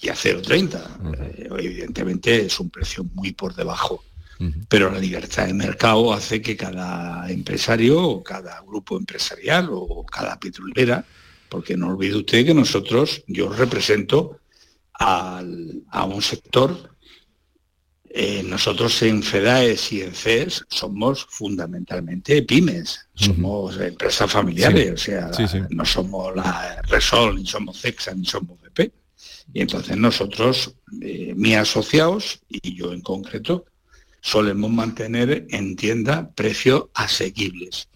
y 0.01 0.09
a 0.09 0.15
0,30. 0.15 1.37
Eh, 1.37 1.49
evidentemente 1.59 2.47
es 2.47 2.59
un 2.61 2.71
precio 2.71 3.05
muy 3.15 3.33
por 3.33 3.55
debajo. 3.55 4.05
Pero 4.69 4.91
la 4.91 4.99
libertad 4.99 5.47
de 5.47 5.55
mercado 5.55 6.13
hace 6.13 6.43
que 6.43 6.57
cada 6.57 7.31
empresario 7.31 8.03
o 8.03 8.23
cada 8.23 8.61
grupo 8.63 8.99
empresarial 8.99 9.69
o 9.71 10.05
cada 10.05 10.39
petrolera, 10.39 11.05
porque 11.49 11.77
no 11.77 11.89
olvide 11.89 12.17
usted 12.17 12.45
que 12.45 12.53
nosotros, 12.53 13.23
yo 13.27 13.49
represento 13.49 14.41
a 14.99 15.41
un 15.41 16.21
sector 16.21 16.94
eh, 18.17 18.45
nosotros 18.45 19.03
en 19.03 19.25
FEDAES 19.25 19.93
y 19.93 20.03
en 20.03 20.15
CES 20.15 20.65
somos 20.69 21.27
fundamentalmente 21.29 22.45
pymes, 22.45 23.09
somos 23.13 23.77
empresas 23.81 24.31
familiares, 24.31 24.93
o 24.93 24.97
sea, 24.97 25.31
no 25.71 25.85
somos 25.85 26.33
la 26.37 26.81
Resol, 26.83 27.35
ni 27.35 27.45
somos 27.45 27.81
CEXA, 27.81 28.15
ni 28.15 28.25
somos 28.25 28.57
BP. 28.61 28.93
Y 29.53 29.63
entonces 29.63 29.97
nosotros, 29.97 30.77
eh, 31.03 31.33
mis 31.35 31.57
asociados 31.57 32.39
y 32.49 32.77
yo 32.77 32.93
en 32.93 33.01
concreto, 33.01 33.65
solemos 34.21 34.71
mantener 34.71 35.49
en 35.51 35.75
tienda 35.75 36.31
precios 36.37 36.85
asequibles. 36.95 37.89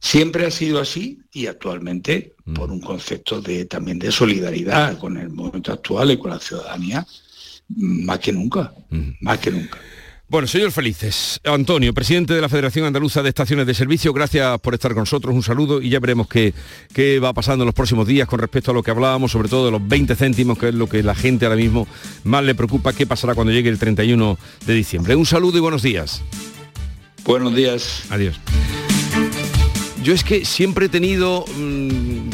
Siempre 0.00 0.46
ha 0.46 0.50
sido 0.50 0.80
así 0.80 1.20
y 1.32 1.46
actualmente, 1.46 2.34
por 2.56 2.72
un 2.72 2.80
concepto 2.80 3.40
de, 3.40 3.66
también 3.66 4.00
de 4.00 4.10
solidaridad 4.10 4.98
con 4.98 5.16
el 5.16 5.30
momento 5.30 5.72
actual 5.72 6.10
y 6.10 6.18
con 6.18 6.32
la 6.32 6.40
ciudadanía, 6.40 7.06
más 7.76 8.18
que 8.18 8.32
nunca, 8.32 8.72
más 9.20 9.38
que 9.38 9.50
nunca. 9.50 9.78
Bueno, 10.30 10.46
señor 10.46 10.70
Felices, 10.70 11.40
Antonio, 11.42 11.92
presidente 11.92 12.34
de 12.34 12.40
la 12.40 12.48
Federación 12.48 12.86
Andaluza 12.86 13.20
de 13.20 13.30
Estaciones 13.30 13.66
de 13.66 13.74
Servicio, 13.74 14.12
gracias 14.12 14.60
por 14.60 14.74
estar 14.74 14.92
con 14.92 15.00
nosotros, 15.00 15.34
un 15.34 15.42
saludo 15.42 15.82
y 15.82 15.88
ya 15.88 15.98
veremos 15.98 16.28
qué, 16.28 16.54
qué, 16.94 17.18
va 17.18 17.32
pasando 17.32 17.64
en 17.64 17.66
los 17.66 17.74
próximos 17.74 18.06
días 18.06 18.28
con 18.28 18.38
respecto 18.38 18.70
a 18.70 18.74
lo 18.74 18.84
que 18.84 18.92
hablábamos, 18.92 19.32
sobre 19.32 19.48
todo 19.48 19.66
de 19.66 19.72
los 19.72 19.88
20 19.88 20.14
céntimos, 20.14 20.56
que 20.56 20.68
es 20.68 20.74
lo 20.76 20.86
que 20.86 21.02
la 21.02 21.16
gente 21.16 21.46
ahora 21.46 21.56
mismo 21.56 21.88
más 22.22 22.44
le 22.44 22.54
preocupa, 22.54 22.92
qué 22.92 23.08
pasará 23.08 23.34
cuando 23.34 23.52
llegue 23.52 23.70
el 23.70 23.80
31 23.80 24.38
de 24.66 24.74
diciembre. 24.74 25.16
Un 25.16 25.26
saludo 25.26 25.58
y 25.58 25.60
buenos 25.60 25.82
días. 25.82 26.22
Buenos 27.24 27.52
días. 27.52 28.04
Adiós. 28.10 28.38
Yo 30.04 30.14
es 30.14 30.22
que 30.22 30.44
siempre 30.44 30.86
he 30.86 30.88
tenido... 30.88 31.44
Mm, 31.56 32.29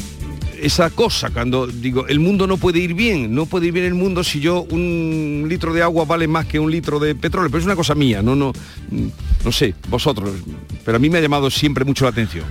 esa 0.60 0.90
cosa 0.90 1.30
cuando 1.30 1.66
digo, 1.66 2.06
el 2.06 2.20
mundo 2.20 2.46
no 2.46 2.56
puede 2.56 2.78
ir 2.78 2.94
bien, 2.94 3.34
no 3.34 3.46
puede 3.46 3.66
ir 3.66 3.72
bien 3.72 3.86
el 3.86 3.94
mundo 3.94 4.24
si 4.24 4.40
yo 4.40 4.62
un 4.62 5.46
litro 5.48 5.72
de 5.72 5.82
agua 5.82 6.04
vale 6.04 6.28
más 6.28 6.46
que 6.46 6.58
un 6.58 6.70
litro 6.70 6.98
de 6.98 7.14
petróleo, 7.14 7.50
pero 7.50 7.60
es 7.60 7.66
una 7.66 7.76
cosa 7.76 7.94
mía, 7.94 8.22
no, 8.22 8.34
no, 8.34 8.52
no 9.44 9.52
sé, 9.52 9.74
vosotros, 9.88 10.30
pero 10.84 10.96
a 10.96 10.98
mí 10.98 11.10
me 11.10 11.18
ha 11.18 11.20
llamado 11.20 11.50
siempre 11.50 11.84
mucho 11.84 12.04
la 12.04 12.10
atención. 12.10 12.44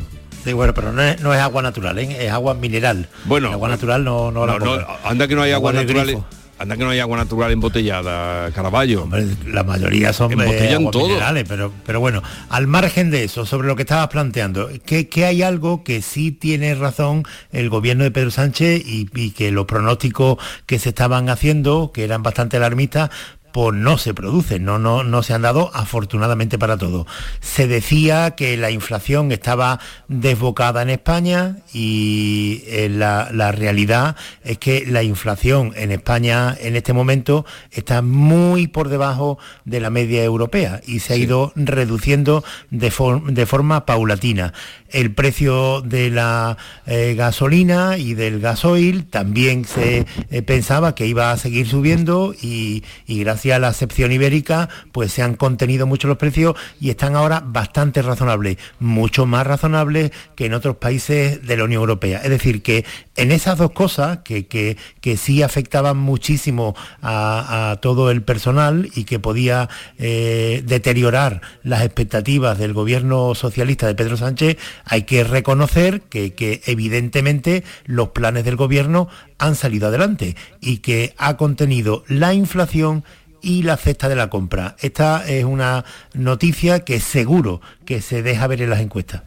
Sí, 0.44 0.54
bueno, 0.54 0.76
pero 0.76 0.92
no 0.92 1.02
es, 1.02 1.40
agua 1.40 1.64
natural, 1.64 1.98
¿eh? 1.98 2.26
es 2.26 2.32
agua 2.32 2.54
mineral. 2.54 3.08
Bueno, 3.26 3.52
agua 3.52 3.68
natural 3.68 4.04
no, 4.04 4.32
no, 4.32 4.46
no, 4.46 4.60
no 4.60 4.78
anda 5.04 5.28
que 5.28 5.36
no 5.36 5.42
hay 5.42 5.52
agua, 5.52 5.74
natural. 5.74 6.24
Anda 6.58 6.78
que 6.78 6.84
no 6.86 6.90
hay 6.92 7.00
agua 7.00 7.18
natural 7.18 7.52
embotellada, 7.52 8.50
Caraballo. 8.52 9.10
la 9.46 9.64
mayoría 9.66 10.14
son 10.14 10.32
Embotellan 10.32 10.90
todo. 10.90 11.08
minerales, 11.08 11.44
pero, 11.48 11.74
pero 11.86 12.00
bueno, 12.00 12.24
al 12.50 12.66
margen 12.66 13.12
de 13.12 13.26
eso, 13.26 13.46
sobre 13.46 13.68
lo 13.68 13.76
que 13.76 13.82
estabas 13.82 14.08
planteando, 14.08 14.70
que, 14.86 15.10
que 15.10 15.26
hay 15.26 15.44
algo 15.44 15.84
que 15.84 16.02
sí 16.02 16.32
tiene 16.32 16.74
razón 16.74 17.24
el 17.52 17.70
gobierno 17.70 18.06
de 18.06 18.12
Pedro 18.12 18.32
Sánchez 18.32 18.84
y, 18.86 19.10
y 19.14 19.32
que 19.32 19.52
los 19.52 19.66
pronósticos 19.66 20.38
que 20.66 20.80
se 20.80 20.90
estaban 20.90 21.28
haciendo, 21.28 21.92
que 21.94 22.06
eran 22.06 22.24
bastante 22.24 22.56
alarmistas, 22.56 23.10
pues 23.56 23.74
no 23.74 23.98
se 23.98 24.14
producen, 24.14 24.66
no, 24.66 24.80
no, 24.80 25.06
no 25.06 25.24
se 25.24 25.34
han 25.34 25.44
dado 25.44 25.72
afortunadamente 25.74 26.60
para 26.60 26.76
todo. 26.76 27.08
Se 27.40 27.70
decía 27.70 28.32
que 28.32 28.58
la 28.58 28.70
inflación 28.70 29.32
estaba 29.32 29.80
desbocada 30.10 30.82
en 30.82 30.90
España 30.90 31.60
y 31.72 32.64
eh, 32.68 32.90
la, 32.90 33.30
la, 33.32 33.54
realidad 33.54 34.18
es 34.44 34.58
que 34.58 34.86
la 34.86 35.04
inflación 35.04 35.72
en 35.78 35.94
España 35.94 36.54
en 36.60 36.76
este 36.76 36.92
momento 36.92 37.46
está 37.72 38.02
muy 38.02 38.68
por 38.68 38.90
debajo 38.90 39.38
de 39.64 39.80
la 39.80 39.90
media 39.90 40.22
europea 40.26 40.82
y 40.86 41.00
se 41.00 41.14
ha 41.14 41.16
ido 41.16 41.54
reduciendo 41.56 42.44
de, 42.72 42.92
de 43.30 43.46
forma 43.46 43.86
paulatina 43.86 44.52
el 44.96 45.14
precio 45.14 45.82
de 45.82 46.10
la 46.10 46.58
eh, 46.86 47.16
gasolina 47.18 47.98
y 47.98 48.14
del 48.14 48.40
gasoil 48.40 49.06
también 49.06 49.66
se 49.66 50.06
eh, 50.32 50.42
pensaba 50.42 50.96
que 50.96 51.06
iba 51.06 51.32
a 51.32 51.38
seguir 51.38 51.68
subiendo 51.68 52.34
y, 52.42 52.82
gracias 53.08 53.45
a 53.54 53.60
la 53.60 53.70
excepción 53.70 54.12
ibérica 54.12 54.70
pues 54.92 55.12
se 55.12 55.22
han 55.22 55.36
contenido 55.36 55.88
mucho 55.88 56.08
los 56.08 56.18
precios 56.18 56.56
y 56.80 56.90
están 56.90 57.16
ahora 57.16 57.44
bastante 57.46 58.02
razonables, 58.02 58.58
mucho 58.80 59.26
más 59.26 59.46
razonables 59.46 60.12
que 60.36 60.46
en 60.46 60.54
otros 60.54 60.78
países 60.78 61.46
de 61.46 61.58
la 61.58 61.64
Unión 61.64 61.82
Europea. 61.82 62.22
Es 62.24 62.30
decir, 62.30 62.62
que 62.62 62.86
en 63.16 63.32
esas 63.32 63.58
dos 63.58 63.72
cosas 63.72 64.20
que, 64.20 64.46
que, 64.46 64.78
sí 65.18 65.42
afectaban 65.42 65.98
muchísimo 65.98 66.76
a, 67.02 67.78
todo 67.82 68.12
el 68.12 68.22
personal 68.22 68.90
y 68.96 69.06
que 69.06 69.20
podía 69.20 69.70
eh, 69.98 70.62
deteriorar 70.66 71.42
las 71.64 71.84
expectativas 71.84 72.58
del 72.58 72.74
gobierno 72.74 73.34
socialista 73.36 73.88
de 73.88 73.96
Pedro 73.96 74.18
Sánchez, 74.18 74.58
hay 74.84 75.04
que 75.04 75.24
reconocer 75.24 76.02
que, 76.02 76.62
evidentemente 76.66 77.64
los 77.86 78.10
planes 78.10 78.44
del 78.44 78.56
gobierno 78.56 79.08
han 79.38 79.56
salido 79.56 79.88
adelante 79.88 80.36
y 80.62 80.78
que 80.78 81.14
ha 81.18 81.38
contenido 81.38 82.04
la 82.08 82.34
inflación 82.34 83.04
y 83.46 83.62
la 83.62 83.78
cesta 83.78 84.10
de 84.10 84.16
la 84.16 84.30
compra. 84.30 84.76
Esta 84.82 85.26
es 85.28 85.46
una 85.46 85.86
noticia 86.16 86.80
que 86.80 87.00
seguro 87.00 87.62
que 87.86 88.02
se 88.02 88.24
deja 88.24 88.48
ver 88.48 88.64
en 88.64 88.72
las 88.72 88.82
encuestas. 88.82 89.22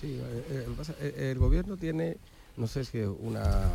Sí, 0.00 0.18
eh, 0.50 0.66
eh, 1.00 1.30
el 1.30 1.38
gobierno 1.38 1.76
tiene, 1.76 2.16
no 2.56 2.66
sé 2.66 2.84
si 2.84 2.98
es 2.98 3.08
una 3.22 3.68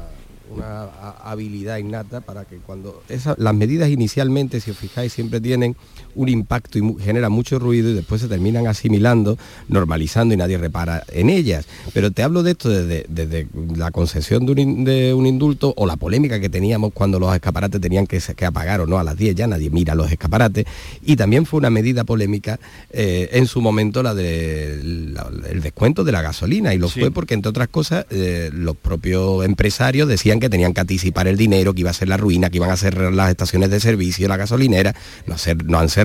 habilidad 1.24 1.78
innata 1.78 2.20
para 2.20 2.44
que 2.44 2.58
cuando 2.58 3.04
las 3.38 3.56
medidas 3.56 3.90
inicialmente, 3.90 4.60
si 4.60 4.72
os 4.72 4.78
fijáis, 4.78 5.14
siempre 5.14 5.40
tienen 5.40 5.78
un 6.16 6.30
impacto 6.30 6.80
y 6.80 6.96
generan 7.02 7.32
mucho 7.32 7.60
ruido 7.60 7.90
y 7.90 7.94
después 7.94 8.22
se 8.22 8.28
terminan 8.28 8.68
asimilando, 8.68 9.38
normalizando 9.68 10.34
y 10.34 10.38
nadie 10.38 10.58
repara 10.58 11.04
en 11.12 11.30
ellas. 11.30 11.66
Pero 11.94 12.12
te 12.12 12.24
hablo 12.24 12.44
de 12.44 12.52
esto 12.52 12.70
desde, 12.70 13.48
la 13.76 13.92
concesión 13.92 14.46
de 14.46 15.14
un, 15.14 15.26
indulto 15.26 15.74
o 15.78 15.86
la 15.86 15.96
polémica 15.96 16.40
que 16.40 16.50
teníamos 16.50 16.94
cuando 16.94 17.20
los 17.20 17.34
escaparates 17.34 17.82
tenían 17.82 18.08
que, 18.08 18.20
que, 18.36 18.46
apagar 18.46 18.82
o 18.82 18.88
no 18.88 19.00
a 19.00 19.04
las 19.04 19.18
10, 19.18 19.36
ya 19.36 19.48
nadie 19.48 19.70
mira 19.70 19.96
los 19.96 20.12
escaparates. 20.12 20.66
Y 21.04 21.16
también 21.16 21.46
fue 21.46 21.60
una 21.60 21.70
medida 21.70 22.04
polémica 22.04 22.60
eh, 22.92 23.30
en 23.34 23.48
su 23.48 23.62
momento 23.62 24.04
la 24.04 24.14
del 24.14 25.18
el 25.50 25.62
descuento 25.62 26.04
de 26.04 26.12
la 26.12 26.22
gasolina 26.22 26.74
y 26.74 26.78
lo 26.78 26.90
fue 26.90 27.12
porque 27.12 27.34
entre 27.34 27.50
otras 27.50 27.68
cosas 27.68 28.06
eh, 28.10 28.50
los 28.54 28.76
propios 28.76 29.46
empresarios 29.46 30.08
decían 30.08 30.40
que 30.40 30.50
tenían 30.50 30.74
que 30.74 30.82
anticipar 30.82 31.28
el 31.28 31.38
dinero, 31.38 31.74
que 31.74 31.82
iba 31.82 31.90
a 31.90 31.94
ser 31.94 32.08
la 32.08 32.18
ruina, 32.18 32.50
que 32.50 32.58
iban 32.58 32.72
a 32.72 32.78
cerrar 32.78 33.14
las 33.14 33.30
estaciones 33.30 33.70
de 33.70 33.80
servicio, 33.80 34.28
la 34.28 34.38
gasolinera, 34.38 34.96
no, 35.28 35.36
no 35.66 35.80
han 35.80 35.90
cerrado 35.90 36.05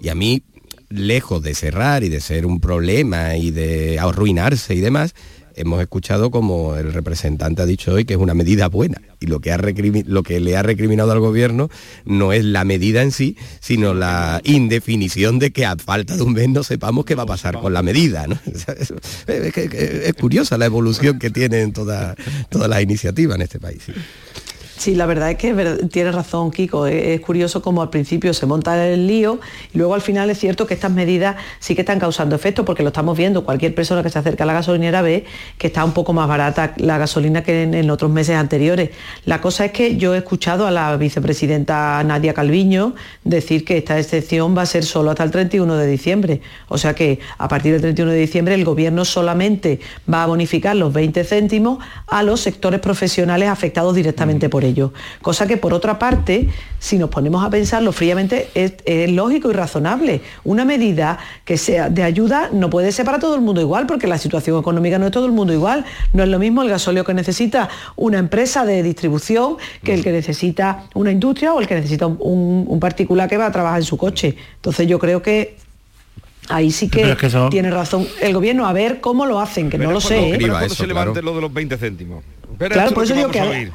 y 0.00 0.08
a 0.08 0.14
mí 0.14 0.42
lejos 0.88 1.42
de 1.42 1.54
cerrar 1.54 2.04
y 2.04 2.08
de 2.08 2.20
ser 2.20 2.46
un 2.46 2.60
problema 2.60 3.36
y 3.36 3.50
de 3.50 3.98
arruinarse 3.98 4.74
y 4.74 4.80
demás, 4.80 5.14
hemos 5.56 5.80
escuchado 5.80 6.30
como 6.30 6.76
el 6.76 6.92
representante 6.92 7.62
ha 7.62 7.66
dicho 7.66 7.92
hoy 7.92 8.04
que 8.04 8.14
es 8.14 8.20
una 8.20 8.34
medida 8.34 8.68
buena 8.68 9.00
y 9.20 9.26
lo 9.26 9.40
que, 9.40 9.52
ha 9.52 9.58
lo 9.58 10.22
que 10.22 10.40
le 10.40 10.56
ha 10.56 10.62
recriminado 10.62 11.12
al 11.12 11.20
gobierno 11.20 11.70
no 12.04 12.32
es 12.32 12.44
la 12.44 12.64
medida 12.64 13.02
en 13.02 13.12
sí, 13.12 13.36
sino 13.60 13.94
la 13.94 14.40
indefinición 14.44 15.38
de 15.38 15.52
que 15.52 15.64
a 15.64 15.76
falta 15.76 16.16
de 16.16 16.22
un 16.22 16.32
mes 16.32 16.48
no 16.48 16.62
sepamos 16.62 17.04
qué 17.04 17.14
va 17.14 17.22
a 17.22 17.26
pasar 17.26 17.60
con 17.60 17.72
la 17.72 17.82
medida. 17.82 18.26
Es, 19.26 20.14
curiosa 20.14 20.58
la 20.58 20.66
evolución 20.66 21.18
que 21.18 21.30
tienen 21.30 21.72
todas 21.72 22.16
toda 22.48 22.68
las 22.68 22.82
iniciativas 22.82 23.36
en 23.36 23.42
este 23.42 23.58
país. 23.58 23.82
La 24.86 25.06
verdad 25.06 25.30
es 25.30 25.36
que 25.36 25.54
tiene 25.90 26.12
razón 26.12 26.50
Kiko. 26.50 26.86
Es, 26.86 27.20
curioso 27.20 27.62
como 27.62 27.80
al 27.82 27.90
principio 27.90 28.34
se 28.34 28.46
monta 28.46 28.86
el 28.86 29.06
lío 29.06 29.40
y 29.72 29.78
luego 29.78 29.94
al 29.94 30.00
final 30.00 30.28
es 30.30 30.38
cierto 30.38 30.66
que 30.66 30.74
estas 30.74 30.90
medidas 30.90 31.36
sí 31.58 31.74
que 31.74 31.82
están 31.82 31.98
causando 31.98 32.36
efecto 32.36 32.64
porque 32.64 32.82
lo 32.82 32.88
estamos 32.88 33.16
viendo. 33.16 33.44
Cualquier 33.44 33.74
persona 33.74 34.02
que 34.02 34.10
se 34.10 34.18
acerca 34.18 34.44
a 34.44 34.46
la 34.46 34.52
gasolinera 34.52 35.02
ve 35.02 35.24
que 35.58 35.68
está 35.68 35.84
un 35.84 35.92
poco 35.92 36.12
más 36.12 36.28
barata 36.28 36.74
la 36.76 36.98
gasolina 36.98 37.42
que 37.42 37.62
en, 37.62 37.90
otros 37.90 38.10
meses 38.10 38.36
anteriores. 38.36 38.90
La 39.24 39.40
cosa 39.40 39.66
es 39.66 39.72
que 39.72 39.96
yo 39.96 40.14
he 40.14 40.18
escuchado 40.18 40.66
a 40.66 40.70
la 40.70 40.96
vicepresidenta 40.96 42.02
Nadia 42.04 42.34
Calviño 42.34 42.94
decir 43.22 43.64
que 43.64 43.78
esta 43.78 43.98
excepción 43.98 44.56
va 44.56 44.62
a 44.62 44.66
ser 44.66 44.84
solo 44.84 45.10
hasta 45.10 45.24
el 45.24 45.30
31 45.30 45.76
de 45.76 45.86
diciembre. 45.86 46.40
O 46.68 46.78
sea 46.78 46.94
que 46.94 47.20
a 47.38 47.48
partir 47.48 47.72
del 47.72 47.80
31 47.80 48.12
de 48.12 48.18
diciembre 48.18 48.54
el 48.54 48.64
gobierno 48.64 49.04
solamente 49.04 49.80
va 50.12 50.24
a 50.24 50.26
bonificar 50.26 50.76
los 50.76 50.92
20 50.92 51.24
céntimos 51.24 51.78
a 52.06 52.22
los 52.22 52.40
sectores 52.40 52.80
profesionales 52.80 53.48
afectados 53.48 53.94
directamente 53.94 54.48
por 54.48 54.63
ello. 54.64 54.92
Cosa 55.22 55.46
que 55.46 55.56
por 55.56 55.72
otra 55.72 55.98
parte, 55.98 56.48
si 56.78 56.98
nos 56.98 57.10
ponemos 57.10 57.44
a 57.44 57.50
pensarlo 57.50 57.92
fríamente, 57.92 58.48
es, 58.54 58.74
lógico 59.10 59.50
y 59.50 59.54
razonable. 59.54 60.20
Una 60.44 60.64
medida 60.64 61.18
que 61.44 61.56
sea 61.56 61.88
de 61.88 62.02
ayuda 62.02 62.50
no 62.52 62.70
puede 62.70 62.92
ser 62.92 63.04
para 63.04 63.18
todo 63.18 63.34
el 63.34 63.40
mundo 63.40 63.60
igual, 63.60 63.86
porque 63.86 64.06
la 64.06 64.18
situación 64.18 64.58
económica 64.58 64.98
no 64.98 65.06
es 65.06 65.12
todo 65.12 65.26
el 65.26 65.32
mundo 65.32 65.52
igual. 65.52 65.84
No 66.12 66.22
es 66.22 66.28
lo 66.28 66.38
mismo 66.38 66.62
el 66.62 66.68
gasóleo 66.68 67.04
que 67.04 67.14
necesita 67.14 67.68
una 67.96 68.18
empresa 68.18 68.64
de 68.64 68.82
distribución 68.82 69.56
que 69.82 69.94
el 69.94 70.02
que 70.02 70.12
necesita 70.12 70.84
una 70.94 71.10
industria 71.10 71.52
o 71.52 71.60
el 71.60 71.66
que 71.66 71.74
necesita 71.74 72.06
un, 72.06 72.78
particular 72.80 73.28
que 73.28 73.36
va 73.36 73.46
a 73.46 73.52
trabajar 73.52 73.80
en 73.80 73.86
su 73.86 73.96
coche. 73.96 74.36
Entonces 74.56 74.86
yo 74.86 74.98
creo 74.98 75.22
que 75.22 75.56
Ahí 76.48 76.70
sí 76.70 76.88
que, 76.90 77.16
tiene 77.50 77.70
razón 77.70 78.06
el 78.20 78.34
gobierno, 78.34 78.66
a 78.66 78.72
ver 78.74 79.00
cómo 79.00 79.24
lo 79.24 79.40
hacen, 79.40 79.70
que 79.70 79.78
no 79.78 79.90
lo 79.90 80.00
sé. 80.00 80.34
¿eh? 80.34 80.68
se 80.68 80.86
levante 80.86 81.22
lo 81.22 81.34
de 81.34 81.40
los 81.40 81.52
20 81.52 81.78
céntimos. 81.78 82.22
claro, 82.58 82.92
por 82.92 83.04
eso 83.04 83.14
digo 83.14 83.30
que, 83.30 83.40
que 83.40 83.70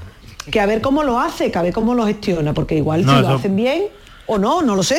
a 0.57 0.65
ver 0.65 0.81
cómo 0.81 1.03
lo 1.03 1.19
hace, 1.19 1.51
que 1.51 1.59
a 1.59 1.61
ver 1.61 1.73
cómo 1.73 1.93
lo 1.93 2.05
gestiona, 2.05 2.53
porque 2.53 2.75
igual 2.75 3.01
si 3.01 3.07
lo 3.07 3.35
hacen 3.35 3.55
bien 3.55 3.83
o 4.25 4.37
no, 4.37 4.61
no 4.61 4.75
lo 4.75 4.83
sé. 4.83 4.97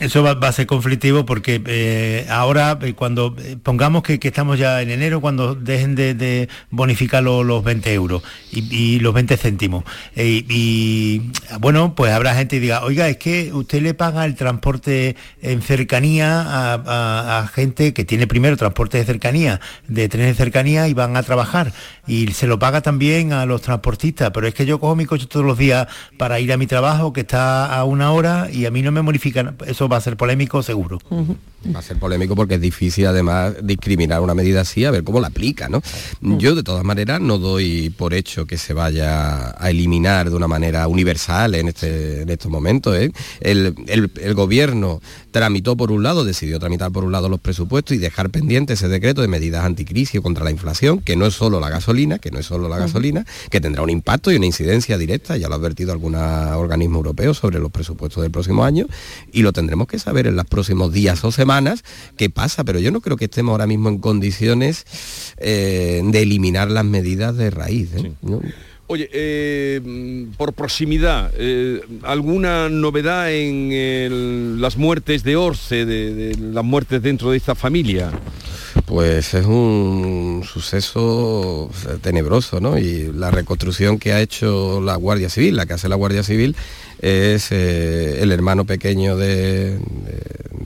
Eso 0.00 0.24
va, 0.24 0.32
a 0.32 0.52
ser 0.52 0.66
conflictivo 0.66 1.24
porque 1.24 1.62
eh, 1.66 2.26
ahora 2.30 2.78
eh, 2.82 2.94
cuando 2.94 3.34
eh, 3.38 3.56
pongamos 3.62 4.02
que, 4.02 4.18
estamos 4.20 4.58
ya 4.58 4.82
en 4.82 4.90
enero, 4.90 5.20
cuando 5.20 5.54
dejen 5.54 5.94
de, 5.94 6.48
bonificar 6.70 7.22
los 7.22 7.64
20 7.64 7.94
euros 7.94 8.22
y, 8.50 8.98
los 9.00 9.14
20 9.14 9.36
céntimos, 9.36 9.84
y 10.16 11.30
bueno, 11.60 11.94
pues 11.94 12.12
habrá 12.12 12.34
gente 12.34 12.56
que 12.56 12.60
diga, 12.60 12.82
oiga, 12.82 13.08
es 13.08 13.16
que 13.18 13.52
usted 13.52 13.82
le 13.82 13.94
paga 13.94 14.24
el 14.24 14.34
transporte 14.34 15.16
en 15.42 15.62
cercanía 15.62 16.44
a, 16.46 17.48
gente 17.54 17.92
que 17.92 18.04
tiene 18.04 18.26
primero 18.26 18.56
transporte 18.56 18.98
de 18.98 19.04
cercanía, 19.04 19.60
de 19.86 20.08
trenes 20.08 20.36
de 20.36 20.44
cercanía 20.44 20.88
y 20.88 20.94
van 20.94 21.16
a 21.16 21.22
trabajar, 21.22 21.72
y 22.06 22.28
se 22.32 22.46
lo 22.46 22.58
paga 22.58 22.80
también 22.80 23.32
a 23.32 23.46
los 23.46 23.62
transportistas, 23.62 24.30
pero 24.32 24.46
es 24.46 24.54
que 24.54 24.66
yo 24.66 24.80
cojo 24.80 24.96
mi 24.96 25.06
coche 25.06 25.26
todos 25.26 25.46
los 25.46 25.58
días 25.58 25.86
para 26.16 26.40
ir 26.40 26.52
a 26.52 26.56
mi 26.56 26.66
trabajo, 26.66 27.12
que 27.12 27.20
está 27.20 27.74
a 27.74 27.84
una 27.84 28.12
hora, 28.12 28.48
y 28.52 28.66
a 28.66 28.70
mí 28.70 28.82
no 28.82 28.90
me 28.92 29.00
bonifican 29.00 29.56
eso 29.68 29.88
va 29.88 29.98
a 29.98 30.00
ser 30.00 30.16
polémico 30.16 30.62
seguro. 30.62 30.98
Va 31.74 31.80
a 31.80 31.82
ser 31.82 31.98
polémico 31.98 32.34
porque 32.34 32.54
es 32.54 32.60
difícil 32.60 33.06
además 33.06 33.54
discriminar 33.62 34.20
una 34.20 34.34
medida 34.34 34.62
así, 34.62 34.84
a 34.84 34.90
ver 34.90 35.04
cómo 35.04 35.20
la 35.20 35.28
aplica, 35.28 35.68
¿no? 35.68 35.82
Yo 36.20 36.54
de 36.54 36.62
todas 36.62 36.84
maneras 36.84 37.20
no 37.20 37.38
doy 37.38 37.90
por 37.90 38.14
hecho 38.14 38.46
que 38.46 38.56
se 38.56 38.72
vaya 38.72 39.54
a 39.62 39.70
eliminar 39.70 40.30
de 40.30 40.36
una 40.36 40.48
manera 40.48 40.88
universal 40.88 41.54
en, 41.54 41.68
este, 41.68 42.22
en 42.22 42.28
estos 42.30 42.50
momentos. 42.50 42.96
¿eh? 42.96 43.12
El, 43.40 43.74
gobierno 44.34 45.00
tramitó 45.30 45.76
por 45.76 45.90
un 45.90 46.02
lado, 46.02 46.24
decidió 46.24 46.58
tramitar 46.58 46.92
por 46.92 47.04
un 47.04 47.12
lado 47.12 47.28
los 47.28 47.40
presupuestos 47.40 47.96
y 47.96 47.98
dejar 47.98 48.30
pendiente 48.30 48.74
ese 48.74 48.88
decreto 48.88 49.20
de 49.20 49.28
medidas 49.28 49.64
anticrisis 49.64 50.20
contra 50.20 50.44
la 50.44 50.50
inflación, 50.50 51.00
que 51.00 51.16
no 51.16 51.26
es 51.26 51.34
solo 51.34 51.60
la 51.60 51.68
gasolina, 51.68 52.18
que 52.18 52.30
no 52.30 52.38
es 52.38 52.46
solo 52.46 52.68
la 52.68 52.78
gasolina, 52.78 53.26
que 53.50 53.60
tendrá 53.60 53.82
un 53.82 53.90
impacto 53.90 54.32
y 54.32 54.36
una 54.36 54.46
incidencia 54.46 54.96
directa, 54.96 55.36
ya 55.36 55.48
lo 55.48 55.54
ha 55.54 55.58
advertido 55.58 55.92
algún 55.92 56.14
organismo 56.14 56.98
europeo 56.98 57.34
sobre 57.34 57.58
los 57.58 57.70
presupuestos 57.70 58.22
del 58.22 58.30
próximo 58.30 58.64
año, 58.64 58.86
y 59.32 59.42
lo 59.42 59.52
tendremos 59.58 59.88
que 59.88 59.98
saber 59.98 60.28
en 60.28 60.36
los 60.36 60.46
próximos 60.46 60.92
días 60.92 61.24
o 61.24 61.32
semanas 61.32 61.82
qué 62.16 62.30
pasa, 62.30 62.62
pero 62.62 62.78
yo 62.78 62.92
no 62.92 63.00
creo 63.00 63.16
que 63.16 63.24
estemos 63.24 63.50
ahora 63.50 63.66
mismo 63.66 63.88
en 63.88 63.98
condiciones 63.98 64.84
eh, 65.38 66.00
de 66.04 66.22
eliminar 66.22 66.70
las 66.70 66.84
medidas 66.84 67.36
de 67.36 67.50
raíz. 67.50 67.90
¿eh? 67.96 68.12
Oye, 68.86 69.10
eh, 69.12 69.80
por 70.36 70.52
proximidad, 70.52 71.32
¿alguna 72.04 72.68
novedad 72.68 73.32
en 73.32 74.60
las 74.60 74.76
muertes 74.76 75.24
de 75.24 75.34
Orce, 75.34 75.84
de, 75.84 76.36
las 76.38 76.64
muertes 76.64 77.02
dentro 77.02 77.32
de 77.32 77.36
esta 77.36 77.56
familia? 77.56 78.12
Pues 78.86 79.34
es 79.34 79.44
un 79.44 80.44
suceso 80.50 81.68
tenebroso, 82.00 82.60
¿no? 82.60 82.78
Y 82.78 83.10
la 83.12 83.32
reconstrucción 83.32 83.98
que 83.98 84.12
ha 84.12 84.20
hecho 84.20 84.80
la 84.80 84.94
Guardia 84.94 85.28
Civil, 85.28 85.56
la 85.56 85.66
que 85.66 85.74
hace 85.74 85.88
la 85.88 85.96
Guardia 85.96 86.22
Civil, 86.22 86.54
es 87.00 87.52
el 87.52 88.32
hermano 88.32 88.64
pequeño 88.64 89.16
de, 89.16 89.78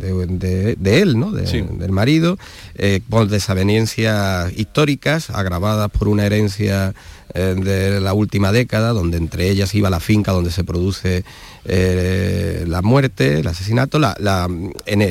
de, 0.02 1.00
él, 1.00 1.18
¿no? 1.18 1.30
del 1.30 1.92
marido, 1.92 2.38
eh, 2.74 3.00
por 3.08 3.28
desavenencias 3.28 4.52
históricas 4.56 5.30
agravadas 5.30 5.90
por 5.90 6.08
una 6.08 6.26
herencia 6.26 6.94
eh, 7.34 7.54
de 7.56 8.00
la 8.00 8.12
última 8.12 8.52
década, 8.52 8.92
donde 8.92 9.16
entre 9.16 9.48
ellas 9.48 9.74
iba 9.74 9.90
la 9.90 10.00
finca 10.00 10.32
donde 10.32 10.50
se 10.50 10.64
produce 10.64 11.24
eh, 11.64 12.64
la 12.66 12.82
muerte, 12.82 13.40
el 13.40 13.46
asesinato, 13.46 13.98
la, 13.98 14.48
en, 14.86 15.02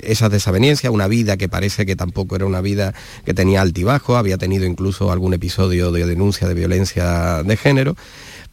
esas 0.00 0.30
desavenencias, 0.30 0.92
una 0.92 1.08
vida 1.08 1.36
que 1.36 1.48
parece 1.48 1.84
que 1.84 1.96
tampoco 1.96 2.36
era 2.36 2.46
una 2.46 2.60
vida 2.60 2.94
que 3.24 3.34
tenía 3.34 3.60
altibajo, 3.60 4.16
había 4.16 4.38
tenido 4.38 4.64
incluso 4.64 5.10
algún 5.10 5.34
episodio 5.34 5.90
de 5.90 6.06
denuncia 6.06 6.46
de 6.46 6.54
violencia 6.54 7.42
de 7.42 7.56
género 7.56 7.96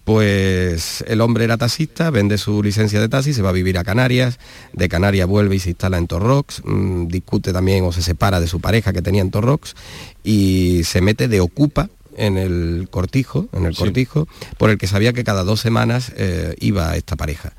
pues 0.05 1.03
el 1.07 1.19
hombre 1.19 1.43
era 1.43 1.57
taxista, 1.57 2.11
vende 2.11 2.37
su 2.37 2.61
licencia 2.61 3.01
de 3.01 3.09
taxi, 3.09 3.33
se 3.33 3.41
va 3.41 3.49
a 3.49 3.53
vivir 3.53 3.77
a 3.79 3.83
Canarias, 3.83 4.39
de 4.71 4.87
Canarias 4.87 5.27
vuelve 5.27 5.55
y 5.55 5.59
se 5.59 5.69
instala 5.69 5.97
en 5.97 6.05
Torrox, 6.05 6.61
mm, 6.63 7.07
discute 7.07 7.51
también 7.51 7.83
o 7.83 7.91
se 7.91 8.03
separa 8.03 8.39
de 8.39 8.47
su 8.47 8.61
pareja 8.61 8.93
que 8.93 9.01
tenía 9.01 9.21
en 9.21 9.31
Torrox 9.31 9.75
y 10.23 10.83
se 10.83 11.01
mete 11.01 11.27
de 11.27 11.41
ocupa 11.41 11.89
en 12.17 12.37
el 12.37 12.87
cortijo, 12.89 13.47
en 13.51 13.65
el 13.65 13.75
cortijo, 13.75 14.27
por 14.57 14.69
el 14.69 14.77
que 14.77 14.87
sabía 14.87 15.11
que 15.11 15.23
cada 15.23 15.43
dos 15.43 15.59
semanas 15.59 16.11
eh, 16.15 16.55
iba 16.59 16.95
esta 16.95 17.15
pareja. 17.15 17.53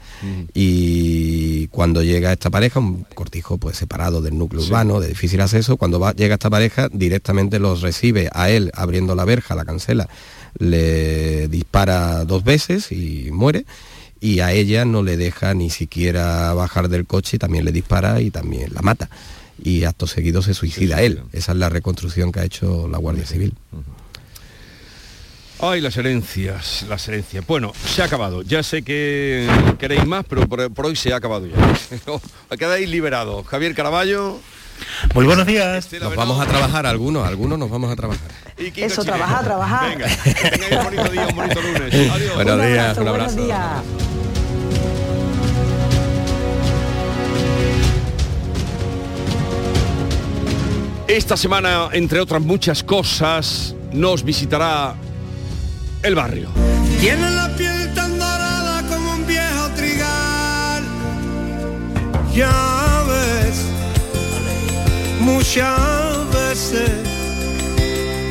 Y 0.54 1.66
cuando 1.68 2.02
llega 2.02 2.32
esta 2.32 2.50
pareja, 2.50 2.80
un 2.80 3.04
cortijo 3.14 3.58
pues 3.58 3.76
separado 3.76 4.22
del 4.22 4.38
núcleo 4.38 4.62
urbano, 4.62 5.00
de 5.00 5.08
difícil 5.08 5.40
acceso, 5.40 5.76
cuando 5.76 6.00
va, 6.00 6.12
llega 6.12 6.34
esta 6.34 6.48
pareja, 6.48 6.88
directamente 6.90 7.58
los 7.58 7.82
recibe 7.82 8.30
a 8.32 8.48
él 8.50 8.70
abriendo 8.74 9.14
la 9.14 9.24
verja, 9.24 9.54
la 9.54 9.64
cancela, 9.64 10.08
le 10.58 11.48
dispara 11.48 12.24
dos 12.24 12.44
veces 12.44 12.92
y 12.92 13.30
muere 13.32 13.64
y 14.20 14.40
a 14.40 14.52
ella 14.52 14.84
no 14.84 15.02
le 15.02 15.16
deja 15.16 15.54
ni 15.54 15.70
siquiera 15.70 16.52
bajar 16.54 16.88
del 16.88 17.06
coche 17.06 17.36
y 17.36 17.38
también 17.38 17.64
le 17.64 17.72
dispara 17.72 18.20
y 18.20 18.30
también 18.30 18.72
la 18.74 18.82
mata. 18.82 19.08
Y 19.62 19.84
acto 19.84 20.06
seguido 20.06 20.42
se 20.42 20.54
suicida 20.54 21.02
él. 21.02 21.22
Esa 21.32 21.52
es 21.52 21.58
la 21.58 21.68
reconstrucción 21.68 22.32
que 22.32 22.40
ha 22.40 22.44
hecho 22.44 22.88
la 22.88 22.98
Guardia 22.98 23.24
Civil. 23.24 23.54
Ay, 25.58 25.80
las 25.80 25.96
herencias, 25.96 26.84
las 26.88 27.08
herencias. 27.08 27.46
Bueno, 27.46 27.72
se 27.74 28.02
ha 28.02 28.04
acabado. 28.04 28.42
Ya 28.42 28.62
sé 28.62 28.82
que 28.82 29.48
queréis 29.78 30.04
más, 30.06 30.24
pero 30.28 30.46
por, 30.46 30.86
hoy 30.86 30.96
se 30.96 31.14
ha 31.14 31.16
acabado 31.16 31.46
ya. 31.46 31.56
Quedáis 32.58 32.88
liberados. 32.88 33.46
Javier 33.46 33.74
Caraballo. 33.74 34.38
Muy 35.14 35.24
buenos 35.24 35.46
días. 35.46 35.90
Nos 36.00 36.14
vamos 36.14 36.40
a 36.40 36.46
trabajar 36.46 36.84
algunos, 36.84 37.26
algunos 37.26 37.58
nos 37.58 37.70
vamos 37.70 37.90
a 37.90 37.96
trabajar. 37.96 38.45
Eso, 38.58 39.04
trabajar, 39.04 39.44
trabajar. 39.44 39.90
Venga, 39.90 40.06
que 40.06 40.50
tengáis 40.50 40.72
un 40.72 40.84
bonito 40.84 41.10
día, 41.10 41.26
un 41.28 41.36
bonito 41.36 41.60
lunes. 41.60 41.94
Adiós. 42.12 42.34
Buenos 42.36 42.66
días, 42.66 42.98
un 42.98 43.08
abrazo. 43.08 43.36
Esta 51.06 51.36
semana, 51.36 51.88
entre 51.92 52.18
otras 52.18 52.40
muchas 52.42 52.82
cosas, 52.82 53.74
nos 53.92 54.24
visitará 54.24 54.94
el 56.02 56.14
barrio. 56.14 56.48
Tiene 57.00 57.30
la 57.30 57.54
piel 57.56 57.92
tan 57.94 58.18
dorada 58.18 58.82
como 58.88 59.12
un 59.12 59.26
viejo 59.26 59.68
trigal. 59.76 60.82
Ya 62.34 63.04
ves, 63.06 63.66
muchas 65.20 66.32
veces 66.32 67.15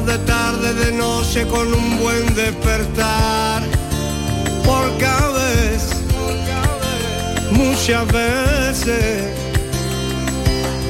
De 0.00 0.16
tarde, 0.18 0.72
de 0.72 0.92
noche 0.92 1.46
con 1.46 1.72
un 1.72 1.98
buen 1.98 2.34
despertar. 2.34 3.62
Porque 4.64 5.04
a 5.04 5.28
veces, 5.28 6.00
muchas 7.50 8.06
veces, 8.10 9.24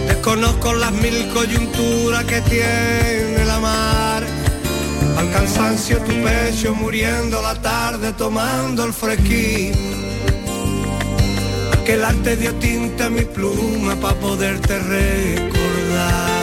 desconozco 0.07 0.75
las 0.75 0.93
mil 0.93 1.29
coyunturas 1.35 2.25
que 2.25 2.41
tiene 2.43 3.45
la 3.45 3.59
mar. 3.59 4.23
Al 5.19 5.33
cansancio 5.33 5.99
tu 5.99 6.13
pecho 6.23 6.75
muriendo 6.75 7.43
la 7.43 7.55
tarde 7.61 8.13
tomando 8.13 8.85
el 8.85 8.93
fresquín. 8.93 9.73
Que 11.85 11.95
el 11.95 12.05
arte 12.05 12.37
dio 12.37 12.55
tinta 12.55 13.07
a 13.07 13.11
mi 13.11 13.23
pluma 13.23 13.97
para 13.97 14.15
poderte 14.15 14.79
recordar. 14.79 16.42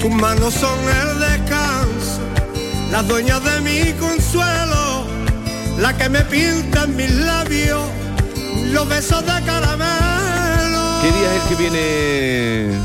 Tus 0.00 0.10
manos 0.10 0.54
son 0.54 0.78
el 0.78 1.18
descanso, 1.18 2.20
las 2.92 3.06
dueñas 3.08 3.42
de 3.42 3.60
mi 3.60 3.92
consuelo, 3.98 5.04
la 5.80 5.96
que 5.96 6.08
me 6.08 6.20
pinta 6.22 6.84
en 6.84 6.96
mis 6.96 7.10
labios, 7.16 7.80
los 8.72 8.88
besos 8.88 9.20
de 9.22 9.42
caramelo. 9.44 11.00
¿Qué 11.02 11.08
día 11.08 11.34
es 11.36 11.42
el 11.42 11.48
que 11.48 11.62
viene 11.62 11.78
eh, 11.80 12.78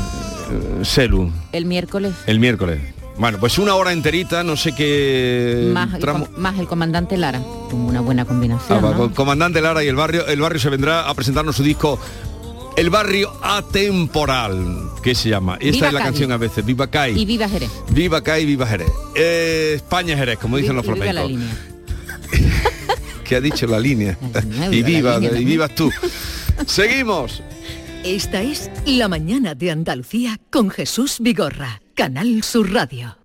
Selu? 0.82 1.30
El 1.52 1.66
miércoles. 1.66 2.14
El 2.26 2.40
miércoles. 2.40 2.80
Bueno, 3.16 3.38
pues 3.38 3.58
una 3.58 3.76
hora 3.76 3.92
enterita, 3.92 4.42
no 4.42 4.56
sé 4.56 4.72
qué 4.74 5.70
Más 5.72 5.94
el, 5.94 6.00
tramo- 6.00 6.26
com- 6.26 6.36
más 6.42 6.58
el 6.58 6.66
comandante 6.66 7.16
Lara. 7.16 7.38
Una 7.70 8.00
buena 8.00 8.24
combinación. 8.24 8.84
Ah, 8.84 9.08
Comandante 9.14 9.60
Lara 9.60 9.84
y 9.84 9.88
el 9.88 9.94
barrio, 9.94 10.26
el 10.26 10.40
barrio 10.40 10.58
se 10.60 10.68
vendrá 10.68 11.08
a 11.08 11.14
presentarnos 11.14 11.54
su 11.54 11.62
disco 11.62 11.98
El 12.76 12.90
barrio 12.90 13.32
atemporal, 13.40 14.90
que 15.02 15.14
se 15.14 15.28
llama. 15.28 15.54
Esta 15.60 15.70
Viva 15.70 15.86
es 15.88 15.92
la 15.92 16.00
Cádiz. 16.00 16.04
canción 16.10 16.32
a 16.32 16.36
veces, 16.36 16.64
Viva 16.64 16.90
Cai. 16.90 17.16
Y 17.18 17.24
viva 17.24 17.48
Jerez. 17.48 17.70
Viva 17.90 18.20
Cai, 18.22 18.44
viva 18.44 18.66
Jerez. 18.66 18.90
Eh, 19.14 19.74
España 19.76 20.16
Jerez, 20.16 20.38
como 20.38 20.56
dicen 20.56 20.72
Y- 20.72 20.76
los 20.76 20.84
viva 20.84 20.96
la 21.12 21.12
flamencos. 21.12 21.30
línea. 21.30 21.58
¿Qué 23.24 23.36
ha 23.36 23.40
dicho 23.40 23.66
la 23.68 23.78
línea? 23.78 24.18
línea, 24.20 24.66
y 24.72 24.82
viva 24.82 25.18
viva, 25.18 25.18
línea 25.20 25.40
y 25.40 25.44
vivas 25.44 25.74
tú. 25.76 25.90
Seguimos. 26.66 27.42
Esta 28.04 28.42
es 28.42 28.70
La 28.86 29.06
mañana 29.08 29.54
de 29.54 29.70
Andalucía 29.70 30.38
con 30.50 30.68
Jesús 30.68 31.18
Vigorra, 31.20 31.80
Canal 31.94 32.42
Sur 32.42 32.72
Radio. 32.72 33.16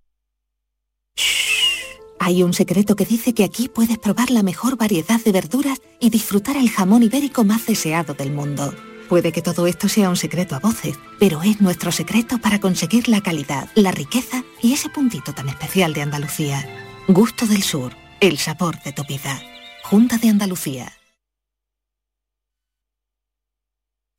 Hay 2.20 2.44
un 2.44 2.54
secreto 2.54 2.96
que 2.96 3.06
dice 3.06 3.34
que 3.34 3.44
aquí 3.44 3.68
puedes 3.68 3.98
probar 3.98 4.30
la 4.30 4.44
mejor 4.44 4.78
variedad 4.78 5.20
de 5.20 5.32
verduras 5.32 5.80
y 6.00 6.12
disfrutar 6.12 6.56
el 6.56 6.70
jamón 6.70 7.02
ibérico 7.04 7.44
más 7.44 7.66
deseado 7.66 8.14
del 8.14 8.32
mundo. 8.32 8.74
Puede 9.10 9.32
que 9.32 9.42
todo 9.42 9.66
esto 9.66 9.90
sea 9.90 10.08
un 10.08 10.16
secreto 10.16 10.56
a 10.56 10.60
voces, 10.60 11.00
pero 11.20 11.42
es 11.42 11.62
nuestro 11.62 11.92
secreto 11.92 12.38
para 12.38 12.60
conseguir 12.60 13.10
la 13.10 13.22
calidad, 13.22 13.68
la 13.74 13.92
riqueza 13.92 14.44
y 14.62 14.74
ese 14.74 14.88
puntito 14.88 15.34
tan 15.34 15.50
especial 15.50 15.94
de 15.94 16.04
Andalucía. 16.04 16.64
Gusto 17.08 17.48
del 17.48 17.64
Sur, 17.64 17.94
el 18.20 18.38
sabor 18.38 18.80
de 18.84 18.94
tu 18.94 19.04
vida. 19.06 19.42
Junta 19.84 20.20
de 20.20 20.30
Andalucía. 20.30 20.99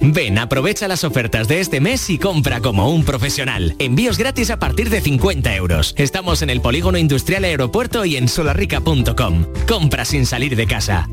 Ven, 0.00 0.38
aprovecha 0.38 0.88
las 0.88 1.04
ofertas 1.04 1.48
de 1.48 1.60
este 1.60 1.80
mes 1.80 2.08
y 2.10 2.18
compra 2.18 2.60
como 2.60 2.90
un 2.90 3.04
profesional. 3.04 3.74
Envíos 3.78 4.18
gratis 4.18 4.50
a 4.50 4.58
partir 4.58 4.90
de 4.90 5.00
50 5.00 5.54
euros. 5.54 5.94
Estamos 5.96 6.42
en 6.42 6.50
el 6.50 6.60
Polígono 6.60 6.98
Industrial 6.98 7.44
Aeropuerto 7.44 8.04
y 8.04 8.16
en 8.16 8.28
solarrica.com. 8.28 9.46
Compra 9.68 10.04
sin 10.04 10.26
salir 10.26 10.56
de 10.56 10.66
casa. 10.66 11.08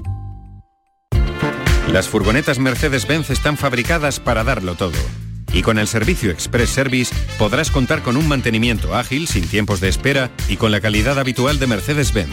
Las 1.92 2.08
furgonetas 2.08 2.60
Mercedes-Benz 2.60 3.32
están 3.32 3.58
fabricadas 3.58 4.20
para 4.20 4.44
darlo 4.44 4.76
todo. 4.76 4.98
Y 5.54 5.64
con 5.64 5.80
el 5.80 5.88
servicio 5.88 6.32
Express 6.32 6.70
Service 6.70 7.16
podrás 7.38 7.72
contar 7.72 8.04
con 8.04 8.18
un 8.18 8.28
mantenimiento 8.28 8.96
ágil, 8.96 9.28
sin 9.28 9.48
tiempos 9.48 9.80
de 9.80 9.90
espera 9.90 10.30
y 10.48 10.58
con 10.58 10.72
la 10.72 10.80
calidad 10.80 11.18
habitual 11.18 11.60
de 11.60 11.68
Mercedes-Benz. 11.68 12.30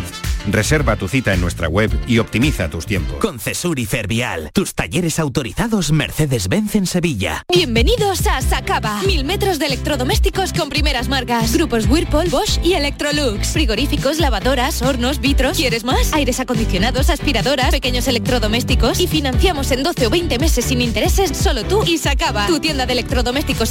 Reserva 0.51 0.97
tu 0.97 1.09
cita 1.09 1.35
en 1.35 1.41
nuestra 1.41 1.69
web 1.69 1.91
y 2.07 2.19
optimiza 2.19 2.71
tus 2.71 2.87
tiempos. 2.87 3.17
Con 3.19 3.41
Cesur 3.41 3.79
y 3.79 3.87
Fervial, 3.87 4.51
tus 4.53 4.75
talleres 4.75 5.19
autorizados 5.19 5.91
Mercedes-Benz 5.93 6.77
en 6.77 6.87
Sevilla. 6.87 7.43
Bienvenidos 7.53 8.27
a 8.27 8.41
Sacaba. 8.43 9.03
Mil 9.03 9.25
metros 9.25 9.59
de 9.59 9.67
electrodomésticos 9.67 10.53
con 10.53 10.69
primeras 10.69 11.09
marcas. 11.09 11.53
Grupos 11.55 11.87
Whirlpool, 11.89 12.29
Bosch 12.29 12.61
y 12.63 12.75
Electrolux. 12.75 13.49
Frigoríficos, 13.49 14.21
lavadoras, 14.21 14.83
hornos, 14.83 15.21
vitros. 15.21 15.57
¿Quieres 15.57 15.85
más? 15.85 16.13
Aires 16.13 16.39
acondicionados, 16.39 17.11
aspiradoras, 17.11 17.71
pequeños 17.71 18.07
electrodomésticos. 18.07 19.01
Y 19.01 19.07
financiamos 19.07 19.71
en 19.73 19.83
12 19.83 20.07
o 20.07 20.11
20 20.11 20.39
meses 20.39 20.67
sin 20.67 20.81
intereses 20.81 21.37
solo 21.37 21.65
tú 21.65 21.83
y 21.85 21.99
Sacaba. 21.99 22.47
Tu 22.47 22.61
tienda 22.61 22.87
de 22.87 22.93
electrodomésticos 22.93 23.06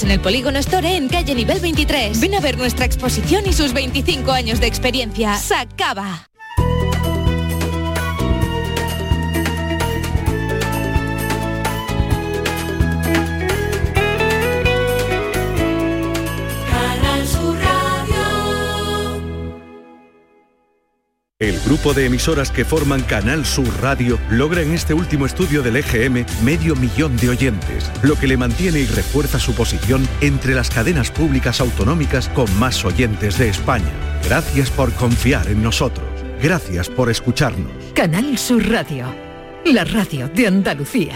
en 0.04 0.12
el 0.12 0.20
Polígono 0.20 0.60
Store 0.60 0.96
en 0.96 1.08
calle 1.08 1.36
nivel 1.36 1.60
23. 1.60 2.20
Ven 2.20 2.36
a 2.36 2.40
ver 2.40 2.58
nuestra 2.58 2.86
exposición 2.86 3.44
y 3.46 3.54
sus 3.54 3.74
25 3.74 4.32
años 4.32 4.60
de 4.60 4.68
experiencia. 4.68 5.36
Sacaba. 5.38 6.28
El 21.46 21.60
grupo 21.60 21.94
de 21.94 22.08
emisoras 22.08 22.50
que 22.50 22.66
forman 22.66 23.04
Canal 23.04 23.46
Sur 23.46 23.68
Radio 23.80 24.18
logra 24.32 24.64
en 24.64 24.72
este 24.72 24.96
último 24.96 25.28
estudio 25.28 25.62
del 25.62 25.76
EGM 25.76 26.26
medio 26.44 26.76
millón 26.76 27.16
de 27.18 27.30
oyentes, 27.30 27.92
lo 28.02 28.16
que 28.16 28.26
le 28.26 28.36
mantiene 28.36 28.80
y 28.80 28.88
refuerza 28.88 29.38
su 29.38 29.54
posición 29.54 30.08
entre 30.22 30.56
las 30.56 30.72
cadenas 30.72 31.12
públicas 31.12 31.62
autonómicas 31.62 32.30
con 32.30 32.52
más 32.58 32.84
oyentes 32.84 33.38
de 33.38 33.50
España. 33.50 33.92
Gracias 34.24 34.72
por 34.72 34.92
confiar 34.94 35.48
en 35.48 35.62
nosotros. 35.62 36.08
Gracias 36.42 36.90
por 36.90 37.12
escucharnos. 37.12 37.72
Canal 37.94 38.40
Sur 38.40 38.68
Radio, 38.68 39.06
la 39.66 39.84
radio 39.84 40.28
de 40.28 40.48
Andalucía. 40.48 41.16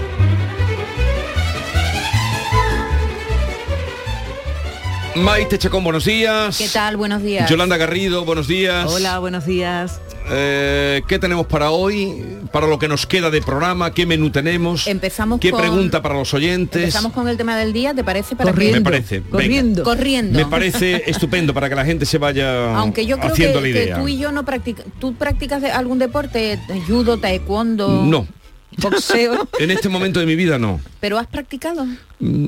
Maite 5.15 5.57
Chacón, 5.57 5.83
buenos 5.83 6.05
días. 6.05 6.57
¿Qué 6.57 6.69
tal? 6.69 6.95
Buenos 6.95 7.21
días. 7.21 7.49
Yolanda 7.49 7.75
Garrido, 7.75 8.23
buenos 8.23 8.47
días. 8.47 8.89
Hola, 8.89 9.19
buenos 9.19 9.45
días. 9.45 9.99
Eh, 10.29 11.01
¿Qué 11.07 11.19
tenemos 11.19 11.47
para 11.47 11.71
hoy? 11.71 12.37
Para 12.53 12.67
lo 12.67 12.79
que 12.79 12.87
nos 12.87 13.05
queda 13.05 13.29
de 13.29 13.41
programa, 13.41 13.93
¿qué 13.93 14.05
menú 14.05 14.29
tenemos? 14.29 14.87
Empezamos 14.87 15.41
¿Qué 15.41 15.51
con- 15.51 15.59
pregunta 15.59 16.01
para 16.01 16.15
los 16.15 16.33
oyentes? 16.33 16.81
Empezamos 16.83 17.11
con 17.11 17.27
el 17.27 17.35
tema 17.35 17.57
del 17.57 17.73
día, 17.73 17.93
¿te 17.93 18.05
parece? 18.05 18.37
Para 18.37 18.53
Me 18.53 18.71
que... 18.71 18.81
parece. 18.81 19.19
venga. 19.19 19.31
Corriendo. 19.31 19.83
Corriendo. 19.83 20.39
Me 20.39 20.45
parece 20.45 21.03
estupendo 21.09 21.53
para 21.53 21.67
que 21.67 21.75
la 21.75 21.83
gente 21.83 22.05
se 22.05 22.17
vaya 22.17 22.73
Aunque 22.77 23.05
yo 23.05 23.17
creo 23.19 23.33
haciendo 23.33 23.61
que, 23.61 23.67
la 23.69 23.73
que 23.73 23.83
idea. 23.83 23.99
tú 23.99 24.07
y 24.07 24.17
yo 24.17 24.31
no 24.31 24.45
practicamos. 24.45 24.93
¿Tú 24.99 25.13
practicas 25.15 25.61
algún 25.65 25.99
deporte? 25.99 26.57
Judo, 26.87 27.17
taekwondo. 27.17 28.03
No. 28.05 28.25
Boxeo. 28.77 29.47
En 29.59 29.71
este 29.71 29.89
momento 29.89 30.19
de 30.19 30.25
mi 30.25 30.35
vida 30.35 30.57
no. 30.57 30.79
¿Pero 30.99 31.17
has 31.17 31.27
practicado? 31.27 31.85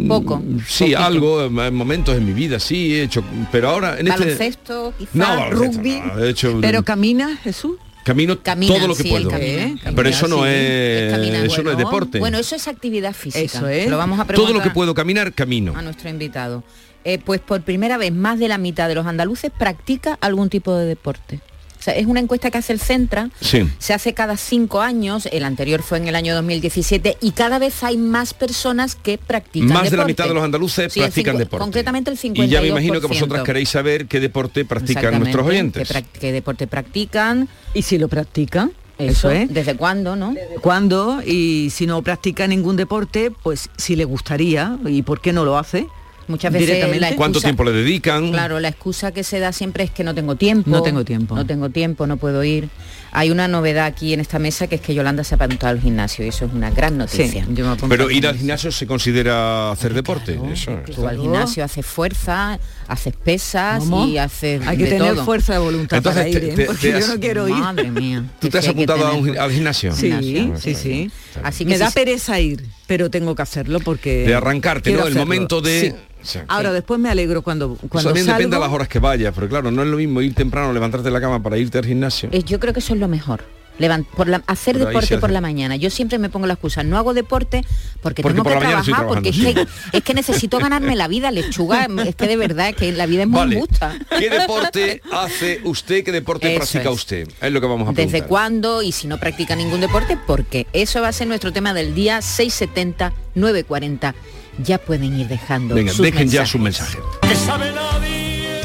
Poco. 0.08 0.42
Sí, 0.68 0.84
Poquito. 0.86 1.00
algo, 1.00 1.44
en 1.46 1.76
momentos 1.76 2.16
en 2.16 2.26
mi 2.26 2.34
vida, 2.34 2.60
sí 2.60 2.94
he 2.96 3.04
hecho, 3.04 3.24
pero 3.52 3.70
ahora 3.70 4.00
en 4.00 4.08
este... 4.08 4.22
Baloncesto, 4.22 4.94
quizá. 4.98 5.10
No, 5.14 5.26
baloncesto, 5.26 5.78
rugby. 5.78 6.00
no, 6.02 6.24
he 6.24 6.30
hecho, 6.30 6.58
Pero 6.62 6.84
camina, 6.84 7.36
Jesús. 7.38 7.78
camino 8.04 8.40
Camina, 8.42 8.76
todo 8.76 8.88
lo 8.88 8.96
que 8.96 9.04
sí, 9.04 9.10
puedo. 9.10 9.30
camina, 9.30 9.64
¿Eh? 9.64 9.76
Pero 9.96 10.10
eso 10.10 10.28
no 10.28 10.44
sí. 10.44 10.50
es, 10.50 11.12
Camina, 11.12 11.40
eso 11.44 11.64
no 11.64 11.72
es 11.72 11.78
deporte. 11.78 12.20
Bueno, 12.20 12.38
eso 12.38 12.56
es 12.56 12.68
actividad 12.68 13.14
física. 13.14 13.44
Eso 13.44 13.68
es. 13.68 13.90
Lo 13.90 13.98
vamos 13.98 14.20
a 14.20 14.26
preguntar 14.26 14.52
todo 14.52 14.58
lo 14.60 14.64
que 14.64 14.74
puedo 14.74 14.94
caminar, 14.94 15.34
camino. 15.34 15.74
a 15.76 15.82
nuestro 15.82 16.10
invitado. 16.10 16.64
Eh, 17.06 17.20
pues 17.24 17.42
por 17.42 17.62
primera 17.64 17.98
vez 17.98 18.14
más 18.14 18.40
de 18.40 18.48
la 18.48 18.58
mitad 18.58 18.88
de 18.88 18.96
los 18.96 19.06
andaluces 19.06 19.52
practica 19.58 20.18
algún 20.22 20.50
tipo 20.50 20.74
de 20.76 20.86
deporte. 20.86 21.42
Sea, 21.84 21.96
es 21.96 22.06
una 22.06 22.22
encuesta 22.22 22.50
que 22.50 22.58
hace 22.58 22.72
el 22.72 22.80
Centra, 22.80 23.30
Sí. 23.42 23.70
se 23.78 23.94
hace 23.94 24.14
cada 24.14 24.38
cinco 24.38 24.80
años, 24.82 25.28
el 25.34 25.44
anterior 25.44 25.84
fue 25.84 25.98
en 25.98 26.08
el 26.08 26.16
año 26.16 26.34
2017, 26.34 27.18
y 27.20 27.32
cada 27.32 27.60
vez 27.60 27.84
hay 27.84 27.98
más 27.98 28.34
personas 28.34 28.96
que 28.96 29.18
practican 29.18 29.68
Más 29.74 29.92
de 29.92 29.98
la 29.98 30.06
mitad 30.06 30.26
de 30.28 30.34
los 30.34 30.44
andaluces 30.44 30.94
Sí, 30.94 31.02
practican 31.02 31.38
deporte. 31.38 31.62
Concretamente 31.62 32.10
el 32.10 32.18
52%. 32.18 32.46
Y 32.46 32.48
ya 32.48 32.62
me 32.62 32.68
imagino 32.70 33.02
que 33.02 33.08
vosotras 33.08 33.44
queréis 33.44 33.68
saber 33.68 34.06
qué 34.08 34.22
deporte 34.22 34.64
practican 34.64 35.20
nuestros 35.20 35.46
oyentes. 35.46 35.86
¿Qué, 35.88 35.94
prac- 35.94 36.06
qué 36.20 36.32
deporte 36.32 36.68
practican? 36.68 37.50
Y 37.74 37.82
si 37.82 37.98
lo 37.98 38.08
practican, 38.08 38.72
Eso, 38.98 39.30
eso 39.30 39.32
es. 39.32 39.54
¿Desde 39.54 39.76
cuándo, 39.76 40.16
no? 40.16 40.36
¿Cuándo? 40.62 41.22
Y 41.26 41.70
si 41.72 41.86
no 41.86 42.02
practica 42.02 42.48
ningún 42.48 42.78
deporte, 42.78 43.30
pues 43.44 43.70
si 43.78 43.96
le 43.98 44.06
gustaría, 44.06 44.78
¿y 44.88 45.02
por 45.02 45.20
qué 45.20 45.34
no 45.34 45.44
lo 45.44 45.58
hace? 45.58 45.88
Muchas 46.28 46.52
veces 46.54 46.68
Directamente. 46.68 47.00
la 47.02 47.16
¿Cuánto 47.16 47.40
excusa- 47.40 47.48
tiempo 47.48 47.64
le 47.66 47.72
dedican? 47.74 48.32
Claro, 48.32 48.60
la 48.60 48.70
excusa 48.70 49.12
que 49.12 49.24
se 49.24 49.40
da 49.40 49.52
siempre 49.52 49.84
es 49.84 49.92
que 49.92 50.04
no 50.04 50.16
tengo 50.16 50.36
tiempo. 50.36 50.70
No 50.70 50.82
tengo 50.82 51.04
tiempo. 51.04 51.36
No 51.36 51.46
tengo 51.46 51.70
tiempo, 51.70 52.08
no 52.08 52.18
puedo 52.18 52.44
ir. 52.44 52.70
Hay 53.12 53.30
una 53.30 53.48
novedad 53.48 53.86
aquí 53.86 54.14
en 54.14 54.20
esta 54.22 54.40
mesa 54.40 54.66
que 54.68 54.76
es 54.76 54.82
que 54.82 54.96
Yolanda 54.96 55.24
se 55.24 55.36
ha 55.36 55.38
apuntado 55.38 55.70
al 55.72 55.80
gimnasio 55.80 56.26
y 56.26 56.30
eso 56.30 56.46
es 56.46 56.54
una 56.54 56.72
gran 56.72 56.98
noticia. 56.98 57.46
yo 57.50 57.66
me 57.66 57.72
apunto 57.74 57.90
Pero 57.90 58.10
ir 58.10 58.26
al 58.26 58.38
gimnasio. 58.38 58.72
se 58.72 58.88
considera 58.88 59.72
hacer 59.72 59.94
deporte. 59.94 60.40
Eso 60.52 60.72
es. 60.88 60.96
Tú 60.96 61.08
al 61.08 61.20
gimnasio 61.20 61.64
haces 61.64 61.86
fuerza, 61.86 62.58
haces 62.88 63.14
pesas 63.16 63.80
¿Cómo? 63.80 64.06
y 64.08 64.18
haces 64.18 64.66
Hay 64.68 64.78
que 64.78 64.84
de 64.86 64.90
tener 64.92 65.14
todo. 65.16 65.26
fuerza 65.26 65.54
de 65.54 65.60
voluntad 65.60 65.98
Entonces, 65.98 66.22
para 66.24 66.30
ir, 66.30 66.44
¿eh? 66.44 66.54
te- 66.56 66.66
porque 66.66 66.92
te 66.92 66.94
has- 66.98 67.08
yo 67.08 67.14
no 67.14 67.20
quiero 67.20 67.48
ir. 67.48 67.56
Madre 67.56 67.92
mía. 67.92 68.24
¿Tú 68.40 68.50
te 68.50 68.58
has 68.58 68.68
apuntado 68.68 69.06
a 69.08 69.14
un 69.14 69.38
al 69.38 69.52
gimnasio? 69.52 69.94
Sí, 69.94 70.12
Gimnasio. 70.12 70.58
sí, 70.58 70.76
sí. 70.76 71.12
Así 71.44 71.64
que 71.66 71.72
Me 71.72 71.78
da 71.78 71.92
pereza 71.92 72.40
ir, 72.40 72.64
pero 72.88 73.10
tengo 73.10 73.36
que 73.36 73.42
hacerlo 73.42 73.80
porque... 73.80 74.26
De 74.28 74.36
arrancarte, 74.36 74.92
¿no? 74.94 75.08
El 75.08 75.16
momento 75.16 75.62
de... 75.62 75.96
Sí. 76.22 76.40
Ahora, 76.48 76.72
después 76.72 77.00
me 77.02 77.10
alegro 77.10 77.42
cuando, 77.42 77.74
eso 77.78 77.88
cuando 77.90 78.10
también 78.12 78.26
salgo... 78.26 78.38
depende 78.40 78.56
de 78.56 78.62
las 78.62 78.72
horas 78.72 78.88
que 78.88 79.00
vayas, 79.00 79.34
pero 79.36 79.50
claro, 79.50 79.72
no 79.72 79.82
es 79.84 79.90
lo 79.90 79.98
mismo 79.98 80.22
ir 80.22 80.34
temprano, 80.34 80.72
levantarte 80.72 81.10
de 81.10 81.12
la 81.12 81.20
cama 81.20 81.44
para 81.44 81.58
irte 81.58 81.78
al 81.80 81.86
gimnasio. 81.86 82.30
Eh, 82.32 82.44
Yo 82.44 82.62
creo 82.62 82.72
que 82.74 82.80
eso 82.80 82.94
es 82.94 83.00
lo 83.02 83.10
mejor. 83.10 83.44
Levan- 83.80 84.06
por 84.06 84.28
la- 84.28 84.44
hacer 84.46 84.78
deporte 84.78 85.18
por 85.18 85.32
la 85.32 85.42
mañana. 85.42 85.76
Yo 85.76 85.90
siempre 85.90 86.20
me 86.20 86.30
pongo 86.30 86.46
la 86.46 86.54
excusa, 86.54 86.84
no 86.84 86.98
hago 86.98 87.14
deporte 87.16 87.62
porque, 88.04 88.22
Porque 88.22 88.34
tengo 88.36 88.44
por 88.44 88.54
que 88.54 88.60
trabajar, 88.60 89.08
porque 89.08 89.30
es 89.30 89.36
que, 89.36 89.54
trabajando. 89.54 89.72
es 89.94 90.04
que 90.04 90.14
necesito 90.14 90.60
ganarme 90.60 90.96
la 90.96 91.08
vida, 91.08 91.32
lechuga, 91.32 91.88
es 92.06 92.16
que 92.16 92.28
de 92.28 92.38
verdad 92.38 92.70
es 92.70 92.76
que 92.76 92.92
la 92.92 93.08
vida 93.08 93.24
es 93.24 93.28
muy 93.28 93.40
Vale. 93.40 93.56
injusta. 93.56 93.98
¿Qué 94.20 94.30
deporte 94.30 95.02
hace 95.12 95.60
usted? 95.64 96.04
¿Qué 96.04 96.12
deporte 96.12 96.50
Eso 96.52 96.58
practica 96.60 96.90
es. 96.90 96.96
usted? 96.96 97.28
Es 97.42 97.52
lo 97.52 97.60
que 97.62 97.68
vamos 97.68 97.88
a 97.90 97.94
preguntar. 97.94 98.06
¿Desde 98.06 98.28
cuándo? 98.28 98.84
Y 98.84 98.92
si 98.92 99.08
no 99.08 99.20
practica 99.20 99.56
ningún 99.56 99.82
deporte, 99.82 100.18
¿por 100.18 100.46
qué? 100.46 100.68
Eso 100.74 101.02
va 101.02 101.08
a 101.08 101.12
ser 101.14 101.28
nuestro 101.28 101.52
tema 101.52 101.74
del 101.74 101.96
día 101.96 102.20
670-940. 102.22 104.14
Ya 104.60 104.78
pueden 104.78 105.20
ir 105.20 105.28
dejando 105.28 105.74
Venga, 105.74 105.92
sus 105.92 106.04
dejen 106.06 106.30
ya 106.30 106.46
su 106.46 106.60
mensaje. 106.60 107.00
Que 107.24 107.36
sabe 107.36 107.72
nadie 107.72 108.62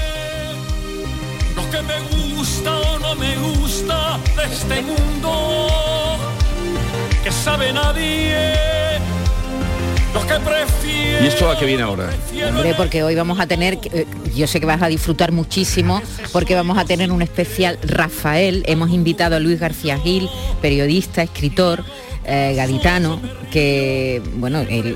lo 1.57 1.71
que 1.71 1.83
me 1.83 2.35
gusta 2.35 2.78
me 3.15 3.37
gusta 3.37 4.19
de 4.37 4.55
este 4.55 4.83
mundo. 4.83 6.17
Que 7.23 7.33
sabe 7.33 7.73
nadie 7.73 8.99
lo 10.15 10.27
que 10.27 10.35
prefiere. 10.41 11.25
¿Y 11.25 11.27
esto 11.27 11.51
a 11.51 11.59
qué 11.59 11.67
viene 11.67 11.83
ahora? 11.83 12.11
Hombre, 12.49 12.75
porque 12.75 13.03
hoy 13.03 13.15
vamos 13.15 13.41
a 13.41 13.47
tener, 13.47 13.79
eh, 13.93 14.07
yo 14.35 14.47
sé 14.47 14.61
que 14.61 14.67
vas 14.67 14.83
a 14.83 14.89
disfrutar 14.89 15.33
muchísimo, 15.33 16.03
porque 16.33 16.55
vamos 16.55 16.79
a 16.79 16.85
tener 16.85 17.13
un 17.13 17.23
especial 17.23 17.79
Rafael. 17.83 18.63
Hemos 18.67 18.91
invitado 18.91 19.37
a 19.37 19.41
Luis 19.41 19.61
García 19.61 19.99
Gil, 19.99 20.29
periodista, 20.63 21.23
escritor, 21.23 21.85
eh, 22.29 22.53
gaditano, 22.55 23.21
que, 23.51 24.21
bueno, 24.37 24.61
él 24.61 24.95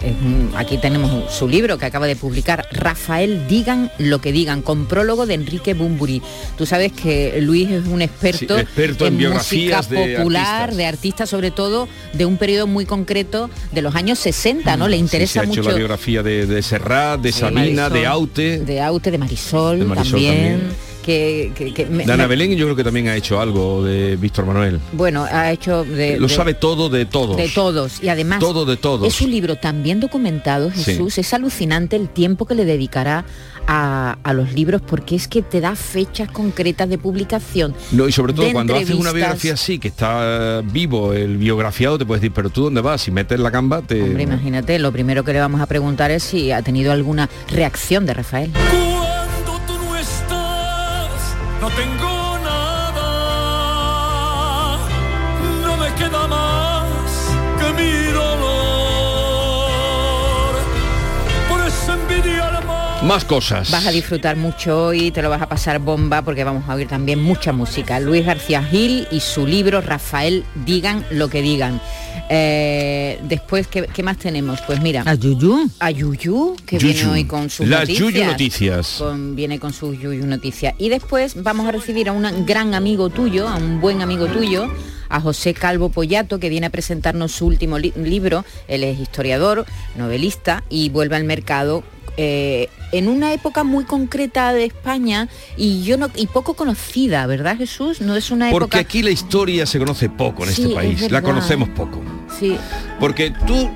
aquí 0.57 0.76
tenemos 0.78 1.33
su 1.33 1.49
libro 1.49 1.78
que 1.78 1.87
acaba 1.87 2.07
de 2.07 2.14
publicar, 2.16 2.68
Rafael, 2.72 3.47
digan 3.49 3.91
lo 3.99 4.20
que 4.20 4.30
digan, 4.33 4.61
con 4.62 4.87
prólogo 4.87 5.24
de 5.26 5.35
Enrique 5.35 5.72
Bumburi. 5.74 6.20
Tú 6.59 6.66
sabes 6.66 6.93
que 6.93 7.41
Luis 7.41 7.70
es 7.70 7.87
un 7.87 8.03
experto, 8.03 8.57
Sí, 8.57 8.62
experto 8.62 9.07
en 9.07 9.14
música 9.14 9.28
biografías 9.28 9.89
de 9.89 10.16
popular, 10.18 10.45
artistas. 10.47 10.76
de 10.76 10.87
artistas, 10.87 11.30
sobre 11.30 11.51
todo 11.51 11.89
de 12.12 12.26
un 12.26 12.37
periodo 12.37 12.66
muy 12.66 12.85
concreto 12.85 13.49
de 13.72 13.83
los 13.83 13.95
años 13.95 14.18
60, 14.18 14.76
¿no? 14.76 14.87
Le 14.89 14.97
Sí, 14.97 14.99
se 14.99 15.05
interesa 15.05 15.41
ha 15.41 15.45
hecho 15.45 15.49
mucho 15.61 15.70
la 15.70 15.74
biografía 15.76 16.22
de, 16.22 16.47
de 16.47 16.62
Serrat, 16.62 17.20
de 17.20 17.33
Sí, 17.33 17.41
Sabina, 17.41 17.89
Marisol. 17.89 17.93
de 17.93 18.07
Aute, 18.07 18.59
de 18.61 18.80
Aute, 18.83 19.11
de 19.11 19.18
Marisol, 19.18 19.78
De 19.78 19.85
Marisol 19.87 20.11
también. 20.20 20.35
también. 20.61 20.91
Que, 21.03 21.50
que- 21.55 21.74
que 21.74 21.86
me- 21.86 22.05
de 22.07 22.12
Ana 22.12 22.24
me- 22.24 22.28
Belén 22.28 22.53
yo 22.57 22.66
creo 22.66 22.76
que 22.76 22.84
también 22.84 23.09
ha 23.09 23.16
hecho 23.16 23.40
algo 23.40 23.82
de 23.84 24.16
Víctor 24.16 24.46
Manuel. 24.46 24.78
bueno, 24.92 25.24
ha 25.24 25.50
hecho 25.50 25.84
de, 25.84 26.18
Lo 26.18 26.28
de- 26.28 26.34
sabe 26.34 26.55
todo 26.55 26.88
de 26.88 27.07
todos. 27.07 27.36
de 27.36 27.48
todos 27.48 28.03
y 28.03 28.09
además 28.09 28.38
Todo 28.38 28.64
de 28.64 28.76
todos. 28.76 29.07
es 29.09 29.20
un 29.20 29.30
libro 29.30 29.57
tan 29.57 29.82
bien 29.82 29.98
documentado, 30.00 30.70
Sí. 30.70 30.84
Jesús. 30.84 31.18
Es 31.18 31.34
alucinante 31.34 31.96
el 31.96 32.09
tiempo 32.09 32.46
que 32.46 32.55
le 32.55 32.64
dedicará 32.64 33.24
a, 33.66 34.16
a 34.22 34.32
los 34.32 34.53
libros 34.55 34.80
porque 34.80 35.14
es 35.16 35.28
que 35.28 35.42
te 35.42 35.61
da 35.61 35.74
fechas 35.76 36.30
concretas 36.30 36.88
de 36.88 36.98
publicación. 36.98 37.74
No, 37.92 38.09
y 38.09 38.12
sobre 38.12 38.32
todo 38.32 38.50
cuando 38.53 38.74
haces 38.74 38.90
una 38.90 39.12
biografía 39.12 39.55
así, 39.55 39.78
que 39.78 39.88
está 39.88 40.62
vivo 40.64 41.12
el 41.12 41.36
biografiado, 41.36 41.98
te 41.98 42.05
puedes 42.07 42.20
decir, 42.22 42.32
pero 42.34 42.50
tú 42.50 42.64
dónde 42.64 42.80
vas, 42.80 43.03
si 43.03 43.11
metes 43.11 43.38
la 43.38 43.50
gamba, 43.50 43.82
te... 43.82 44.03
Hombre, 44.03 44.22
imagínate, 44.24 44.78
lo 44.78 44.90
primero 44.92 45.24
que 45.24 45.32
le 45.32 45.40
vamos 45.40 45.61
a 45.61 45.66
preguntar 45.66 46.11
es 46.11 46.22
si 46.22 46.50
ha 46.53 46.62
tenido 46.62 46.92
alguna 46.92 47.28
reacción 47.50 48.05
de 48.07 48.14
Rafael. 48.14 48.50
No 51.62 51.70
tengo 51.70 52.22
Más 63.07 63.24
cosas. 63.24 63.70
Vas 63.72 63.86
a 63.86 63.90
disfrutar 63.90 64.36
mucho 64.36 64.86
hoy, 64.86 65.11
te 65.11 65.22
lo 65.22 65.28
vas 65.28 65.42
a 65.42 65.48
pasar 65.48 65.80
bomba 65.80 66.22
porque 66.22 66.44
vamos 66.44 66.68
a 66.68 66.74
oír 66.74 66.86
también 66.86 67.20
mucha 67.20 67.53
música. 67.53 67.98
Luis 67.98 68.24
García 68.24 68.62
Gil 68.62 69.09
y 69.11 69.18
su 69.20 69.44
libro 69.44 69.80
Rafael, 69.80 70.44
digan 70.64 71.05
lo 71.11 71.28
que 71.28 71.42
digan. 71.42 71.80
Eh, 72.30 73.18
después, 73.24 73.66
¿qué, 73.66 73.88
qué 73.92 74.03
más 74.05 74.18
tenemos? 74.18 74.61
Pues 74.66 74.80
mira. 74.80 75.03
A 75.05 75.14
Yuyu. 75.14 75.68
A 75.80 75.90
Yuyu, 75.90 76.57
que 76.64 76.78
Yuyu. 76.78 76.92
viene 76.94 77.11
hoy 77.11 77.24
con 77.24 77.50
sus 77.50 77.66
Las 77.66 77.80
noticias. 77.80 77.98
Yuyu 78.12 78.24
noticias. 78.24 78.94
Con- 78.98 79.34
viene 79.34 79.59
con 79.59 79.72
sus 79.72 79.98
Yuyu 79.98 80.24
noticias. 80.24 80.74
Y 80.78 80.88
después 80.88 81.42
vamos 81.42 81.66
a 81.68 81.72
recibir 81.72 82.09
a 82.09 82.12
un 82.12 82.46
gran 82.46 82.72
amigo 82.74 83.11
tuyo, 83.11 83.48
a 83.48 83.57
un 83.57 83.80
buen 83.80 84.00
amigo 84.00 84.26
tuyo, 84.28 84.72
a 85.09 85.20
José 85.20 85.55
Calvo 85.55 85.88
Pollato, 85.88 86.38
que 86.38 86.48
viene 86.48 86.66
a 86.68 86.70
presentarnos 86.70 87.32
su 87.32 87.46
último 87.46 87.78
li- 87.80 87.92
libro. 87.96 88.44
Él 88.68 88.84
es 88.84 88.98
historiador, 89.00 89.66
novelista 89.96 90.62
y 90.70 90.88
vuelve 90.88 91.16
al 91.16 91.24
mercado 91.24 91.82
eh, 92.16 92.68
en 92.92 93.08
una 93.08 93.32
época 93.32 93.64
muy 93.64 93.84
concreta 93.84 94.52
de 94.52 94.64
España 94.64 95.28
y 95.56 95.82
yo 95.82 95.96
no 95.96 96.10
y 96.14 96.26
poco 96.26 96.54
conocida, 96.54 97.26
¿verdad 97.26 97.56
Jesús? 97.56 98.00
No 98.00 98.16
es 98.16 98.30
una 98.30 98.50
Porque 98.50 98.78
época. 98.78 98.78
aquí 98.80 99.02
la 99.02 99.10
historia 99.10 99.64
se 99.66 99.78
conoce 99.78 100.08
poco 100.10 100.44
en 100.44 100.50
Sí, 100.52 100.62
este 100.62 100.68
es 100.68 100.74
país, 100.74 101.10
la 101.10 101.22
conocemos 101.22 101.68
poco. 101.70 102.00
Sí. 102.38 102.56
Porque 103.00 103.32
tú, 103.46 103.70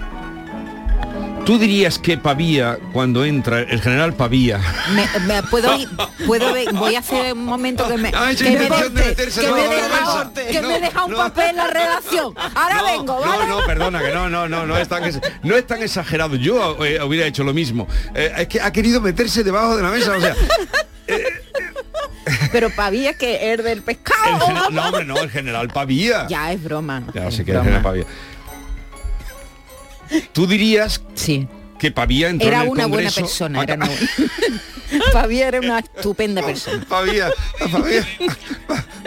tú 1.46 1.58
dirías 1.58 1.98
que 1.98 2.18
Pavía, 2.18 2.78
cuando 2.92 3.24
entra, 3.24 3.60
el 3.60 3.80
general 3.80 4.12
Pavía, 4.14 4.60
Me, 4.94 5.06
me- 5.20 5.42
puedo 5.44 5.74
ir, 5.78 5.88
puedo 6.26 6.52
ver- 6.52 6.72
voy 6.74 6.96
a 6.96 6.98
hacer 6.98 7.32
un 7.32 7.44
momento 7.44 7.88
que 7.88 7.96
me 7.96 8.08
hecho 8.08 8.44
que 8.44 8.50
me, 8.50 8.64
intención 8.66 9.54
de 9.54 9.62
que 9.62 9.70
me 9.70 9.74
deja, 9.76 10.32
que 10.34 10.60
No, 10.60 10.68
me 10.68 10.80
deja 10.80 11.04
un 11.04 11.10
no. 11.12 11.16
papel 11.16 11.50
en 11.50 11.56
la 11.56 11.66
redacción. 11.68 12.34
Ahora 12.54 12.82
vengo, 12.82 13.20
¿vale? 13.20 13.46
No, 13.46 13.60
no, 13.60 13.66
perdona, 13.66 14.02
que 14.02 14.12
no, 14.12 14.28
no, 14.28 14.48
no, 14.48 14.66
no 14.66 14.76
es 14.76 14.88
tan, 14.88 15.02
no 15.44 15.56
es 15.56 15.66
tan 15.66 15.82
exagerado. 15.82 16.36
Yo 16.36 16.84
eh, 16.84 17.00
hubiera 17.02 17.26
hecho 17.26 17.44
lo 17.44 17.54
mismo. 17.54 17.86
Eh, 18.14 18.32
es 18.38 18.48
que 18.48 18.60
ha 18.60 18.72
querido 18.72 19.00
meterse 19.00 19.42
debajo 19.44 19.76
de 19.76 19.82
la 19.84 19.90
mesa, 19.90 20.16
o 20.16 20.20
sea, 20.20 20.34
Pero 22.50 22.70
Pavía 22.74 23.14
que 23.14 23.52
es 23.52 23.58
del 23.58 23.78
el 23.78 23.82
pescado. 23.82 24.70
no, 24.70 24.82
hombre, 24.86 25.04
no, 25.04 25.16
el 25.18 25.30
general 25.30 25.68
Pavía. 25.68 26.26
Ya 26.28 26.50
es 26.52 26.62
broma. 26.62 27.02
Ya 27.14 27.30
sé 27.30 27.44
que 27.44 27.52
es 27.52 27.56
el 27.56 27.62
general 27.62 27.82
Pavía. 27.82 28.04
Tú 30.32 30.46
dirías 30.46 31.02
sí. 31.14 31.48
que 31.78 31.90
Pavía 31.90 32.28
entró 32.28 32.48
Era 32.48 32.58
en 32.58 32.64
el 32.64 32.68
una 32.70 32.86
buena 32.86 33.10
persona. 33.10 33.62
Era 33.62 33.74
una... 33.74 33.88
Pavía 35.12 35.48
era 35.48 35.60
una 35.60 35.80
estupenda 35.80 36.42
persona. 36.42 36.84
Pavía, 36.88 37.30
Pavía, 37.72 38.06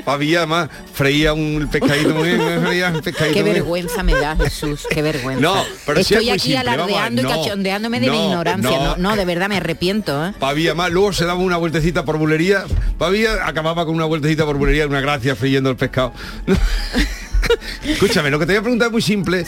Pavía 0.03 0.37
además 0.39 0.69
freía 0.93 1.33
un 1.33 1.69
pescadito 1.71 2.13
muy 2.13 2.29
bien, 2.29 2.61
freía 2.65 2.89
un 2.89 3.01
pescadito 3.01 3.33
Qué 3.33 3.43
bien. 3.43 3.55
vergüenza 3.55 4.03
me 4.03 4.13
da, 4.13 4.35
Jesús, 4.35 4.85
qué 4.89 5.01
vergüenza. 5.01 5.41
No, 5.41 5.63
pero 5.85 6.03
sí 6.03 6.15
Estoy 6.15 6.29
es 6.29 6.33
aquí 6.33 6.51
simple, 6.51 6.65
vamos 6.77 6.91
alardeando 6.91 7.21
y 7.21 7.23
no, 7.23 7.29
cachondeándome 7.29 7.99
de 8.01 8.09
mi 8.09 8.17
no, 8.17 8.25
ignorancia. 8.25 8.69
no. 8.71 8.97
No, 8.97 8.97
no, 8.97 9.15
de 9.15 9.25
verdad 9.25 9.47
me 9.47 9.57
arrepiento, 9.57 10.25
¿eh? 10.25 10.33
Pavía 10.37 10.75
más, 10.75 10.91
luego 10.91 11.13
se 11.13 11.25
daba 11.25 11.39
una 11.39 11.57
vueltecita 11.57 12.03
por 12.03 12.17
bulería. 12.17 12.65
Pavía 12.97 13.47
acababa 13.47 13.85
con 13.85 13.95
una 13.95 14.05
vueltecita 14.05 14.45
por 14.45 14.57
bulería, 14.57 14.85
una 14.85 14.99
gracia 15.01 15.35
friendo 15.35 15.69
el 15.69 15.77
pescado. 15.77 16.13
Escúchame, 17.83 18.29
lo 18.29 18.37
que 18.37 18.45
te 18.45 18.51
voy 18.51 18.59
a 18.59 18.61
preguntar 18.61 18.87
es 18.87 18.91
muy 18.91 19.01
simple. 19.01 19.45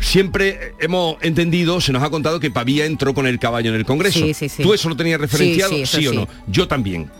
Siempre 0.00 0.74
hemos 0.78 1.16
entendido, 1.22 1.80
se 1.80 1.92
nos 1.92 2.02
ha 2.02 2.10
contado 2.10 2.40
que 2.40 2.50
Pavía 2.50 2.86
entró 2.86 3.14
con 3.14 3.26
el 3.26 3.38
caballo 3.38 3.70
en 3.70 3.76
el 3.76 3.84
Congreso. 3.84 4.20
Sí, 4.20 4.32
sí, 4.34 4.48
sí. 4.48 4.62
¿Tú 4.62 4.72
eso 4.74 4.88
lo 4.88 4.96
tenías 4.96 5.20
referenciado? 5.20 5.74
Sí, 5.86 6.06
o 6.06 6.12
no? 6.12 6.28
Yo 6.46 6.68
también. 6.68 7.10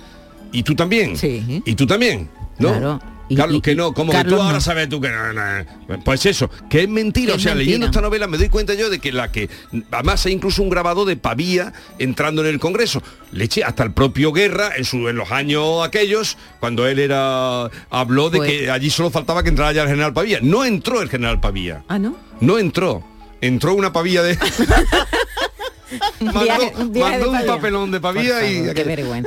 ¿Y 0.52 0.62
tú 0.62 0.74
también? 0.74 1.16
Sí. 1.16 1.62
¿Y 1.64 1.74
tú 1.74 1.86
también? 1.86 2.28
¿No? 2.58 2.68
Claro. 2.70 3.00
Y- 3.30 3.36
Carlos, 3.36 3.58
y- 3.58 3.60
que 3.60 3.74
no, 3.74 3.92
como 3.92 4.10
que 4.10 4.24
tú 4.24 4.40
ahora 4.40 4.58
sabes 4.58 4.88
tú 4.88 5.02
que 5.02 5.10
no, 5.10 5.32
no. 5.34 5.42
Pues 6.02 6.24
eso, 6.24 6.48
que 6.70 6.84
es 6.84 6.88
mentira. 6.88 7.34
O 7.34 7.38
sea, 7.38 7.54
leyendo 7.54 7.84
esta 7.84 8.00
novela 8.00 8.26
me 8.26 8.38
doy 8.38 8.48
cuenta 8.48 8.72
yo 8.72 8.88
de 8.88 9.00
que 9.00 9.12
la 9.12 9.30
que. 9.30 9.50
Además 9.90 10.24
hay 10.24 10.32
incluso 10.32 10.62
un 10.62 10.70
grabado 10.70 11.04
de 11.04 11.16
Pavía 11.16 11.74
entrando 11.98 12.40
en 12.42 12.48
el 12.48 12.58
Congreso. 12.58 13.02
Leche, 13.32 13.62
hasta 13.64 13.82
el 13.82 13.92
propio 13.92 14.32
Guerra, 14.32 14.70
en, 14.78 14.86
su, 14.86 15.10
en 15.10 15.16
los 15.16 15.30
años 15.30 15.84
aquellos, 15.86 16.38
cuando 16.58 16.86
él 16.86 16.98
era. 17.00 17.68
habló 17.90 18.30
de 18.30 18.38
Pues- 18.38 18.50
que 18.50 18.70
allí 18.70 18.88
solo 18.88 19.10
faltaba 19.10 19.42
que 19.42 19.50
entrara 19.50 19.72
ya 19.72 19.82
el 19.82 19.88
general 19.90 20.14
Pavía. 20.14 20.38
No 20.40 20.64
entró 20.64 21.02
el 21.02 21.10
general 21.10 21.38
Pavía. 21.38 21.84
Ah, 21.88 21.98
¿no? 21.98 22.16
No 22.40 22.58
entró. 22.58 23.02
Entró 23.40 23.74
una 23.74 23.92
pavía 23.92 24.22
de. 24.22 24.36
mandó 26.20 26.40
viaje- 26.42 26.72
un 26.76 26.92
viaje 26.92 27.10
mandó 27.12 27.24
de 27.24 27.30
un 27.30 27.36
Pavía. 27.36 27.54
papelón 27.54 27.90
de 27.90 28.00
pavía 28.00 28.50
y 28.50 28.60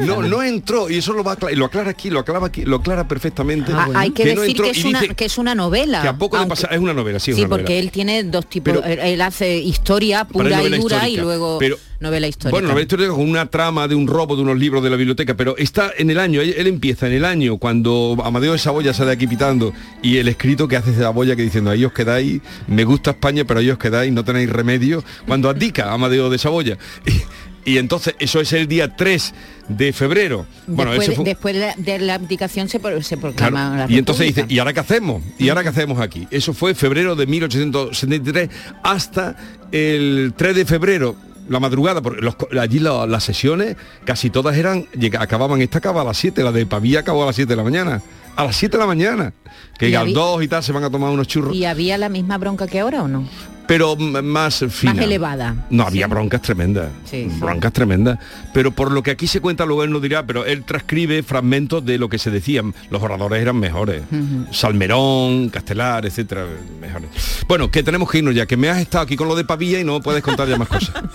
no 0.05 0.21
¿no? 0.21 0.43
entró 0.43 0.89
y 0.91 0.97
eso 0.97 1.13
lo 1.13 1.23
va 1.23 1.31
a 1.33 1.51
lo 1.55 1.65
aclara 1.65 1.89
aquí 1.89 2.11
lo 2.11 2.19
aclara 2.19 2.45
aquí 2.45 2.63
lo 2.65 2.75
aclara 2.77 3.07
perfectamente 3.07 3.71
Ah, 3.75 3.87
Hay 3.95 4.11
que, 4.11 4.35
no 4.35 4.41
decir 4.41 4.57
entró 4.57 4.65
que 4.65 4.71
es, 4.79 4.85
una, 4.85 4.99
dice 5.01 5.15
que 5.15 5.25
es 5.25 5.37
una 5.39 5.55
novela. 5.55 6.01
que 6.03 6.07
a 6.09 6.15
poco 6.17 6.37
de 6.39 6.45
pasar 6.45 6.71
es 6.73 6.79
una 6.79 6.93
novela 6.93 7.19
sí, 7.19 7.31
es 7.31 7.35
Sí, 7.37 7.41
una 7.43 7.49
porque 7.49 7.63
novela. 7.63 7.79
él 7.79 7.91
tiene 7.91 8.23
dos 8.25 8.45
tipos. 8.47 8.73
Pero- 8.83 8.85
él, 9.01 9.21
hace 9.21 9.57
historia 9.57 10.25
pura 10.25 10.61
y 10.61 10.69
dura 10.77 11.09
y 11.09 11.17
luego 11.17 11.57
Pero- 11.57 11.77
novela 12.01 12.27
histórica. 12.27 12.51
Bueno, 12.51 12.67
novela 12.67 12.81
histórica 12.81 13.11
con 13.11 13.29
una 13.29 13.45
trama 13.45 13.87
de 13.87 13.95
un 13.95 14.07
robo 14.07 14.35
de 14.35 14.41
unos 14.41 14.57
libros 14.59 14.83
de 14.83 14.89
la 14.89 14.97
biblioteca, 14.97 15.35
pero 15.35 15.55
está 15.57 15.91
en 15.97 16.09
el 16.09 16.19
año, 16.19 16.41
él, 16.41 16.53
él 16.57 16.67
empieza 16.67 17.07
en 17.07 17.13
el 17.13 17.23
año 17.23 17.57
cuando 17.57 18.17
Amadeo 18.23 18.51
de 18.53 18.57
Saboya 18.59 18.93
sale 18.93 19.11
aquí 19.11 19.27
pitando 19.27 19.71
y 20.01 20.17
el 20.17 20.27
escrito 20.27 20.67
que 20.67 20.75
hace 20.75 20.91
de 20.91 21.01
Saboya 21.03 21.35
que 21.35 21.43
diciendo 21.43 21.69
ahí 21.69 21.85
os 21.85 21.93
quedáis, 21.93 22.41
me 22.67 22.83
gusta 22.83 23.11
España, 23.11 23.45
pero 23.45 23.59
ahí 23.61 23.69
os 23.69 23.77
quedáis, 23.77 24.11
no 24.11 24.25
tenéis 24.25 24.49
remedio, 24.49 25.03
cuando 25.27 25.49
abdica 25.49 25.93
Amadeo 25.93 26.29
de 26.29 26.37
Saboya. 26.37 26.77
Y, 27.63 27.77
entonces 27.77 28.15
eso 28.17 28.41
es 28.41 28.53
el 28.53 28.67
día 28.67 28.95
3 28.95 29.35
de 29.67 29.93
febrero. 29.93 30.47
Bueno, 30.65 30.93
después, 30.93 31.15
fue- 31.15 31.25
después 31.25 31.53
de 31.53 31.59
la, 31.61 31.75
de 31.77 31.99
la 31.99 32.15
abdicación 32.15 32.67
se, 32.67 32.79
se 32.79 32.79
Claro, 32.79 33.21
proclama 33.21 33.77
la 33.77 33.85
y 33.87 33.99
entonces 33.99 34.25
dice. 34.25 34.45
¿y 34.49 34.57
ahora 34.57 34.73
qué 34.73 34.79
hacemos? 34.79 35.21
¿Y 35.37 35.49
ahora 35.49 35.61
qué 35.61 35.69
hacemos 35.69 35.99
aquí? 35.99 36.27
Eso 36.31 36.55
fue 36.55 36.73
febrero 36.73 37.15
de 37.15 37.27
1873 37.27 38.49
hasta 38.81 39.35
el 39.71 40.33
3 40.35 40.55
de 40.55 40.65
febrero, 40.65 41.15
la 41.51 41.59
madrugada, 41.59 42.01
porque 42.01 42.21
los 42.21 42.35
allí 42.59 42.79
la- 42.79 43.05
las 43.05 43.23
sesiones 43.23 43.75
casi 44.05 44.29
todas 44.29 44.55
eran, 44.57 44.87
acababan, 45.19 45.61
esta 45.61 45.77
acaba 45.79 46.01
a 46.01 46.05
las 46.05 46.17
7, 46.17 46.43
la 46.43 46.51
de 46.51 46.65
Pavía 46.65 47.01
acabó 47.01 47.23
a 47.23 47.27
las 47.27 47.35
7 47.35 47.49
de 47.51 47.57
la 47.57 47.63
mañana. 47.63 48.01
A 48.35 48.45
las 48.45 48.55
7 48.55 48.77
de 48.77 48.81
la 48.81 48.87
mañana. 48.87 49.33
Que 49.77 49.87
había- 49.87 49.99
Galdós 49.99 50.43
y 50.43 50.47
tal 50.47 50.63
se 50.63 50.71
van 50.71 50.83
a 50.85 50.89
tomar 50.89 51.09
unos 51.11 51.27
churros. 51.27 51.53
¿Y 51.55 51.65
había 51.65 51.97
la 51.97 52.07
misma 52.09 52.37
bronca 52.37 52.67
que 52.67 52.79
ahora 52.79 53.03
o 53.03 53.07
no? 53.07 53.27
Pero 53.67 53.95
más 53.95 54.65
fina. 54.69 54.93
Más 54.93 55.03
elevada. 55.03 55.55
No, 55.69 55.83
había 55.83 56.07
broncas 56.07 56.41
tremendas. 56.41 56.89
Sí, 57.05 57.27
sí. 57.29 57.39
broncas 57.39 57.71
tremendas. 57.71 58.19
Pero 58.53 58.71
por 58.71 58.91
lo 58.91 59.01
que 59.03 59.11
aquí 59.11 59.27
se 59.27 59.39
cuenta, 59.39 59.65
luego 59.65 59.83
él 59.83 59.91
no 59.91 59.99
dirá, 59.99 60.25
pero 60.25 60.45
él 60.45 60.63
transcribe 60.63 61.23
fragmentos 61.23 61.85
de 61.85 61.97
lo 61.97 62.09
que 62.09 62.17
se 62.17 62.31
decían. 62.31 62.73
Los 62.89 63.01
oradores 63.01 63.41
eran 63.41 63.57
mejores. 63.57 64.03
Salmerón, 64.51 65.49
Castelar, 65.49 66.05
etcétera, 66.05 66.45
mejores. 66.79 67.09
Bueno, 67.47 67.71
que 67.71 67.83
tenemos 67.83 68.09
que 68.09 68.17
irnos 68.19 68.35
ya, 68.35 68.45
que 68.45 68.57
me 68.57 68.69
has 68.69 68.79
estado 68.79 69.03
aquí 69.03 69.15
con 69.15 69.27
lo 69.27 69.35
de 69.35 69.45
Pavía 69.45 69.79
y 69.79 69.83
no 69.83 70.01
puedes 70.01 70.21
contar 70.23 70.47
ya 70.47 70.57
más 70.57 70.67
cosas. 70.67 70.93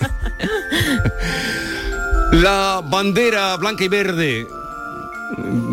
La 2.31 2.83
bandera 2.83 3.55
blanca 3.55 3.83
y 3.83 3.87
verde 3.87 4.45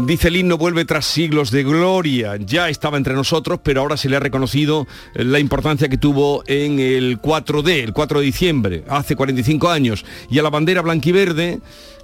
Dice 0.06 0.28
el 0.28 0.36
himno, 0.36 0.58
vuelve 0.58 0.84
tras 0.84 1.06
siglos 1.06 1.50
de 1.50 1.62
gloria. 1.62 2.36
Ya 2.36 2.68
estaba 2.68 2.96
entre 2.96 3.14
nosotros, 3.14 3.60
pero 3.62 3.80
ahora 3.80 3.96
se 3.96 4.08
le 4.08 4.16
ha 4.16 4.20
reconocido 4.20 4.86
la 5.14 5.38
importancia 5.38 5.88
que 5.88 5.96
tuvo 5.96 6.42
en 6.46 6.80
el 6.80 7.20
4D, 7.20 7.84
el 7.84 7.92
4 7.92 8.20
de 8.20 8.26
diciembre, 8.26 8.84
hace 8.88 9.14
45 9.14 9.70
años. 9.70 10.04
Y 10.28 10.38
a 10.38 10.42
la 10.42 10.50
bandera 10.50 10.82
blanquiverde, 10.82 11.60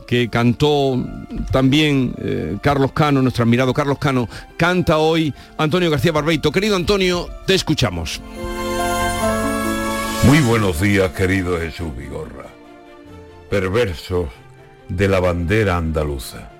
que 0.06 0.28
cantó 0.28 1.04
también 1.50 2.14
eh, 2.18 2.56
Carlos 2.62 2.92
Cano, 2.92 3.20
nuestro 3.20 3.44
admirado 3.44 3.74
Carlos 3.74 3.98
Cano, 3.98 4.28
canta 4.56 4.98
hoy 4.98 5.34
Antonio 5.58 5.90
García 5.90 6.12
Barbeito. 6.12 6.52
Querido 6.52 6.76
Antonio, 6.76 7.28
te 7.46 7.54
escuchamos. 7.54 8.20
Muy 10.24 10.38
buenos 10.40 10.80
días, 10.80 11.10
querido 11.12 11.58
Jesús 11.58 11.96
Vigorra. 11.96 12.46
Perversos 13.48 14.28
de 14.88 15.08
la 15.08 15.18
bandera 15.18 15.76
andaluza. 15.76 16.50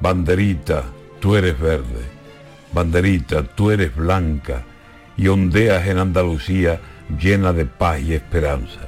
Banderita, 0.00 0.84
tú 1.20 1.36
eres 1.36 1.58
verde. 1.60 2.04
Banderita, 2.72 3.42
tú 3.42 3.70
eres 3.70 3.94
blanca 3.94 4.64
y 5.16 5.28
ondeas 5.28 5.86
en 5.86 5.98
Andalucía 5.98 6.80
llena 7.20 7.52
de 7.52 7.66
paz 7.66 8.00
y 8.00 8.14
esperanza. 8.14 8.80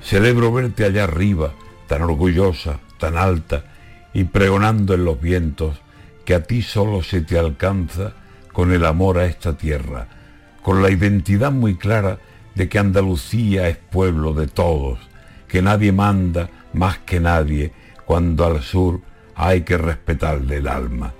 Celebro 0.00 0.52
verte 0.52 0.84
allá 0.84 1.04
arriba, 1.04 1.52
tan 1.88 2.02
orgullosa, 2.02 2.78
tan 2.98 3.16
alta 3.16 3.64
y 4.14 4.24
pregonando 4.24 4.94
en 4.94 5.04
los 5.04 5.20
vientos 5.20 5.80
que 6.24 6.34
a 6.34 6.42
ti 6.44 6.62
solo 6.62 7.02
se 7.02 7.22
te 7.22 7.38
alcanza 7.38 8.12
con 8.52 8.72
el 8.72 8.84
amor 8.84 9.18
a 9.18 9.26
esta 9.26 9.56
tierra, 9.56 10.06
con 10.62 10.82
la 10.82 10.90
identidad 10.90 11.50
muy 11.50 11.74
clara 11.74 12.18
de 12.54 12.68
que 12.68 12.78
Andalucía 12.78 13.68
es 13.68 13.76
pueblo 13.76 14.34
de 14.34 14.46
todos, 14.46 15.00
que 15.48 15.62
nadie 15.62 15.90
manda 15.90 16.48
más 16.72 16.98
que 16.98 17.18
nadie 17.18 17.72
cuando 18.04 18.44
al 18.44 18.62
sur 18.62 19.00
hay 19.42 19.62
que 19.62 19.76
respetarle 19.76 20.58
el 20.58 20.68
alma. 20.68 21.12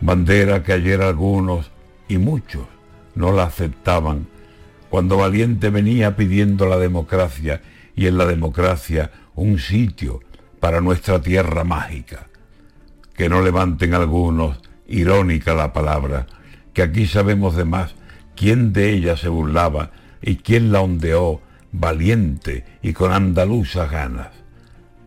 Bandera 0.00 0.62
que 0.62 0.72
ayer 0.72 1.02
algunos 1.02 1.70
y 2.08 2.16
muchos 2.18 2.66
no 3.14 3.32
la 3.32 3.44
aceptaban, 3.44 4.26
cuando 4.88 5.18
Valiente 5.18 5.70
venía 5.70 6.16
pidiendo 6.16 6.66
la 6.66 6.78
democracia 6.78 7.60
y 7.94 8.06
en 8.06 8.16
la 8.16 8.24
democracia 8.24 9.10
un 9.34 9.58
sitio 9.58 10.20
para 10.60 10.80
nuestra 10.80 11.20
tierra 11.20 11.62
mágica. 11.62 12.26
Que 13.14 13.28
no 13.28 13.42
levanten 13.42 13.94
algunos, 13.94 14.58
irónica 14.86 15.54
la 15.54 15.72
palabra, 15.72 16.26
que 16.72 16.82
aquí 16.82 17.06
sabemos 17.06 17.54
de 17.54 17.66
más 17.66 17.94
quién 18.34 18.72
de 18.72 18.92
ella 18.92 19.16
se 19.16 19.28
burlaba 19.28 19.90
y 20.22 20.36
quién 20.36 20.72
la 20.72 20.80
ondeó 20.80 21.42
valiente 21.70 22.64
y 22.82 22.94
con 22.94 23.12
andaluzas 23.12 23.90
ganas. 23.90 24.28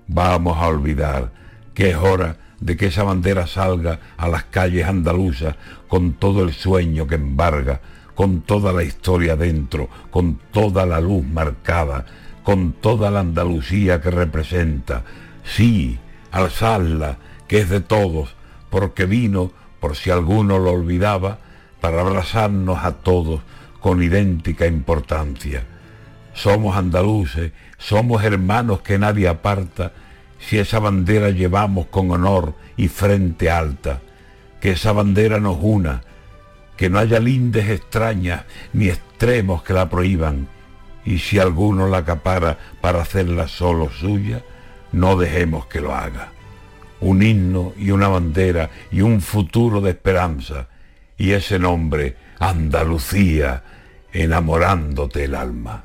Vamos 0.07 0.57
a 0.57 0.67
olvidar 0.67 1.44
que 1.75 1.91
es 1.91 1.95
hora 1.97 2.37
de 2.59 2.77
que 2.77 2.87
esa 2.87 3.03
bandera 3.03 3.45
salga 3.45 3.99
a 4.17 4.27
las 4.27 4.45
calles 4.45 4.87
andaluzas 4.87 5.55
con 5.87 6.13
todo 6.13 6.43
el 6.43 6.53
sueño 6.53 7.05
que 7.05 7.15
embarga, 7.15 7.81
con 8.15 8.41
toda 8.41 8.73
la 8.73 8.83
historia 8.83 9.35
dentro, 9.35 9.89
con 10.09 10.39
toda 10.51 10.85
la 10.85 10.99
luz 11.01 11.25
marcada, 11.25 12.05
con 12.43 12.73
toda 12.73 13.11
la 13.11 13.19
Andalucía 13.19 14.01
que 14.01 14.09
representa. 14.09 15.03
Sí, 15.43 15.99
alzadla, 16.31 17.17
que 17.47 17.59
es 17.59 17.69
de 17.69 17.81
todos, 17.81 18.35
porque 18.69 19.05
vino, 19.05 19.51
por 19.79 19.95
si 19.95 20.09
alguno 20.09 20.57
lo 20.57 20.71
olvidaba, 20.71 21.39
para 21.81 22.01
abrazarnos 22.01 22.83
a 22.83 22.93
todos 22.93 23.41
con 23.79 24.01
idéntica 24.01 24.65
importancia. 24.65 25.63
Somos 26.33 26.75
andaluces, 26.75 27.51
somos 27.77 28.23
hermanos 28.23 28.81
que 28.81 28.97
nadie 28.97 29.27
aparta, 29.27 29.93
si 30.39 30.57
esa 30.59 30.79
bandera 30.79 31.29
llevamos 31.29 31.87
con 31.87 32.11
honor 32.11 32.53
y 32.77 32.87
frente 32.87 33.49
alta, 33.49 34.01
que 34.61 34.71
esa 34.71 34.91
bandera 34.91 35.39
nos 35.39 35.57
una, 35.61 36.01
que 36.77 36.89
no 36.89 36.99
haya 36.99 37.19
lindes 37.19 37.69
extrañas 37.69 38.43
ni 38.73 38.89
extremos 38.89 39.63
que 39.63 39.73
la 39.73 39.89
prohíban, 39.89 40.47
y 41.05 41.19
si 41.19 41.39
alguno 41.39 41.87
la 41.87 41.99
acapara 41.99 42.57
para 42.81 43.01
hacerla 43.01 43.47
solo 43.47 43.89
suya, 43.89 44.43
no 44.91 45.15
dejemos 45.15 45.67
que 45.67 45.81
lo 45.81 45.93
haga. 45.93 46.31
Un 46.99 47.21
himno 47.21 47.73
y 47.77 47.91
una 47.91 48.07
bandera 48.07 48.71
y 48.91 49.01
un 49.01 49.21
futuro 49.21 49.81
de 49.81 49.91
esperanza, 49.91 50.67
y 51.17 51.31
ese 51.31 51.59
nombre, 51.59 52.17
Andalucía, 52.39 53.63
enamorándote 54.11 55.25
el 55.25 55.35
alma. 55.35 55.84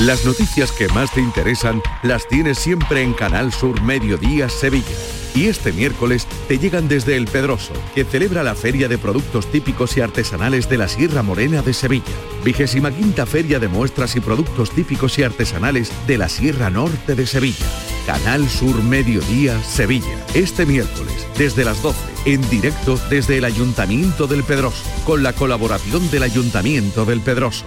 Las 0.00 0.24
noticias 0.24 0.70
que 0.70 0.86
más 0.88 1.12
te 1.12 1.20
interesan 1.20 1.82
las 2.04 2.28
tienes 2.28 2.58
siempre 2.58 3.02
en 3.02 3.14
Canal 3.14 3.52
Sur 3.52 3.82
Mediodía 3.82 4.48
Sevilla. 4.48 4.86
Y 5.34 5.46
este 5.46 5.72
miércoles 5.72 6.28
te 6.46 6.56
llegan 6.56 6.86
desde 6.86 7.16
El 7.16 7.26
Pedroso, 7.26 7.72
que 7.96 8.04
celebra 8.04 8.44
la 8.44 8.54
Feria 8.54 8.86
de 8.86 8.96
Productos 8.96 9.50
Típicos 9.50 9.96
y 9.96 10.00
Artesanales 10.00 10.68
de 10.68 10.78
la 10.78 10.86
Sierra 10.86 11.24
Morena 11.24 11.62
de 11.62 11.74
Sevilla. 11.74 12.04
Vigésima 12.44 12.92
quinta 12.92 13.26
Feria 13.26 13.58
de 13.58 13.66
Muestras 13.66 14.14
y 14.14 14.20
Productos 14.20 14.70
Típicos 14.70 15.18
y 15.18 15.24
Artesanales 15.24 15.90
de 16.06 16.16
la 16.16 16.28
Sierra 16.28 16.70
Norte 16.70 17.16
de 17.16 17.26
Sevilla. 17.26 17.66
Canal 18.06 18.48
Sur 18.48 18.80
Mediodía 18.84 19.60
Sevilla. 19.64 20.24
Este 20.32 20.64
miércoles, 20.64 21.26
desde 21.36 21.64
las 21.64 21.82
12, 21.82 21.98
en 22.24 22.48
directo 22.48 23.00
desde 23.10 23.38
el 23.38 23.44
Ayuntamiento 23.44 24.28
del 24.28 24.44
Pedroso, 24.44 24.84
con 25.04 25.24
la 25.24 25.32
colaboración 25.32 26.08
del 26.12 26.22
Ayuntamiento 26.22 27.04
del 27.04 27.20
Pedroso. 27.20 27.66